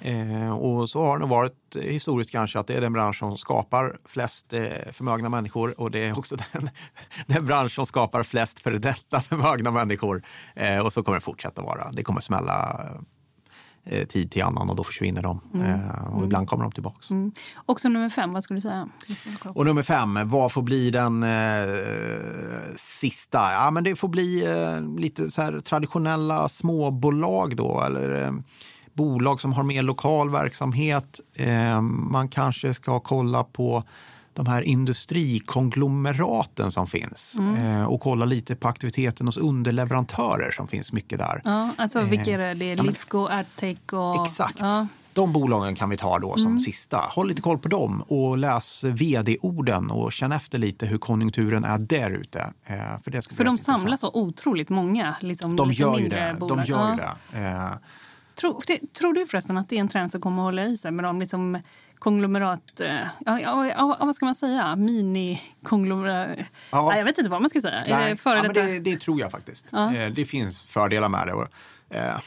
Eh, 0.00 0.50
och 0.50 0.90
så 0.90 1.04
har 1.04 1.18
det 1.18 1.26
varit 1.26 1.76
historiskt 1.80 2.30
kanske 2.30 2.58
att 2.58 2.66
det 2.66 2.74
är 2.74 2.80
den 2.80 2.92
bransch 2.92 3.18
som 3.18 3.38
skapar 3.38 3.96
flest 4.04 4.52
eh, 4.52 4.62
förmögna 4.92 5.28
människor 5.28 5.80
och 5.80 5.90
det 5.90 6.04
är 6.04 6.18
också 6.18 6.36
den, 6.52 6.70
den 7.26 7.46
bransch 7.46 7.72
som 7.72 7.86
skapar 7.86 8.22
flest 8.22 8.60
före 8.60 8.78
detta 8.78 9.20
förmögna 9.20 9.70
människor. 9.70 10.22
Eh, 10.54 10.78
och 10.78 10.92
så 10.92 11.02
kommer 11.02 11.18
det 11.18 11.24
fortsätta 11.24 11.62
vara. 11.62 11.90
Det 11.92 12.02
kommer 12.02 12.20
smälla 12.20 12.80
eh, 13.84 14.06
tid 14.06 14.30
till 14.30 14.42
annan 14.42 14.70
och 14.70 14.76
då 14.76 14.84
försvinner 14.84 15.22
de. 15.22 15.40
Eh, 15.64 16.14
och 16.16 16.24
ibland 16.24 16.48
kommer 16.48 16.64
de 16.64 16.72
tillbaks. 16.72 17.10
Mm. 17.10 17.32
Också 17.66 17.88
nummer 17.88 18.08
fem, 18.08 18.32
vad 18.32 18.44
skulle 18.44 18.56
du 18.56 18.68
säga? 18.68 18.88
Och 19.54 19.66
nummer 19.66 19.82
fem, 19.82 20.18
vad 20.24 20.52
får 20.52 20.62
bli 20.62 20.90
den 20.90 21.22
eh, 21.22 21.68
sista? 22.76 23.52
Ja, 23.52 23.70
men 23.70 23.84
det 23.84 23.96
får 23.96 24.08
bli 24.08 24.44
eh, 24.44 25.00
lite 25.00 25.30
så 25.30 25.42
här 25.42 25.60
traditionella 25.60 26.48
småbolag 26.48 27.56
då, 27.56 27.82
eller 27.86 28.24
eh, 28.24 28.32
bolag 28.96 29.40
som 29.40 29.52
har 29.52 29.62
mer 29.62 29.82
lokal 29.82 30.30
verksamhet. 30.30 31.20
Eh, 31.34 31.80
man 31.80 32.28
kanske 32.28 32.74
ska 32.74 33.00
kolla 33.00 33.44
på 33.44 33.84
de 34.34 34.46
här 34.46 34.62
industrikonglomeraten 34.62 36.72
som 36.72 36.86
finns 36.86 37.34
eh, 37.58 37.84
och 37.84 38.00
kolla 38.00 38.24
lite 38.24 38.56
på 38.56 38.68
aktiviteten 38.68 39.26
hos 39.26 39.36
underleverantörer 39.36 40.50
som 40.50 40.68
finns 40.68 40.92
mycket 40.92 41.18
där. 41.18 41.40
Ja, 41.44 41.70
alltså 41.78 42.00
vilka 42.02 42.30
är 42.30 42.38
det? 42.38 42.54
Det 42.54 42.72
är 42.72 42.76
Lifco, 42.76 43.28
Adtech 43.28 43.92
och... 43.92 44.26
Exakt. 44.26 44.56
Ja. 44.58 44.86
De 45.12 45.32
bolagen 45.32 45.74
kan 45.74 45.90
vi 45.90 45.96
ta 45.96 46.18
då 46.18 46.36
som 46.36 46.60
sista. 46.60 46.98
Håll 46.98 47.28
lite 47.28 47.42
koll 47.42 47.58
på 47.58 47.68
dem 47.68 48.02
och 48.02 48.38
läs 48.38 48.84
vd-orden 48.84 49.90
och 49.90 50.12
känn 50.12 50.32
efter 50.32 50.58
lite 50.58 50.86
hur 50.86 50.98
konjunkturen 50.98 51.64
är 51.64 51.78
där 51.78 52.10
ute. 52.10 52.52
Eh, 52.66 52.76
För, 53.04 53.10
det 53.10 53.34
För 53.36 53.44
de 53.44 53.58
samlar 53.58 53.96
så 53.96 54.10
otroligt 54.14 54.68
många 54.68 55.16
liksom, 55.20 55.56
De 55.56 55.68
lite 55.68 55.82
gör 55.82 55.94
ju 55.96 56.00
mindre 56.00 56.36
det. 56.40 56.46
De 56.48 56.64
gör 56.64 56.94
ju 56.94 57.00
Ja. 57.02 57.14
det. 57.38 57.78
Tror, 58.40 58.62
tror 58.98 59.12
du 59.14 59.26
förresten 59.26 59.58
att 59.58 59.68
det 59.68 59.76
är 59.76 59.80
en 59.80 59.88
trend 59.88 60.12
som 60.12 60.20
kommer 60.20 60.42
att 60.42 60.46
hålla 60.46 60.64
i 60.64 60.78
sig 60.78 60.90
med 60.90 61.04
de 61.04 61.20
liksom 61.20 61.58
konglomerat... 61.98 62.80
eh, 62.80 62.94
Ja, 63.26 63.40
ja, 63.40 63.66
ja, 63.66 63.96
vad 64.00 64.16
ska 64.16 64.24
man 64.24 64.34
säga? 64.34 64.76
Mini-konglomerat... 64.76 66.28
Ja. 66.38 66.44
Ja. 66.70 66.96
jag 66.96 67.04
vet 67.04 67.18
inte 67.18 67.30
vad 67.30 67.40
man 67.42 67.50
ska 67.50 67.60
säga. 67.60 67.84
Nej, 67.88 68.14
det 68.14 68.20
ja, 68.24 68.42
men 68.42 68.52
det, 68.52 68.78
det 68.80 69.00
tror 69.00 69.20
jag 69.20 69.30
faktiskt. 69.30 69.66
Ja. 69.72 69.94
Eh, 69.94 70.10
Det 70.12 70.24
finns 70.24 70.62
fördelar 70.62 71.08
med 71.08 71.26
det. 71.26 71.32
Och, 71.32 71.46
eh, 71.90 72.18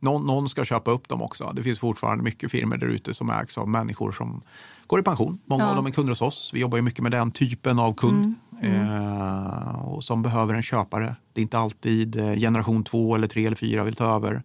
någon, 0.00 0.26
någon 0.26 0.48
ska 0.48 0.64
köpa 0.64 0.90
upp 0.90 1.08
dem 1.08 1.22
också. 1.22 1.52
Det 1.54 1.62
finns 1.62 1.78
fortfarande 1.78 2.24
mycket 2.24 2.50
firmor 2.50 2.76
där 2.76 2.86
ute 2.86 3.14
som 3.14 3.30
ägs 3.30 3.58
av 3.58 3.68
människor 3.68 4.12
som 4.12 4.42
går 4.86 5.00
i 5.00 5.02
pension. 5.02 5.38
Många 5.44 5.62
Ja. 5.62 5.64
Mm. 5.64 5.70
av 5.70 5.76
dem 5.76 5.86
är 5.86 5.90
kunder 5.90 6.10
hos 6.10 6.22
oss. 6.22 6.50
Vi 6.54 6.60
jobbar 6.60 6.78
ju 6.78 6.82
mycket 6.82 7.02
med 7.02 7.12
den 7.12 7.30
typen 7.30 7.78
av 7.78 7.94
kund. 7.94 8.34
Eh, 8.62 9.84
och 9.88 10.04
som 10.04 10.22
behöver 10.22 10.54
en 10.54 10.62
köpare. 10.62 11.14
Det 11.32 11.40
är 11.40 11.42
inte 11.42 11.58
alltid 11.58 12.14
generation 12.14 12.84
två 12.84 13.14
eller 13.14 13.26
tre 13.26 13.46
eller 13.46 13.56
fyra 13.56 13.84
vill 13.84 13.94
ta 13.96 14.16
över. 14.16 14.42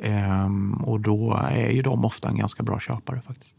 Ehm, 0.00 0.74
och 0.74 1.00
då 1.00 1.38
är 1.50 1.70
ju 1.70 1.82
de 1.82 2.04
ofta 2.04 2.28
en 2.28 2.36
ganska 2.36 2.62
bra 2.62 2.80
köpare 2.80 3.20
faktiskt. 3.26 3.54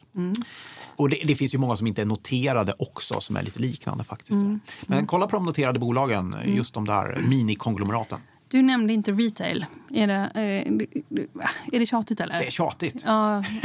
Och 0.96 1.10
det, 1.10 1.22
det 1.26 1.36
finns 1.36 1.54
ju 1.54 1.58
många 1.58 1.76
som 1.78 1.88
inte 1.88 2.02
är 2.02 2.06
noterade 2.06 2.74
också 2.80 3.22
som 3.22 3.36
är 3.36 3.44
lite 3.44 3.60
liknande 3.62 4.04
faktiskt. 4.04 4.38
Men 4.86 5.08
kolla 5.08 5.28
på 5.28 5.36
de 5.36 5.46
noterade 5.46 5.80
bolagen, 5.80 6.36
just 6.46 6.74
de 6.74 6.86
där 6.86 7.18
minikonglomeraten. 7.28 8.20
Du 8.50 8.62
nämnde 8.62 8.94
inte 8.94 9.12
retail. 9.12 9.66
Är 9.94 10.08
det, 10.08 10.14
eh, 10.14 11.74
är 11.76 11.80
det 11.80 11.86
tjatigt 11.86 12.20
eller? 12.20 12.40
Det 12.40 12.48
är 12.48 12.52
tjatigt. 12.52 13.04
Ja, 13.06 13.44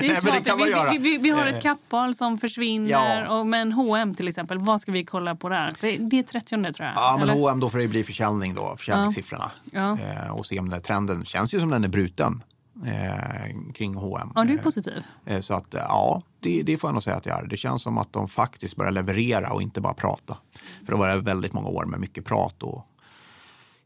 det 0.00 0.06
är 0.06 0.20
tjatigt. 0.20 0.46
man 0.48 0.58
vi, 0.58 0.70
göra. 0.70 0.90
vi, 0.90 0.98
vi, 0.98 1.18
vi 1.18 1.30
har 1.30 1.46
Eh. 1.46 1.54
ett 1.54 1.62
kappal 1.62 2.14
som 2.14 2.38
försvinner. 2.38 2.90
Ja. 2.90 3.38
Och, 3.38 3.46
men 3.46 3.72
H&M 3.72 4.14
till 4.14 4.28
exempel, 4.28 4.58
vad 4.58 4.80
ska 4.80 4.92
vi 4.92 5.04
kolla 5.04 5.34
på 5.36 5.48
där? 5.48 5.72
Det 5.80 6.18
är 6.18 6.22
30 6.22 6.48
tror 6.48 6.86
jag. 6.86 6.92
Ja, 6.96 7.16
men 7.20 7.22
eller? 7.30 7.40
H&M 7.40 7.60
då 7.60 7.70
får 7.70 7.78
det 7.78 7.88
bli 7.88 8.04
försäljning 8.04 8.54
då, 8.54 8.74
försäljningssiffrorna. 8.78 9.50
Ja. 9.72 9.98
Eh, 9.98 10.30
och 10.36 10.46
se 10.46 10.58
om 10.58 10.68
den 10.68 10.82
trenden 10.82 11.24
känns 11.24 11.54
ju 11.54 11.60
som 11.60 11.70
den 11.70 11.84
är 11.84 11.88
bruten 11.88 12.42
eh, 12.86 13.72
kring 13.74 13.94
H&M. 13.94 14.32
Ja, 14.34 14.44
du 14.44 14.52
är 14.52 14.56
Eh, 14.58 14.62
positiv. 14.62 15.02
eh, 15.26 15.40
så 15.40 15.54
att 15.54 15.74
eh, 15.74 15.80
ja, 15.88 16.22
det, 16.40 16.62
det 16.62 16.76
får 16.76 16.88
jag 16.88 16.92
nog 16.94 17.02
säga 17.02 17.16
att 17.16 17.26
jag 17.26 17.42
är. 17.42 17.46
Det 17.46 17.56
känns 17.56 17.82
som 17.82 17.98
att 17.98 18.12
de 18.12 18.28
faktiskt 18.28 18.76
börjar 18.76 18.92
leverera 18.92 19.52
och 19.52 19.62
inte 19.62 19.80
bara 19.80 19.94
prata. 19.94 20.36
För 20.86 20.92
det 20.92 20.98
var 20.98 21.16
väldigt 21.16 21.52
många 21.52 21.68
år 21.68 21.84
med 21.84 22.00
mycket 22.00 22.24
prat 22.24 22.62
och 22.62 22.86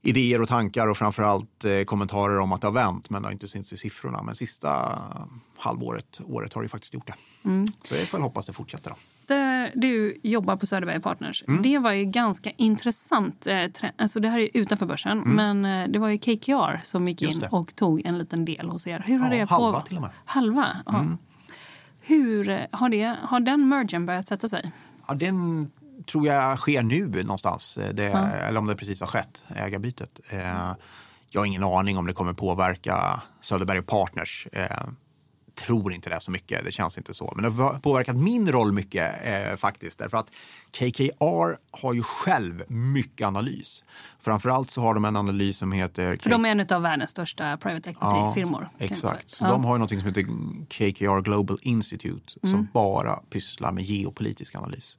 idéer 0.02 0.40
och 0.40 0.48
tankar 0.48 0.86
och 0.86 0.96
framförallt 0.96 1.64
eh, 1.64 1.82
kommentarer 1.84 2.38
om 2.38 2.52
att 2.52 2.60
det 2.60 2.66
har 2.66 2.72
vänt 2.72 3.10
men 3.10 3.22
det 3.22 3.28
har 3.28 3.32
inte 3.32 3.48
synts 3.48 3.72
i 3.72 3.76
siffrorna. 3.76 4.22
Men 4.22 4.34
sista 4.34 4.98
halvåret, 5.58 6.20
året 6.26 6.52
har 6.54 6.60
det 6.62 6.64
ju 6.64 6.68
faktiskt 6.68 6.94
gjort 6.94 7.06
det. 7.06 7.14
Mm. 7.48 7.66
Så 7.66 7.94
jag 7.94 8.08
får 8.08 8.18
hoppas 8.18 8.46
det 8.46 8.52
fortsätter 8.52 8.90
då. 8.90 8.96
Där 9.26 9.72
du 9.74 10.16
jobbar 10.22 10.56
på 10.56 10.66
Söderberg 10.66 11.00
Partners. 11.00 11.44
Mm. 11.48 11.62
Det 11.62 11.78
var 11.78 11.92
ju 11.92 12.04
ganska 12.04 12.50
intressant. 12.50 13.46
Eh, 13.46 13.64
alltså 13.96 14.20
det 14.20 14.28
här 14.28 14.38
är 14.38 14.48
utanför 14.54 14.86
börsen. 14.86 15.18
Men 15.18 15.64
eh, 15.64 15.88
det 15.88 15.98
var 15.98 16.08
ju 16.08 16.18
KKR 16.18 16.80
som 16.84 17.08
gick 17.08 17.22
Mm. 17.22 17.34
In 17.34 17.44
och 17.50 17.76
tog 17.76 18.06
en 18.06 18.18
liten 18.18 18.44
del 18.44 18.68
hos 18.68 18.86
er. 18.86 19.02
Hur 19.06 19.18
har 19.18 19.30
Ja, 19.34 19.40
det 19.40 19.46
på... 19.46 19.54
halva 19.54 19.80
till 19.80 19.96
och 19.96 20.02
med. 20.02 20.10
Mm. 20.10 20.22
Halva? 20.24 20.76
Ja. 20.86 21.06
Hur 22.00 22.48
eh, 22.48 22.58
har, 22.72 22.88
det, 22.88 23.16
har 23.22 23.40
den 23.40 23.68
mergen 23.68 24.06
börjat 24.06 24.28
sätta 24.28 24.48
sig? 24.48 24.72
Ja, 25.08 25.14
den 25.14 25.70
tror 26.06 26.26
jag 26.26 26.58
sker 26.58 26.82
nu 26.82 27.06
någonstans, 27.22 27.76
eh, 27.78 27.94
det, 27.94 28.06
eller 28.48 28.58
om 28.60 28.66
det 28.66 28.76
precis 28.76 29.00
har 29.00 29.06
skett, 29.06 29.44
ägarbytet. 29.56 30.20
Eh, 30.28 30.72
jag 31.30 31.40
har 31.40 31.46
ingen 31.46 31.64
aning 31.64 31.98
om 31.98 32.06
det 32.06 32.12
kommer 32.12 32.32
påverka 32.32 33.22
Söderberg 33.40 33.82
Partners. 33.82 34.46
Eh, 34.52 34.66
tror 35.54 35.92
inte 35.92 36.10
det 36.10 36.20
så 36.20 36.30
mycket, 36.30 36.64
det 36.64 36.72
känns 36.72 36.98
inte 36.98 37.14
så. 37.14 37.32
Men 37.36 37.44
det 37.44 37.62
har 37.62 37.78
påverkat 37.78 38.16
min 38.16 38.52
roll 38.52 38.72
mycket 38.72 39.12
faktiskt. 39.60 39.98
Därför 39.98 40.16
att 40.16 40.30
KKR 40.72 41.56
har 41.70 41.94
ju 41.94 42.02
själv 42.02 42.62
mycket 42.68 43.26
analys. 43.26 43.84
Framförallt 44.20 44.70
så 44.70 44.80
har 44.80 44.94
de 44.94 45.04
en 45.04 45.16
analys 45.16 45.58
som 45.58 45.72
heter... 45.72 46.16
För 46.22 46.30
de 46.30 46.44
är 46.44 46.50
en 46.50 46.60
av 46.76 46.82
världens 46.82 47.10
största 47.10 47.56
private 47.56 47.90
equity-firmor. 47.90 48.68
säga. 48.78 48.90
Exakt. 48.90 49.30
Så 49.30 49.44
Ja. 49.44 49.50
de 49.50 49.64
har 49.64 49.74
ju 49.74 49.78
något 49.78 49.90
som 49.90 49.98
heter 49.98 50.22
KKR 50.68 51.20
Global 51.20 51.58
Institute 51.62 52.48
som 52.48 52.68
bara 52.72 53.16
pysslar 53.30 53.72
med 53.72 53.84
geopolitisk 53.84 54.54
analys. 54.54 54.96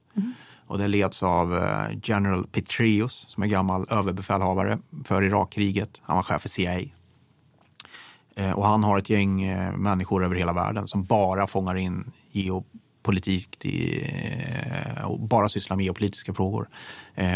Och 0.72 0.78
det 0.78 0.88
leds 0.88 1.22
av 1.22 1.56
eh, 1.56 1.98
General 2.02 2.46
Petraeus 2.46 3.12
som 3.12 3.42
är 3.42 3.46
gammal 3.46 3.86
överbefälhavare 3.90 4.78
för 5.04 5.22
Irakkriget. 5.22 6.00
Han 6.02 6.16
var 6.16 6.22
chef 6.22 6.42
för 6.42 6.48
CIA. 6.48 6.80
Eh, 8.36 8.52
och 8.52 8.66
han 8.66 8.84
har 8.84 8.98
ett 8.98 9.10
gäng 9.10 9.42
eh, 9.42 9.76
människor 9.76 10.24
över 10.24 10.36
hela 10.36 10.52
världen 10.52 10.88
som 10.88 11.04
bara 11.04 11.46
fångar 11.46 11.74
in 11.74 12.12
geopolitik 12.30 13.66
och 15.04 15.20
bara 15.20 15.48
sysslar 15.48 15.76
med 15.76 15.84
geopolitiska 15.84 16.34
frågor. 16.34 16.68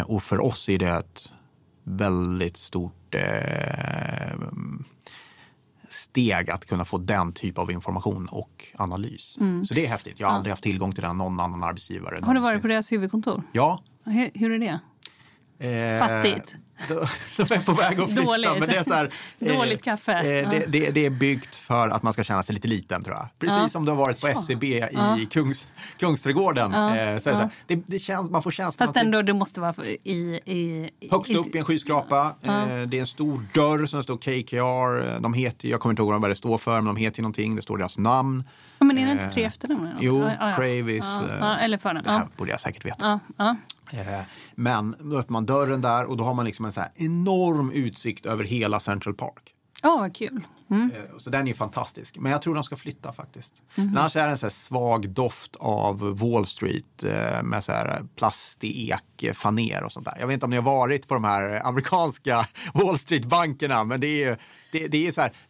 Och 0.05 0.23
för 0.23 0.45
oss 0.45 0.69
är 0.69 0.79
det 0.79 0.89
ett 0.89 1.33
väldigt 1.83 2.57
stort 2.57 3.15
eh, 3.15 4.33
steg 5.97 6.49
att 6.49 6.65
kunna 6.65 6.85
få 6.85 6.97
den 6.97 7.33
typ 7.33 7.57
av 7.57 7.71
information 7.71 8.27
och 8.31 8.65
analys. 8.77 9.37
Så 9.67 9.73
det 9.73 9.85
är 9.85 9.89
häftigt. 9.89 10.19
Jag 10.19 10.27
har 10.27 10.35
aldrig 10.35 10.51
haft 10.51 10.63
tillgång 10.63 10.91
till 10.93 11.03
den 11.03 11.17
någon 11.17 11.39
annan 11.39 11.63
arbetsgivare. 11.63 12.19
Har 12.23 12.33
du 12.33 12.39
varit 12.39 12.61
på 12.61 12.67
deras 12.67 12.91
huvudkontor? 12.91 13.43
Ja. 13.51 13.83
Hur, 14.05 14.29
hur 14.33 14.51
är 14.51 14.59
det? 14.59 14.79
Eh, 15.59 15.99
Fattigt. 15.99 16.55
De, 16.87 17.43
är 17.53 17.65
på 17.65 17.73
väg 17.73 17.99
att 17.99 18.09
flytta. 18.09 18.23
Dåligt. 18.23 18.49
Men 18.59 18.69
det 18.69 18.75
är 18.75 18.83
så 18.83 18.93
här, 18.93 19.11
Dåligt 19.39 19.83
kaffe. 19.83 20.11
Eh, 20.11 20.49
det, 20.49 20.65
det, 20.67 20.89
det 20.91 21.05
är 21.05 21.09
byggt 21.09 21.55
för 21.55 21.87
att 21.89 22.03
man 22.03 22.13
ska 22.13 22.23
känna 22.23 22.43
sig 22.43 22.55
lite 22.55 22.67
liten 22.67 23.03
tror 23.03 23.15
jag. 23.15 23.27
Precis 23.39 23.57
Ja. 23.57 23.69
som 23.69 23.85
du 23.85 23.91
har 23.91 23.97
varit 23.97 24.21
på 24.21 24.27
SCB 24.27 24.67
i 25.19 25.25
Kungs, 25.31 25.67
Kungsträdgården. 25.99 26.71
Ja. 26.71 26.95
Eh, 26.97 27.19
så 27.19 27.29
det, 27.29 27.35
så 27.35 27.49
det, 27.67 27.75
det 27.85 27.99
känns, 27.99 28.31
man 28.31 28.43
får 28.43 28.51
känslan 28.51 28.87
Fast 28.87 28.97
att 28.97 29.03
ändå, 29.03 29.21
det 29.21 29.33
måste 29.33 29.61
vara 29.61 29.85
i... 29.85 30.39
i 30.45 30.89
Högst 31.11 31.35
upp 31.35 31.55
i 31.55 31.57
en 31.57 31.65
skyskrapa. 31.65 32.35
Eh, 32.41 32.81
det 32.87 32.97
är 32.97 33.01
en 33.01 33.07
stor 33.07 33.45
dörr 33.53 33.85
som 33.85 33.97
det 33.97 34.03
står 34.03 34.17
KKR. 34.17 35.19
De 35.19 35.33
heter, 35.33 35.67
jag 35.69 35.79
kommer 35.79 35.91
inte 35.93 36.01
ihåg 36.01 36.21
vad 36.21 36.31
det 36.31 36.35
står 36.35 36.57
för, 36.57 36.75
men 36.75 36.85
de 36.85 36.95
heter 36.95 37.17
ju 37.19 37.21
någonting. 37.21 37.55
Det 37.55 37.61
står 37.61 37.77
deras 37.77 37.97
namn. 37.97 38.43
Ja, 38.79 38.85
men 38.85 38.97
är 38.97 39.05
det 39.05 39.11
inte 39.11 39.23
Eh, 39.23 39.29
tre 39.31 39.43
efternamn? 39.43 39.89
Jo, 39.99 40.19
Ja, 40.19 40.31
ja, 40.39 40.49
ja. 40.49 40.55
Kravis. 40.55 41.05
Ja, 41.19 41.27
eh, 41.29 41.37
ja, 41.39 41.57
eller 41.57 41.77
förnamn. 41.77 42.03
Det 42.05 42.11
här 42.11 42.19
Ja. 42.19 42.27
borde 42.37 42.51
jag 42.51 42.59
säkert 42.59 42.85
veta. 42.85 43.19
Eh, 43.91 44.19
Men 44.55 44.95
då 44.99 45.17
öppnar 45.17 45.33
man 45.33 45.45
dörren 45.45 45.81
där 45.81 46.05
och 46.09 46.17
då 46.17 46.23
har 46.23 46.33
man 46.33 46.45
liksom 46.45 46.65
en 46.65 46.71
så 46.71 46.81
enorm 46.95 47.71
utsikt 47.71 48.25
över 48.25 48.43
hela 48.43 48.79
Central 48.79 49.13
Park. 49.15 49.53
Åh, 49.83 49.99
vad 49.99 50.15
kul. 50.15 50.41
Mm. 50.69 50.91
Eh, 50.91 51.17
Så 51.17 51.29
den 51.29 51.41
är 51.41 51.47
ju 51.47 51.53
fantastisk. 51.53 52.17
Men 52.17 52.31
jag 52.31 52.41
tror 52.41 52.55
de 52.55 52.63
ska 52.63 52.75
flytta 52.75 53.13
faktiskt. 53.13 53.53
Men 53.75 53.97
Annars 53.97 54.15
är 54.15 54.25
det 54.25 54.31
en 54.31 54.37
så 54.37 54.49
svag 54.49 55.09
doft 55.09 55.55
av 55.55 56.17
Wall 56.19 56.47
Street 56.47 57.03
eh, 57.03 57.43
med 57.43 57.63
så 57.63 57.71
här 57.71 58.01
plastek, 58.15 59.23
eh, 59.23 59.33
faner 59.33 59.83
och 59.83 59.91
sånt 59.91 60.05
där. 60.05 60.15
Jag 60.19 60.27
vet 60.27 60.33
inte 60.33 60.45
om 60.45 60.49
ni 60.49 60.55
har 60.55 60.63
varit 60.63 61.07
på 61.07 61.13
de 61.13 61.23
här 61.23 61.67
amerikanska 61.67 62.47
Wall 62.73 62.97
Street-bankerna, 62.99 63.83
men 63.83 63.99
det 63.99 64.07
är 64.07 64.29
ju 64.29 64.35
det, 64.71 64.87
det 64.87 65.07
är 65.07 65.11
så 65.11 65.21
här. 65.21 65.31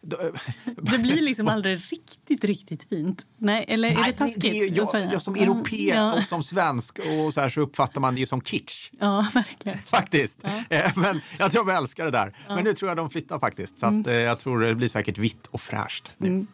Det 0.82 0.98
blir 0.98 1.22
liksom 1.22 1.48
aldrig 1.54 1.80
riktigt, 1.92 2.44
riktigt 2.44 2.88
fint. 2.88 3.26
Nej, 3.38 3.64
eller 3.68 3.90
är 3.90 3.94
Nej, 3.94 4.04
det 4.12 4.18
taskigt 4.18 4.42
det 4.42 4.86
säga? 4.86 5.04
jag, 5.04 5.12
jag 5.14 5.22
som 5.22 5.34
europé 5.34 5.92
Ja, 5.94 6.12
och 6.14 6.22
som 6.22 6.42
svensk 6.42 6.98
och 6.98 7.34
så 7.34 7.40
här 7.40 7.50
så 7.50 7.60
uppfattar 7.60 8.00
man 8.00 8.14
det 8.14 8.20
ju 8.20 8.26
som 8.26 8.40
kitsch. 8.40 8.90
ja 9.00 9.26
verkligen. 9.34 9.78
Faktiskt. 9.78 10.44
Eh, 10.70 10.90
Men 10.96 11.20
jag 11.38 11.52
tror 11.52 11.64
de 11.66 11.72
älskar 11.72 12.04
det 12.04 12.10
där. 12.10 12.36
Men 12.48 12.64
nu 12.64 12.74
tror 12.74 12.88
jag 12.90 12.96
de 12.96 13.10
flyttar 13.10 13.38
faktiskt. 13.38 13.78
Så 13.78 13.86
att, 13.86 13.92
Mm. 13.92 14.20
jag 14.20 14.38
tror 14.38 14.60
det 14.60 14.74
blir 14.74 14.88
säkert 14.88 15.07
vitt 15.16 15.46
och 15.46 15.60
fräscht. 15.60 16.10
nu. 16.18 16.46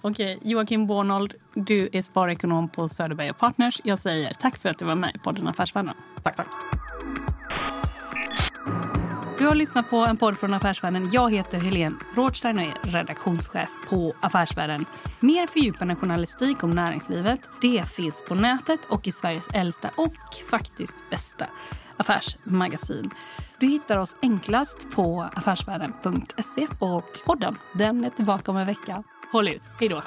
Okej, 0.00 0.38
Joakim 0.42 0.86
Bornold, 0.86 1.34
du 1.54 1.88
är 1.92 2.02
sparekonom 2.02 2.68
på 2.68 2.88
Söderberg 2.88 3.32
Partners. 3.32 3.80
Jag 3.84 3.98
säger 3.98 4.34
tack 4.34 4.58
för 4.58 4.68
att 4.68 4.78
du 4.78 4.84
var 4.84 4.94
med 4.94 5.16
i 5.16 5.18
podden 5.18 5.48
Affärsvärlden. 5.48 5.94
Tack, 6.22 6.36
tack. 6.36 6.46
Du 9.38 9.46
har 9.46 9.54
lyssnat 9.54 9.90
på 9.90 9.96
en 9.96 10.16
podd 10.16 10.38
från 10.38 10.54
Affärsvärlden. 10.54 11.10
Jag 11.12 11.32
heter 11.32 11.60
Helene 11.60 11.96
Rådstein 12.16 12.58
och 12.58 12.64
är 12.64 12.72
redaktionschef 12.82 13.70
på 13.88 14.14
Affärsvärlden. 14.20 14.86
Mer 15.20 15.46
fördjupande 15.46 15.96
journalistik 15.96 16.62
om 16.62 16.70
näringslivet 16.70 17.48
det 17.62 17.84
finns 17.88 18.22
på 18.28 18.34
nätet 18.34 18.80
och 18.88 19.06
i 19.06 19.12
Sveriges 19.12 19.48
äldsta 19.54 19.90
och 19.96 20.14
faktiskt 20.50 20.94
bästa 21.10 21.46
affärsmagasin. 21.96 23.10
Du 23.62 23.68
hittar 23.68 23.98
oss 23.98 24.14
enklast 24.22 24.90
på 24.94 25.28
affärsvärlden.se 25.34 26.66
och 26.78 27.18
podden 27.26 27.56
den 27.74 28.04
är 28.04 28.10
tillbaka 28.10 28.50
om 28.50 28.56
en 28.56 28.66
vecka. 28.66 29.02
Håll 29.32 29.48
ut, 29.48 29.62
hej 29.80 29.88
då! 29.88 30.02